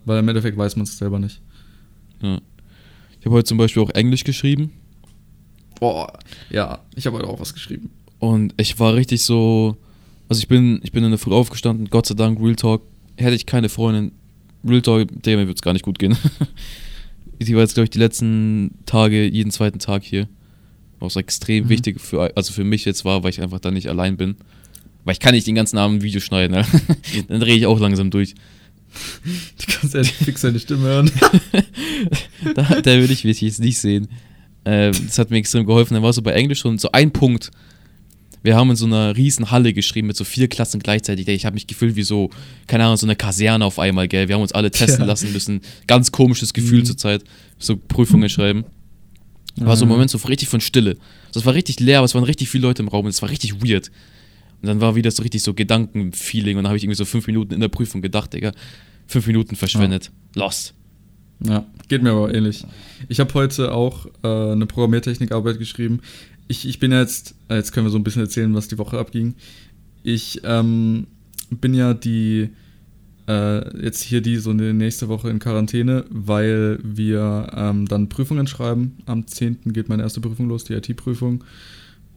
Weil 0.06 0.20
im 0.20 0.28
Endeffekt 0.28 0.58
weiß 0.58 0.76
man 0.76 0.84
es 0.84 0.98
selber 0.98 1.20
nicht. 1.20 1.42
Ja. 2.22 2.40
Ich 3.20 3.26
habe 3.26 3.36
heute 3.36 3.46
zum 3.46 3.58
Beispiel 3.58 3.84
auch 3.84 3.90
Englisch 3.92 4.24
geschrieben. 4.24 4.72
Boah, 5.82 6.14
ja, 6.52 6.78
ich 6.96 7.08
habe 7.08 7.18
heute 7.18 7.28
auch 7.28 7.40
was 7.40 7.56
geschrieben. 7.56 7.90
Und 8.20 8.54
ich 8.58 8.80
war 8.80 8.94
richtig 8.94 9.24
so. 9.24 9.76
Also 10.30 10.40
ich 10.40 10.48
bin, 10.48 10.80
ich 10.84 10.92
bin 10.92 11.04
in 11.04 11.10
der 11.10 11.18
Früh 11.18 11.34
aufgestanden, 11.34 11.90
Gott 11.90 12.06
sei 12.06 12.14
Dank, 12.14 12.40
Real 12.40 12.56
Talk. 12.56 12.84
Hätte 13.18 13.36
ich 13.36 13.48
keine 13.48 13.68
Freundin, 13.68 14.12
Real 14.64 14.84
Talk, 14.84 15.08
der 15.24 15.38
mir 15.38 15.48
würde 15.48 15.56
es 15.56 15.64
gar 15.64 15.74
nicht 15.74 15.84
gut 15.84 15.98
gehen. 15.98 16.16
die 17.42 17.56
war 17.56 17.62
jetzt, 17.62 17.74
glaube 17.74 17.86
ich, 17.86 17.90
die 17.90 17.98
letzten 17.98 18.76
Tage, 18.86 19.26
jeden 19.26 19.50
zweiten 19.50 19.80
Tag 19.80 20.04
hier. 20.04 20.30
Was 21.00 21.16
extrem 21.16 21.64
mhm. 21.64 21.70
wichtig 21.70 22.00
für, 22.00 22.32
also 22.38 22.54
für 22.54 22.64
mich 22.64 22.86
jetzt 22.86 23.04
war, 23.04 23.24
weil 23.24 23.32
ich 23.32 23.42
einfach 23.42 23.60
da 23.60 23.72
nicht 23.72 23.90
allein 23.90 24.18
bin. 24.18 24.36
Weil 25.04 25.14
ich 25.14 25.20
kann 25.20 25.34
nicht 25.34 25.48
den 25.48 25.56
ganzen 25.56 25.80
Abend 25.80 25.98
ein 25.98 26.04
Video 26.04 26.22
schneiden, 26.22 26.58
ne? 26.58 26.66
dann 27.28 27.40
drehe 27.40 27.56
ich 27.56 27.66
auch 27.66 27.80
langsam 27.80 28.12
durch. 28.12 28.36
Du 29.58 29.74
kannst 29.74 29.96
ja 29.96 30.04
fix 30.04 30.42
seine 30.42 30.60
Stimme 30.60 30.84
hören. 30.84 31.12
da, 32.54 32.82
da 32.82 33.00
würde 33.00 33.14
ich 33.14 33.24
mich 33.24 33.42
jetzt 33.42 33.62
nicht 33.62 33.80
sehen. 33.80 34.10
Ähm, 34.66 34.94
das 35.06 35.18
hat 35.18 35.30
mir 35.32 35.38
extrem 35.38 35.66
geholfen. 35.66 35.94
Dann 35.94 36.04
war 36.04 36.14
so 36.14 36.22
bei 36.22 36.34
Englisch 36.34 36.60
schon 36.60 36.78
so 36.78 36.92
ein 36.92 37.12
Punkt. 37.12 37.52
Wir 38.44 38.56
haben 38.56 38.72
in 38.72 38.76
so 38.76 38.86
einer 38.86 39.16
riesen 39.16 39.52
Halle 39.52 39.72
geschrieben 39.72 40.08
mit 40.08 40.18
so 40.18 40.24
vier 40.24 40.48
Klassen 40.48 40.80
gleichzeitig. 40.80 41.28
Ich 41.28 41.46
habe 41.46 41.54
mich 41.54 41.68
gefühlt 41.68 41.96
wie 41.96 42.04
so, 42.04 42.32
keine 42.66 42.86
Ahnung, 42.86 42.98
so 42.98 43.06
eine 43.06 43.16
Kaserne 43.16 43.64
auf 43.66 43.78
einmal, 43.78 44.08
gell. 44.08 44.28
Wir 44.28 44.36
haben 44.36 44.42
uns 44.42 44.52
alle 44.52 44.72
testen 44.72 45.02
ja. 45.02 45.06
lassen 45.06 45.32
müssen. 45.32 45.62
Ganz 45.86 46.12
komisches 46.12 46.54
Gefühl 46.54 46.80
mhm. 46.80 46.86
zur 46.86 46.98
Zeit. 46.98 47.24
So 47.60 47.78
Prüfungen 47.78 48.30
schreiben. 48.30 48.66
War 49.58 49.76
so 49.76 49.86
ein 49.86 49.90
Moment 49.90 50.10
so 50.10 50.18
richtig 50.28 50.48
von 50.48 50.62
Stille. 50.62 50.98
Das 51.34 51.46
war 51.46 51.54
richtig 51.54 51.80
leer, 51.80 52.00
aber 52.00 52.06
es 52.06 52.16
waren 52.16 52.24
richtig 52.24 52.50
viele 52.50 52.68
Leute 52.68 52.82
im 52.82 52.88
Raum 52.88 53.06
und 53.06 53.10
es 53.10 53.22
war 53.22 53.30
richtig 53.30 53.62
weird. 53.62 53.92
Und 54.62 54.68
dann 54.68 54.82
war 54.82 54.96
wieder 54.96 55.12
so 55.12 55.24
richtig 55.24 55.44
so 55.44 55.54
Gedankenfeeling 55.54 56.58
und 56.58 56.64
dann 56.64 56.70
habe 56.70 56.78
ich 56.78 56.84
irgendwie 56.84 56.98
so 56.98 57.06
fünf 57.06 57.28
Minuten 57.28 57.54
in 57.54 57.60
der 57.60 57.68
Prüfung 57.68 58.02
gedacht, 58.02 58.34
Digga. 58.34 58.54
Fünf 59.08 59.28
Minuten 59.28 59.56
verschwendet. 59.56 60.12
Ja. 60.36 60.44
Lost. 60.44 60.74
Ja, 61.44 61.66
geht 61.88 62.04
mir 62.04 62.12
aber 62.12 62.34
ähnlich. 62.34 62.66
Ich 63.10 63.20
habe 63.20 63.34
heute 63.34 63.74
auch 63.74 64.06
äh, 64.24 64.52
eine 64.52 64.66
Programmiertechnikarbeit 64.66 65.58
geschrieben. 65.58 66.02
Ich, 66.48 66.68
ich 66.68 66.80
bin 66.80 66.92
jetzt, 66.92 67.36
äh, 67.50 67.56
jetzt 67.56 67.72
können 67.72 67.86
wir 67.86 67.92
so 67.92 67.98
ein 67.98 68.04
bisschen 68.04 68.22
erzählen, 68.22 68.54
was 68.54 68.68
die 68.68 68.78
Woche 68.78 69.00
abging. 69.00 69.36
Ich 70.04 70.42
ähm, 70.44 71.08
bin 71.50 71.74
ja 71.74 71.94
die 71.94 72.50
äh, 73.28 73.84
jetzt 73.84 74.02
hier 74.02 74.22
die 74.22 74.38
so 74.38 74.50
eine 74.50 74.74
nächste 74.74 75.08
Woche 75.08 75.30
in 75.30 75.40
Quarantäne, 75.40 76.06
weil 76.10 76.80
wir 76.84 77.52
ähm, 77.56 77.88
dann 77.88 78.10
Prüfungen 78.10 78.48
schreiben. 78.48 78.98
Am 79.06 79.26
10. 79.26 79.60
geht 79.68 79.90
meine 79.90 80.04
erste 80.04 80.22
Prüfung 80.22 80.48
los, 80.48 80.64
die 80.64 80.74
IT-Prüfung. 80.74 81.44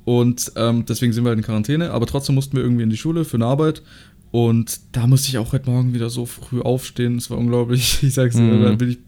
Und 0.05 0.53
ähm, 0.57 0.85
deswegen 0.87 1.13
sind 1.13 1.25
wir 1.25 1.31
halt 1.31 1.39
in 1.39 1.45
Quarantäne, 1.45 1.91
aber 1.93 2.07
trotzdem 2.07 2.35
mussten 2.35 2.57
wir 2.57 2.63
irgendwie 2.63 2.83
in 2.83 2.91
die 2.91 2.97
Schule 2.97 3.25
für 3.25 3.37
eine 3.37 3.47
Arbeit. 3.47 3.83
Und 4.31 4.81
da 4.93 5.07
musste 5.07 5.29
ich 5.29 5.39
auch 5.39 5.53
heute 5.53 5.71
Morgen 5.71 5.95
wieder 5.95 6.11
so 6.11 6.27
früh 6.27 6.61
aufstehen. 6.61 7.17
Das 7.17 7.31
war 7.31 7.39
unglaublich. 7.39 7.99
Ich 8.03 8.15
sag's 8.15 8.35
dir, 8.35 8.43
mhm. 8.43 8.63
da 8.63 8.73
bin 8.73 8.91
ich 8.91 8.99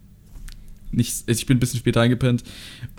nicht, 0.91 1.29
ich 1.29 1.45
bin 1.45 1.57
ein 1.57 1.59
bisschen 1.59 1.79
später 1.79 2.01
eingepennt 2.01 2.43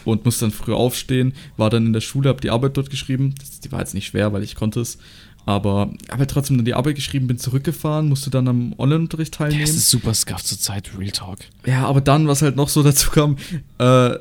und 0.05 0.25
musste 0.25 0.45
dann 0.45 0.53
früh 0.53 0.73
aufstehen, 0.73 1.33
war 1.57 1.71
dann 1.71 1.87
in 1.87 1.93
der 1.93 2.01
Schule, 2.01 2.29
habe 2.29 2.41
die 2.41 2.51
Arbeit 2.51 2.77
dort 2.77 2.91
geschrieben. 2.91 3.35
Das, 3.39 3.61
die 3.61 3.73
war 3.73 3.81
jetzt 3.81 3.95
nicht 3.95 4.07
schwer, 4.07 4.33
weil 4.33 4.43
ich 4.43 4.55
konnte 4.55 4.81
es. 4.81 4.99
Aber 5.47 5.91
habe 6.11 6.19
halt 6.19 6.31
trotzdem 6.31 6.59
dann 6.59 6.67
die 6.67 6.75
Arbeit 6.75 6.97
geschrieben, 6.97 7.27
bin 7.27 7.39
zurückgefahren, 7.39 8.09
musste 8.09 8.29
dann 8.29 8.49
am 8.49 8.75
Online-Unterricht 8.77 9.33
teilnehmen. 9.33 9.63
Das 9.63 9.71
ist 9.71 9.89
super 9.89 10.13
scuff 10.13 10.45
zur 10.45 10.59
Zeit, 10.59 10.91
Real 10.99 11.11
Talk. 11.11 11.39
Ja, 11.65 11.87
aber 11.87 12.03
dann, 12.03 12.29
was 12.29 12.43
halt 12.43 12.57
noch 12.57 12.69
so 12.69 12.83
dazu 12.83 13.11
kam, 13.11 13.39
äh, 13.79 14.19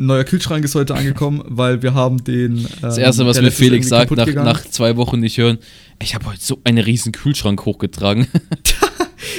ein 0.00 0.06
neuer 0.06 0.24
Kühlschrank 0.24 0.64
ist 0.64 0.74
heute 0.74 0.94
angekommen, 0.94 1.42
weil 1.48 1.82
wir 1.82 1.92
haben 1.92 2.24
den. 2.24 2.58
Ähm, 2.58 2.66
das 2.80 2.96
erste, 2.96 3.26
was 3.26 3.38
mir 3.40 3.50
Felix 3.50 3.88
sagt, 3.88 4.10
nach, 4.12 4.26
nach, 4.26 4.62
zwei 4.62 4.96
Wochen 4.96 5.20
nicht 5.20 5.36
hören, 5.36 5.58
ich 6.02 6.14
habe 6.14 6.24
heute 6.24 6.40
so 6.40 6.58
einen 6.64 6.78
riesen 6.78 7.12
Kühlschrank 7.12 7.62
hochgetragen. 7.66 8.26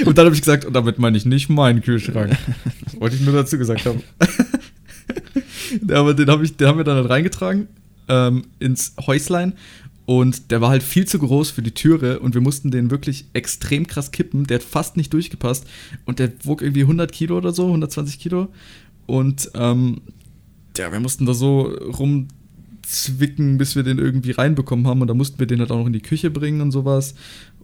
und 0.06 0.18
dann 0.18 0.26
habe 0.26 0.36
ich 0.36 0.42
gesagt, 0.42 0.66
und 0.66 0.74
damit 0.74 1.00
meine 1.00 1.18
ich 1.18 1.26
nicht 1.26 1.50
meinen 1.50 1.82
Kühlschrank. 1.82 2.38
Wollte 3.00 3.16
ich 3.16 3.22
nur 3.22 3.34
dazu 3.34 3.58
gesagt 3.58 3.86
haben. 3.86 4.02
Aber 5.92 6.14
den, 6.14 6.30
hab 6.30 6.42
ich, 6.42 6.58
den 6.58 6.68
haben 6.68 6.78
wir 6.78 6.84
dann 6.84 6.98
halt 6.98 7.10
reingetragen 7.10 7.68
ähm, 8.08 8.44
ins 8.60 8.94
Häuslein 9.06 9.54
und 10.06 10.52
der 10.52 10.62
war 10.62 10.70
halt 10.70 10.84
viel 10.84 11.06
zu 11.06 11.20
groß 11.20 11.52
für 11.52 11.62
die 11.62 11.74
Türe 11.74 12.20
und 12.20 12.34
wir 12.34 12.42
mussten 12.42 12.72
den 12.72 12.92
wirklich 12.92 13.26
extrem 13.34 13.88
krass 13.88 14.12
kippen. 14.12 14.46
Der 14.46 14.56
hat 14.56 14.64
fast 14.64 14.98
nicht 14.98 15.14
durchgepasst 15.14 15.66
und 16.06 16.20
der 16.20 16.32
wog 16.44 16.62
irgendwie 16.62 16.82
100 16.82 17.12
Kilo 17.12 17.38
oder 17.38 17.54
so, 17.54 17.68
120 17.68 18.20
Kilo. 18.20 18.50
Und 19.06 19.52
ähm, 19.56 20.02
ja, 20.78 20.92
wir 20.92 21.00
mussten 21.00 21.26
da 21.26 21.34
so 21.34 21.64
rumzwicken, 21.64 23.58
bis 23.58 23.76
wir 23.76 23.84
den 23.84 24.00
irgendwie 24.00 24.32
reinbekommen 24.32 24.88
haben. 24.88 25.02
Und 25.02 25.08
da 25.08 25.14
mussten 25.14 25.40
wir 25.40 25.48
den 25.48 25.60
halt 25.60 25.72
auch 25.72 25.78
noch 25.78 25.88
in 25.88 25.94
die 25.94 26.02
Küche 26.02 26.32
bringen 26.32 26.62
und 26.62 26.72
sowas. 26.72 27.16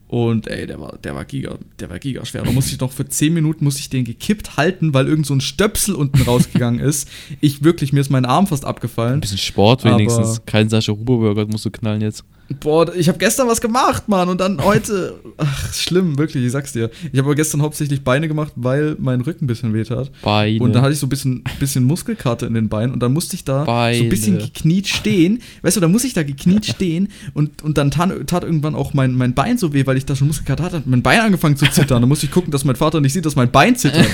Und 0.08 0.48
ey, 0.48 0.66
der 0.66 0.80
war, 0.80 0.98
der 1.04 1.16
war 1.16 1.26
giga, 1.26 1.58
der 1.80 1.90
war 1.90 2.00
giga 2.00 2.24
schwer. 2.26 2.44
Da 2.44 2.52
musste 2.52 2.74
ich 2.74 2.80
noch 2.80 2.92
für 2.94 3.08
10 3.08 3.34
Minuten 3.34 3.66
muss 3.66 3.78
ich 3.78 3.90
den 3.90 4.06
gekippt 4.06 4.56
halten, 4.56 4.94
weil 4.94 5.08
irgend 5.08 5.26
so 5.26 5.34
ein 5.34 5.42
Stöpsel 5.42 5.96
unten 5.96 6.22
rausgegangen 6.22 6.80
ist. 6.80 7.10
Ich 7.42 7.64
wirklich, 7.64 7.92
mir 7.92 8.00
ist 8.00 8.10
mein 8.10 8.26
Arm 8.26 8.48
fast 8.48 8.64
abgefallen. 8.64 9.16
Ein 9.16 9.22
bisschen 9.22 9.38
Sport 9.38 9.84
wenigstens. 9.84 10.46
Kein 10.46 10.70
Sascha 10.70 10.94
Huber 10.94 11.46
musst 11.48 11.66
du 11.66 11.72
knallen 11.72 12.02
jetzt. 12.02 12.24
Boah, 12.62 12.94
ich 12.96 13.10
habe 13.10 13.18
gestern 13.18 13.48
was 13.48 13.60
gemacht, 13.60 14.08
Mann, 14.08 14.30
und 14.30 14.40
dann 14.40 14.64
heute. 14.64 15.20
Ach, 15.38 15.74
schlimm, 15.74 16.18
wirklich, 16.18 16.46
ich 16.46 16.52
sag's 16.52 16.72
dir. 16.72 16.90
Ich 17.12 17.18
habe 17.18 17.28
aber 17.28 17.36
gestern 17.36 17.62
hauptsächlich 17.62 18.04
Beine 18.04 18.28
gemacht, 18.28 18.54
weil 18.56 18.96
mein 19.00 19.22
Rücken 19.22 19.46
ein 19.46 19.48
bisschen 19.48 19.74
weht 19.74 19.90
hat. 19.90 20.12
Beine. 20.22 20.60
Und 20.62 20.74
dann 20.74 20.82
hatte 20.82 20.94
ich 20.94 21.00
so 21.00 21.08
ein 21.08 21.10
bisschen, 21.10 21.44
bisschen 21.60 21.84
Muskelkarte 21.84 22.46
in 22.46 22.54
den 22.54 22.70
Beinen 22.70 22.94
und 22.94 23.02
dann 23.02 23.12
musste 23.12 23.36
ich 23.36 23.44
da 23.44 23.66
Beine. 23.66 23.98
so 23.98 24.04
ein 24.04 24.10
bisschen 24.10 24.38
gekniet 24.38 24.88
stehen. 24.88 25.42
Weißt 25.62 25.76
du, 25.76 25.82
da 25.82 25.90
muss 25.90 26.06
ich 26.06 26.14
da 26.14 26.24
gekniet 26.24 26.66
stehen 26.68 27.10
und, 27.34 27.64
und 27.64 27.78
dann 27.78 27.92
tat, 27.92 28.12
tat 28.28 28.44
irgendwann 28.44 28.76
auch 28.76 28.94
mein, 28.94 29.14
mein 29.14 29.34
Bein 29.34 29.58
so 29.58 29.74
weh, 29.74 29.86
weil 29.86 29.98
ich 29.98 30.06
da 30.06 30.16
schon 30.16 30.28
Muskelkarte 30.28 30.64
hatte. 30.64 30.84
Mein 30.86 31.02
Bein 31.02 31.20
angefangen 31.20 31.58
zu 31.58 31.70
zittern. 31.70 32.02
Da 32.02 32.08
musste 32.08 32.28
ich 32.28 32.32
gucken, 32.32 32.52
dass 32.52 32.64
mein 32.64 32.78
Vater 32.78 33.02
nicht 33.02 33.14
sieht, 33.14 33.26
dass 33.26 33.36
mein 33.36 33.52
Bein 33.52 33.76
zittert. 33.76 34.08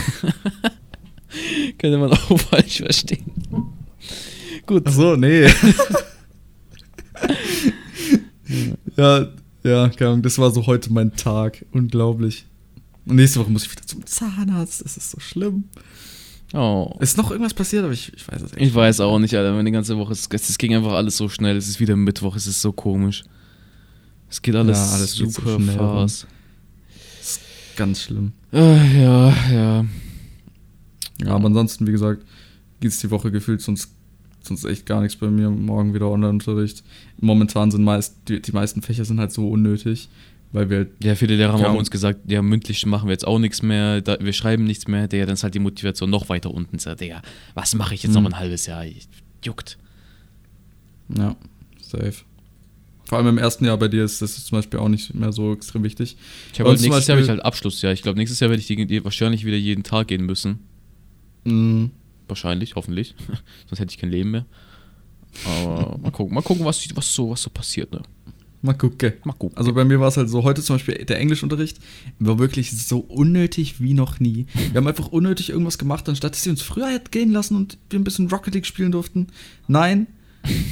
Könnte 1.78 1.98
man 1.98 2.12
auch 2.12 2.40
falsch 2.40 2.78
verstehen. 2.78 3.26
Gut. 4.66 4.84
Ach 4.86 4.92
so, 4.92 5.16
nee. 5.16 5.48
ja, 8.98 9.28
ja, 9.64 9.90
keine 9.90 10.12
Ahnung, 10.12 10.22
das 10.22 10.38
war 10.38 10.52
so 10.52 10.66
heute 10.66 10.92
mein 10.92 11.16
Tag. 11.16 11.66
Unglaublich. 11.72 12.46
Und 13.06 13.16
nächste 13.16 13.40
Woche 13.40 13.52
muss 13.52 13.66
ich 13.66 13.72
wieder 13.72 13.86
zum 13.86 14.06
Zahnarzt. 14.06 14.84
Das 14.84 14.98
ist 14.98 15.12
so 15.12 15.20
schlimm. 15.20 15.66
Oh. 16.54 16.96
Ist 17.00 17.18
noch 17.18 17.32
irgendwas 17.32 17.54
passiert, 17.54 17.84
aber 17.84 17.94
ich, 17.94 18.14
ich 18.14 18.28
weiß 18.28 18.42
es 18.42 18.54
echt 18.54 18.62
Ich 18.62 18.76
weiß 18.76 19.00
auch 19.00 19.18
nicht, 19.20 19.34
Alter. 19.36 19.54
Meine 19.54 19.72
ganze 19.72 19.98
Woche, 19.98 20.14
es, 20.14 20.28
es 20.32 20.58
ging 20.58 20.76
einfach 20.76 20.94
alles 20.94 21.18
so 21.18 21.28
schnell. 21.28 21.58
Es 21.58 21.68
ist 21.68 21.80
wieder 21.80 21.96
Mittwoch, 21.96 22.36
es 22.36 22.48
ist 22.48 22.62
so 22.62 22.72
komisch. 22.72 23.24
Es 24.30 24.42
geht 24.42 24.56
alles, 24.56 24.78
ja, 24.78 24.96
alles 24.96 25.14
super 25.14 25.60
so 25.60 25.60
fast. 25.60 26.28
Ganz 27.76 28.02
schlimm. 28.02 28.34
Äh, 28.52 29.02
ja, 29.02 29.34
ja. 29.52 29.86
Ja, 31.24 31.28
aber 31.28 31.46
ansonsten, 31.48 31.88
wie 31.88 31.92
gesagt, 31.92 32.24
geht 32.80 32.92
es 32.92 33.00
die 33.00 33.10
Woche 33.10 33.32
gefühlt 33.32 33.62
sonst 33.62 33.90
sonst 34.46 34.66
echt 34.66 34.86
gar 34.86 35.02
nichts 35.02 35.16
bei 35.16 35.28
mir. 35.28 35.50
Morgen 35.50 35.94
wieder 35.94 36.10
Online-Unterricht. 36.10 36.84
Momentan 37.20 37.72
sind 37.72 37.84
meist, 37.84 38.16
die, 38.28 38.42
die 38.42 38.52
meisten 38.52 38.82
Fächer 38.82 39.06
sind 39.06 39.20
halt 39.20 39.32
so 39.32 39.50
unnötig, 39.50 40.10
weil 40.52 40.70
wir. 40.70 40.88
Ja, 41.02 41.16
viele 41.16 41.36
Lehrer 41.36 41.60
haben 41.60 41.78
uns 41.78 41.92
gesagt, 41.92 42.20
ja, 42.28 42.42
mündlich 42.42 42.86
machen 42.86 43.08
wir 43.08 43.14
jetzt 43.14 43.28
auch 43.28 43.40
nichts 43.40 43.62
mehr, 43.62 44.02
da, 44.02 44.18
wir 44.20 44.34
schreiben 44.34 44.66
nichts 44.66 44.88
mehr, 44.88 45.08
der 45.08 45.26
dann 45.26 45.34
ist 45.34 45.44
halt 45.44 45.56
die 45.56 45.60
Motivation 45.60 46.10
noch 46.10 46.30
weiter 46.30 46.52
unten. 46.52 46.80
Sagt, 46.80 47.02
Digga, 47.02 47.22
was 47.54 47.76
mache 47.76 47.94
ich 47.96 48.04
jetzt 48.04 48.16
mhm. 48.16 48.24
noch 48.24 48.32
ein 48.32 48.40
halbes 48.40 48.66
Jahr? 48.66 48.86
Juckt. 49.44 49.78
Ja, 51.18 51.36
safe. 51.82 52.24
Vor 53.06 53.18
allem 53.18 53.28
im 53.28 53.38
ersten 53.38 53.66
Jahr 53.66 53.78
bei 53.78 53.90
dir 53.90 54.06
ist 54.06 54.22
das 54.22 54.46
zum 54.46 54.58
Beispiel 54.58 54.80
auch 54.80 54.88
nicht 54.88 55.14
mehr 55.14 55.32
so 55.32 55.54
extrem 55.54 55.84
wichtig. 55.84 56.16
Ich 56.54 56.60
habe 56.60 56.70
halt 56.70 56.82
nächstes 56.82 57.08
Jahr 57.08 57.18
habe 57.18 57.24
ich 57.24 57.30
halt 57.30 57.44
Abschlussjahr. 57.44 57.92
Ich 57.92 58.02
glaube, 58.02 58.18
nächstes 58.18 58.40
Jahr 58.40 58.50
werde 58.50 58.62
ich 58.62 58.68
die, 58.68 58.86
die 58.86 59.04
wahrscheinlich 59.04 59.46
wieder 59.46 59.58
jeden 59.58 59.84
Tag 59.84 60.08
gehen 60.08 60.26
müssen. 60.26 60.60
Mhm. 61.44 61.92
Wahrscheinlich, 62.28 62.76
hoffentlich. 62.76 63.16
Sonst 63.68 63.80
hätte 63.80 63.92
ich 63.92 63.98
kein 63.98 64.12
Leben 64.12 64.32
mehr. 64.32 64.46
Aber 65.46 65.98
mal 65.98 66.12
gucken, 66.12 66.34
mal 66.34 66.42
gucken, 66.42 66.66
was, 66.66 66.88
was, 66.96 67.14
so, 67.14 67.32
was 67.32 67.42
so 67.42 67.50
passiert, 67.50 67.92
ne? 67.92 68.02
Mal 68.62 68.74
gucken. 68.74 69.14
Mal 69.26 69.34
gucken. 69.34 69.58
Also 69.58 69.74
bei 69.74 69.84
mir 69.84 70.00
war 70.00 70.08
es 70.08 70.16
halt 70.16 70.30
so, 70.30 70.44
heute 70.44 70.62
zum 70.62 70.76
Beispiel 70.76 70.96
der 71.04 71.20
Englischunterricht 71.20 71.80
war 72.20 72.40
wirklich 72.40 72.72
so 72.72 73.00
unnötig 73.00 73.82
wie 73.82 73.94
noch 73.94 74.22
nie. 74.22 74.46
Wir 74.54 74.80
haben 74.80 74.88
einfach 74.88 75.10
unnötig 75.10 75.50
irgendwas 75.50 75.78
gemacht, 75.78 76.08
anstatt 76.08 76.32
dass 76.32 76.44
sie 76.44 76.50
uns 76.50 76.62
früher 76.62 76.88
hätte 76.88 77.12
gehen 77.12 77.32
lassen 77.32 77.58
und 77.58 77.78
wir 77.90 78.00
ein 78.00 78.06
bisschen 78.06 78.30
Rocket 78.30 78.54
League 78.54 78.66
spielen 78.66 78.94
durften. 78.94 79.28
Nein, 79.68 80.08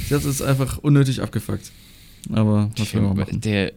sie 0.08 0.14
hat 0.14 0.24
es 0.24 0.40
einfach 0.40 0.78
unnötig 0.78 1.20
abgefuckt. 1.20 1.70
Aber 2.32 2.70
was 2.78 2.94
will 2.94 3.02
man 3.02 3.16
machen? 3.16 3.42
Der 3.42 3.72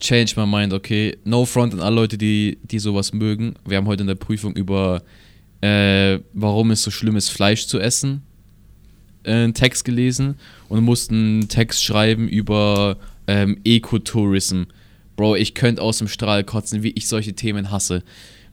Change 0.00 0.34
my 0.36 0.46
mind, 0.46 0.72
okay. 0.72 1.16
No 1.24 1.44
front 1.44 1.72
an 1.72 1.80
alle 1.80 1.94
Leute, 1.94 2.18
die, 2.18 2.58
die 2.64 2.80
sowas 2.80 3.12
mögen. 3.12 3.54
Wir 3.64 3.76
haben 3.76 3.86
heute 3.86 4.02
in 4.02 4.08
der 4.08 4.16
Prüfung 4.16 4.56
über 4.56 5.02
äh, 5.60 6.18
warum 6.32 6.70
es 6.70 6.82
so 6.82 6.90
schlimm 6.90 7.16
ist, 7.16 7.30
Fleisch 7.30 7.66
zu 7.66 7.78
essen, 7.78 8.22
äh, 9.24 9.32
einen 9.32 9.54
Text 9.54 9.84
gelesen 9.84 10.36
und 10.68 10.82
mussten 10.84 11.14
einen 11.14 11.48
Text 11.48 11.82
schreiben 11.84 12.28
über 12.28 12.98
ähm, 13.26 13.58
Ecotourism. 13.64 14.64
Bro, 15.16 15.36
ich 15.36 15.54
könnte 15.54 15.82
aus 15.82 15.98
dem 15.98 16.08
Strahl 16.08 16.44
kotzen, 16.44 16.82
wie 16.82 16.90
ich 16.90 17.08
solche 17.08 17.32
Themen 17.32 17.70
hasse. 17.70 18.02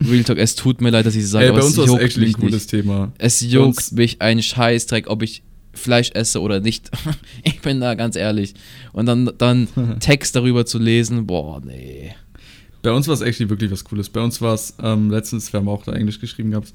Real 0.06 0.24
Talk, 0.24 0.38
es 0.38 0.56
tut 0.56 0.82
mir 0.82 0.90
leid, 0.90 1.06
dass 1.06 1.16
ich 1.16 1.28
sage, 1.28 1.48
Ey, 1.48 1.52
bei 1.52 1.62
uns 1.62 1.78
ist 1.78 1.88
es 1.88 1.94
actually 1.94 2.28
ein 2.28 2.34
cooles 2.34 2.54
nicht. 2.54 2.70
Thema. 2.70 3.12
Es 3.18 3.42
juckt 3.42 3.92
mich 3.94 4.22
ein 4.22 4.42
Scheißdreck, 4.42 5.10
ob 5.10 5.22
ich 5.22 5.44
Fleisch 5.74 6.12
esse 6.14 6.42
oder 6.42 6.60
nicht. 6.60 6.92
ich 7.44 7.62
bin 7.62 7.80
da 7.80 7.96
ganz 7.96 8.16
ehrlich. 8.16 8.54
Und 8.92 9.06
dann, 9.06 9.32
dann 9.38 9.68
Text 10.00 10.36
darüber 10.36 10.66
zu 10.66 10.80
lesen, 10.80 11.26
boah, 11.26 11.62
nee. 11.64 12.16
Bei 12.84 12.92
uns 12.92 13.08
war 13.08 13.16
es 13.16 13.22
actually 13.22 13.50
wirklich 13.50 13.72
was 13.72 13.84
Cooles. 13.84 14.10
Bei 14.10 14.22
uns 14.22 14.42
war 14.42 14.54
es 14.54 14.76
ähm, 14.82 15.10
letztens, 15.10 15.52
wir 15.52 15.60
haben 15.60 15.70
auch 15.70 15.84
da 15.84 15.94
Englisch 15.94 16.20
geschrieben 16.20 16.52
gehabt, 16.52 16.74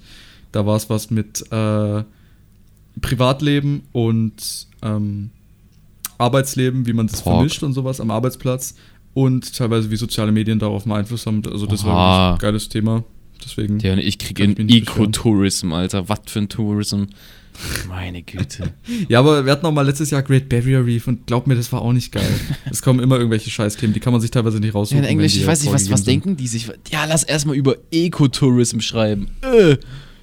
da 0.51 0.67
war 0.67 0.77
es 0.77 0.91
was 0.91 1.11
mit 1.11 1.45
äh, 1.53 2.03
Privatleben 3.01 3.83
und 3.93 4.67
ähm, 4.83 5.31
Arbeitsleben, 6.17 6.87
wie 6.87 6.95
man 6.95 7.07
das 7.07 7.23
Talk. 7.23 7.35
vermischt 7.35 7.63
und 7.63 7.75
sowas 7.75 8.01
am 8.01 8.11
Arbeitsplatz 8.11 8.75
und 9.15 9.55
teilweise 9.55 9.91
wie 9.91 9.97
soziale 9.97 10.33
Medien 10.33 10.59
darauf 10.59 10.85
einen 10.85 10.93
Einfluss 10.93 11.27
haben. 11.27 11.43
Also 11.47 11.67
das 11.67 11.85
Aha. 11.85 11.89
war 11.89 12.33
ein 12.33 12.39
geiles 12.39 12.69
Thema. 12.69 13.05
Deswegen. 13.45 13.79
Ja, 13.81 13.97
ich 13.97 14.19
kriege 14.19 14.45
in 14.45 14.69
Ecotourism, 14.69 15.73
Alter. 15.73 16.09
Was 16.09 16.21
für 16.27 16.41
ein 16.41 16.49
Tourism. 16.49 17.05
Meine 17.89 18.23
Güte. 18.23 18.73
ja, 19.09 19.19
aber 19.19 19.45
wir 19.45 19.53
hatten 19.53 19.67
auch 19.67 19.73
mal 19.73 19.83
letztes 19.83 20.11
Jahr 20.11 20.23
Great 20.23 20.49
Barrier 20.49 20.85
Reef 20.85 21.09
und 21.09 21.27
glaub 21.27 21.47
mir, 21.47 21.57
das 21.57 21.73
war 21.73 21.83
auch 21.83 21.93
nicht 21.93 22.13
geil. 22.13 22.29
es 22.71 22.83
kommen 22.83 23.01
immer 23.01 23.17
irgendwelche 23.17 23.51
Scheißthemen, 23.51 23.93
die 23.95 24.01
kann 24.01 24.13
man 24.13 24.23
sich 24.23 24.31
teilweise 24.31 24.61
nicht 24.61 24.75
raussuchen. 24.75 25.03
Ja, 25.03 25.05
in 25.05 25.11
Englisch, 25.11 25.37
ich 25.37 25.47
weiß 25.47 25.63
nicht, 25.63 25.73
was, 25.73 25.91
was 25.91 26.05
denken 26.05 26.37
die 26.37 26.47
sich? 26.47 26.69
Ja, 26.91 27.05
lass 27.05 27.25
erstmal 27.25 27.57
über 27.57 27.77
Ecotourism 27.91 28.81
schreiben. 28.81 29.29
Äh, 29.43 29.77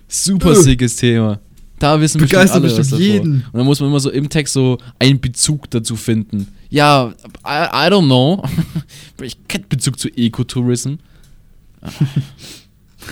super 0.07 0.51
äh. 0.51 0.55
sickes 0.55 0.95
Thema. 0.95 1.39
Da 1.79 1.99
wissen 1.99 2.21
wir 2.21 2.27
bestimmt 2.27 2.51
alle 2.51 2.77
was 2.77 2.91
jeden. 2.91 3.45
Und 3.51 3.53
dann 3.53 3.65
muss 3.65 3.81
man 3.81 3.89
immer 3.89 3.99
so 3.99 4.09
im 4.09 4.29
Text 4.29 4.53
so 4.53 4.77
einen 4.97 5.19
Bezug 5.19 5.69
dazu 5.71 5.97
finden. 5.97 6.47
Ja, 6.69 7.13
I, 7.45 7.65
I 7.73 7.91
don't 7.91 8.05
know. 8.05 8.43
ich 9.21 9.37
kenne 9.49 9.65
Bezug 9.67 9.99
zu 9.99 10.07
Ecotourism. 10.07 10.95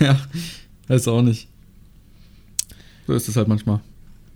ja, 0.00 0.18
weiß 0.88 1.08
auch 1.08 1.22
nicht. 1.22 1.48
So 3.06 3.12
ist 3.12 3.28
es 3.28 3.36
halt 3.36 3.48
manchmal. 3.48 3.80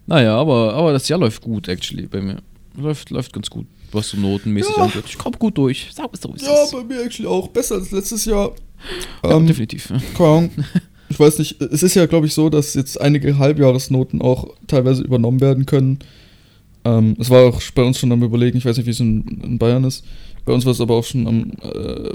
Naja, 0.07 0.37
aber, 0.37 0.75
aber 0.75 0.93
das 0.93 1.09
Jahr 1.09 1.19
läuft 1.19 1.43
gut, 1.43 1.69
actually, 1.69 2.07
bei 2.07 2.21
mir. 2.21 2.39
Läuft, 2.77 3.11
läuft 3.11 3.33
ganz 3.33 3.51
gut, 3.51 3.67
was 3.93 4.11
so 4.11 4.17
notenmäßig 4.17 4.77
ja. 4.77 4.85
angeht. 4.85 5.05
Ich 5.07 5.19
komme 5.19 5.37
gut 5.37 5.59
durch. 5.59 5.89
Sag 5.93 6.11
es 6.13 6.21
so, 6.21 6.35
Ja, 6.37 6.65
bei 6.73 6.85
mir 6.85 7.03
actually 7.03 7.29
auch. 7.29 7.49
Besser 7.49 7.77
als 7.77 7.91
letztes 7.91 8.25
Jahr. 8.25 8.53
Ja, 9.25 9.37
ähm, 9.37 9.47
definitiv. 9.47 9.93
Keine 10.17 10.51
Ich 11.11 11.19
weiß 11.19 11.39
nicht, 11.39 11.61
es 11.61 11.83
ist 11.83 11.95
ja, 11.95 12.07
glaube 12.07 12.27
ich, 12.27 12.35
so, 12.35 12.51
dass 12.51 12.75
jetzt 12.75 13.01
einige 13.01 13.39
Halbjahresnoten 13.39 14.21
auch 14.21 14.49
teilweise 14.67 15.03
übernommen 15.03 15.41
werden 15.41 15.65
können. 15.65 16.01
Ähm, 16.85 17.17
es 17.19 17.31
war 17.31 17.45
auch 17.45 17.61
bei 17.75 17.83
uns 17.83 17.99
schon 17.99 18.13
am 18.13 18.23
Überlegen, 18.23 18.59
ich 18.59 18.65
weiß 18.65 18.77
nicht, 18.77 18.87
wie 18.87 18.91
es 18.91 19.01
in, 19.01 19.27
in 19.43 19.59
Bayern 19.59 19.85
ist. 19.85 20.05
Bei 20.49 20.55
uns 20.55 20.65
war 20.65 20.73
es 20.73 20.81
aber 20.81 20.95
auch 20.95 21.05
schon 21.05 21.27
am, 21.27 21.53
äh, 21.61 22.09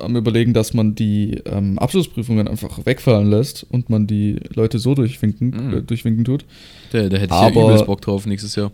am 0.00 0.14
Überlegen, 0.14 0.54
dass 0.54 0.72
man 0.72 0.94
die 0.94 1.40
ähm, 1.46 1.80
Abschlussprüfungen 1.80 2.46
einfach 2.46 2.86
wegfallen 2.86 3.28
lässt 3.28 3.66
und 3.68 3.90
man 3.90 4.06
die 4.06 4.38
Leute 4.54 4.78
so 4.78 4.94
durchwinken, 4.94 5.48
mhm. 5.48 5.78
äh, 5.78 5.82
durchwinken 5.82 6.24
tut. 6.24 6.44
Da, 6.92 7.08
da 7.08 7.16
hätte 7.16 7.24
ich 7.24 7.32
aber, 7.32 7.56
ja 7.56 7.64
übelst 7.64 7.86
Bock 7.86 8.00
drauf 8.00 8.24
nächstes 8.24 8.54
Jahr. 8.54 8.70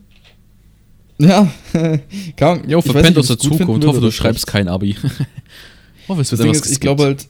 Ja, 1.17 1.51
kann, 2.37 2.69
Jo, 2.69 2.83
verpennt 2.83 3.17
aus 3.17 3.29
der 3.29 3.39
Zukunft. 3.39 3.83
Ich 3.83 3.89
hoffe, 3.89 4.03
du 4.03 4.11
schreibst 4.11 4.47
kein 4.47 4.69
Abi. 4.69 4.95
hoffe, 6.09 6.21
es 6.21 6.31
wird 6.31 6.47
das 6.47 6.59
ist, 6.59 6.71
ich 6.71 6.81
glaube 6.81 7.05
halt, 7.05 7.29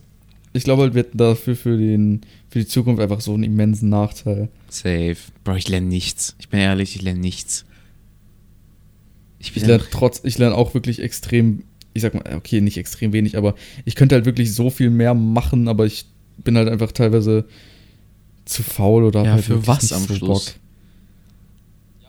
ich 0.55 0.65
glaube 0.65 0.83
halt, 0.83 0.95
wir 0.95 1.05
hätten 1.05 1.19
dafür 1.19 1.55
für, 1.55 1.77
den, 1.77 2.23
für 2.49 2.59
die 2.59 2.67
Zukunft 2.67 3.01
einfach 3.01 3.21
so 3.21 3.35
einen 3.35 3.45
immensen 3.45 3.89
Nachteil. 3.89 4.49
Safe. 4.69 5.17
Bro, 5.45 5.55
ich 5.55 5.69
lerne 5.69 5.87
nichts. 5.87 6.35
Ich 6.41 6.49
bin 6.49 6.59
ehrlich, 6.59 6.97
ich 6.97 7.03
lerne 7.03 7.21
nichts. 7.21 7.67
Ich, 9.39 9.57
ich 9.57 9.65
lerne 9.65 9.85
trotz, 9.91 10.23
ich 10.25 10.39
lerne 10.39 10.57
auch 10.57 10.75
wirklich 10.75 11.01
extrem, 11.01 11.63
ich 11.95 12.03
sag 12.03 12.15
mal, 12.15 12.37
okay, 12.37 12.61
nicht 12.61 12.77
extrem 12.77 13.13
wenig, 13.13 13.37
aber 13.37 13.55
ich 13.85 13.95
könnte 13.95 14.15
halt 14.15 14.25
wirklich 14.25 14.55
so 14.55 14.71
viel 14.71 14.91
mehr 14.91 15.15
machen, 15.15 15.69
aber 15.69 15.87
ich 15.87 16.07
bin 16.39 16.57
halt 16.57 16.69
einfach 16.69 16.93
teilweise 16.93 17.47
zu 18.45 18.63
faul 18.63 19.05
oder 19.05 19.25
ja, 19.25 19.33
halt 19.33 19.45
für 19.45 19.67
was 19.67 19.93
am 19.93 20.03
so 20.03 20.15
Schluss? 20.15 20.45
Bock. 20.53 20.55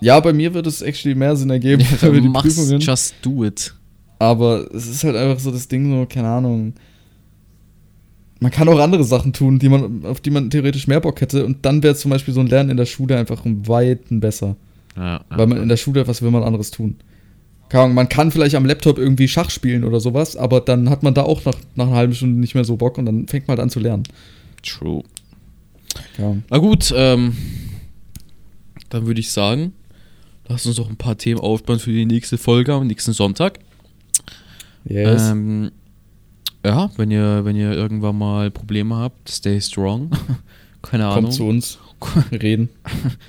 Ja, 0.01 0.19
bei 0.19 0.32
mir 0.32 0.53
wird 0.53 0.65
es 0.67 0.82
actually 0.82 1.15
mehr 1.15 1.36
Sinn 1.36 1.49
ergeben 1.49 1.82
ja, 1.91 1.97
für 1.97 2.21
die 2.21 2.30
Prüfungen. 2.30 2.80
Just 2.80 3.15
do 3.21 3.43
it. 3.43 3.73
Aber 4.17 4.67
es 4.73 4.88
ist 4.88 5.03
halt 5.03 5.15
einfach 5.15 5.39
so 5.39 5.51
das 5.51 5.67
Ding, 5.67 5.89
so, 5.91 6.05
keine 6.05 6.27
Ahnung. 6.27 6.73
Man 8.41 8.51
kann 8.51 8.69
auch 8.69 8.80
andere 8.80 9.03
Sachen 9.03 9.34
tun, 9.34 9.59
die 9.59 9.67
man, 9.67 10.05
auf 10.05 10.21
die 10.21 10.30
man 10.30 10.49
theoretisch 10.49 10.88
mehr 10.88 11.01
Bock 11.01 11.19
hätte. 11.19 11.45
Und 11.45 11.65
dann 11.65 11.84
wäre 11.84 11.95
zum 11.95 12.11
Beispiel 12.11 12.34
so 12.34 12.39
ein 12.39 12.47
Lernen 12.47 12.69
in 12.69 12.77
der 12.77 12.86
Schule 12.86 13.17
einfach 13.17 13.43
um 13.43 13.67
Weiten 13.67 14.19
besser. 14.19 14.55
Ja, 14.95 15.23
Weil 15.30 15.47
man 15.47 15.61
in 15.61 15.69
der 15.69 15.77
Schule, 15.77 16.07
was 16.07 16.21
will 16.21 16.32
man 16.32 16.43
anderes 16.43 16.71
tun? 16.71 16.95
Man 17.74 18.09
kann 18.09 18.32
vielleicht 18.32 18.55
am 18.55 18.65
Laptop 18.65 18.97
irgendwie 18.97 19.28
Schach 19.28 19.49
spielen 19.49 19.84
oder 19.84 19.99
sowas, 19.99 20.36
aber 20.36 20.61
dann 20.61 20.89
hat 20.89 21.03
man 21.03 21.13
da 21.13 21.24
auch 21.24 21.45
nach, 21.45 21.55
nach 21.76 21.88
einer 21.88 21.95
halben 21.95 22.13
Stunde 22.13 22.39
nicht 22.39 22.55
mehr 22.55 22.65
so 22.65 22.78
Bock 22.78 22.97
und 22.97 23.05
dann 23.05 23.28
fängt 23.28 23.47
man 23.47 23.57
halt 23.57 23.63
an 23.63 23.70
zu 23.70 23.80
lernen. 23.80 24.03
True. 24.63 25.03
Ja. 26.17 26.36
Na 26.49 26.57
gut, 26.57 26.93
ähm, 26.95 27.36
dann 28.89 29.05
würde 29.05 29.20
ich 29.20 29.32
sagen, 29.32 29.74
lass 30.47 30.65
uns 30.65 30.78
noch 30.78 30.89
ein 30.89 30.97
paar 30.97 31.17
Themen 31.17 31.39
aufbauen 31.39 31.80
für 31.80 31.91
die 31.91 32.05
nächste 32.05 32.38
Folge 32.38 32.74
am 32.74 32.88
nächsten 32.88 33.13
Sonntag. 33.13 33.59
Yes. 34.86 35.30
Ähm, 35.30 35.72
ja, 36.65 36.89
wenn 36.97 37.11
ihr, 37.11 37.45
wenn 37.45 37.55
ihr 37.55 37.72
irgendwann 37.72 38.17
mal 38.17 38.51
Probleme 38.51 38.95
habt, 38.95 39.30
stay 39.30 39.61
strong. 39.61 40.11
Keine 40.82 41.05
Ahnung. 41.05 41.26
Kommt 41.26 41.34
zu 41.34 41.45
uns. 41.45 41.80
reden. 42.32 42.70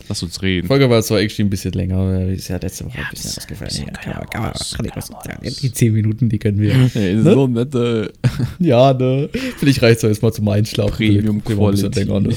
Lass 0.08 0.22
uns 0.22 0.40
reden. 0.42 0.62
Die 0.62 0.68
Folge 0.68 0.88
war 0.88 1.02
zwar 1.02 1.18
eigentlich 1.18 1.38
ein 1.40 1.50
bisschen 1.50 1.72
länger, 1.72 2.28
ist 2.28 2.48
ja 2.48 2.56
letzte 2.56 2.86
Woche 2.86 2.98
ja, 2.98 3.04
ein 3.04 3.10
bisschen 3.10 3.38
ausgefallen. 3.38 3.72
Ja, 3.74 3.92
kann, 4.24 4.52
kann, 4.52 4.52
kann. 4.92 5.38
Die 5.42 5.72
10 5.72 5.92
Minuten, 5.92 6.28
die 6.28 6.38
können 6.38 6.60
wir. 6.60 6.70
Hey, 6.92 7.14
ne? 7.16 7.22
So 7.22 7.46
nette. 7.46 8.12
ja, 8.58 8.92
ne? 8.92 9.28
Vielleicht 9.58 9.82
reicht 9.82 9.98
es 9.98 10.02
jetzt 10.02 10.22
mal 10.22 10.32
zum 10.32 10.48
Einschlafen. 10.48 10.96
Premium 10.96 11.44
Quality. 11.44 12.00
Länger, 12.00 12.20
ne? 12.20 12.34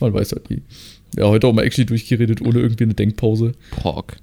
Man 0.00 0.14
weiß 0.14 0.32
halt 0.32 0.50
nie. 0.50 0.62
Ja, 1.16 1.26
heute 1.26 1.46
auch 1.46 1.52
mal 1.52 1.64
actually 1.64 1.86
durchgeredet, 1.86 2.40
ohne 2.40 2.60
irgendwie 2.60 2.84
eine 2.84 2.94
Denkpause. 2.94 3.52
Pork. 3.70 4.16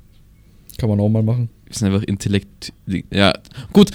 Kann 0.78 0.90
man 0.90 1.00
auch 1.00 1.10
mal 1.10 1.24
machen. 1.24 1.50
Wir 1.66 1.76
sind 1.76 1.94
einfach 1.94 2.04
intellekt. 2.04 2.74
Ja, 3.12 3.34
gut. 3.74 3.92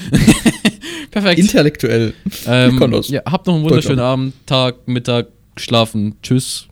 Perfekt. 1.10 1.38
Intellektuell. 1.38 2.14
Ähm, 2.46 3.02
ja, 3.08 3.22
habt 3.24 3.46
noch 3.46 3.54
einen 3.54 3.64
wunderschönen 3.64 4.00
Abend, 4.00 4.34
Tag, 4.46 4.86
Mittag, 4.86 5.28
Schlafen. 5.56 6.16
Tschüss. 6.22 6.68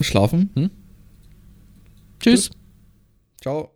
Schlafen? 0.00 0.50
Hm? 0.54 0.70
Tschüss. 2.20 2.50
Ciao. 3.40 3.73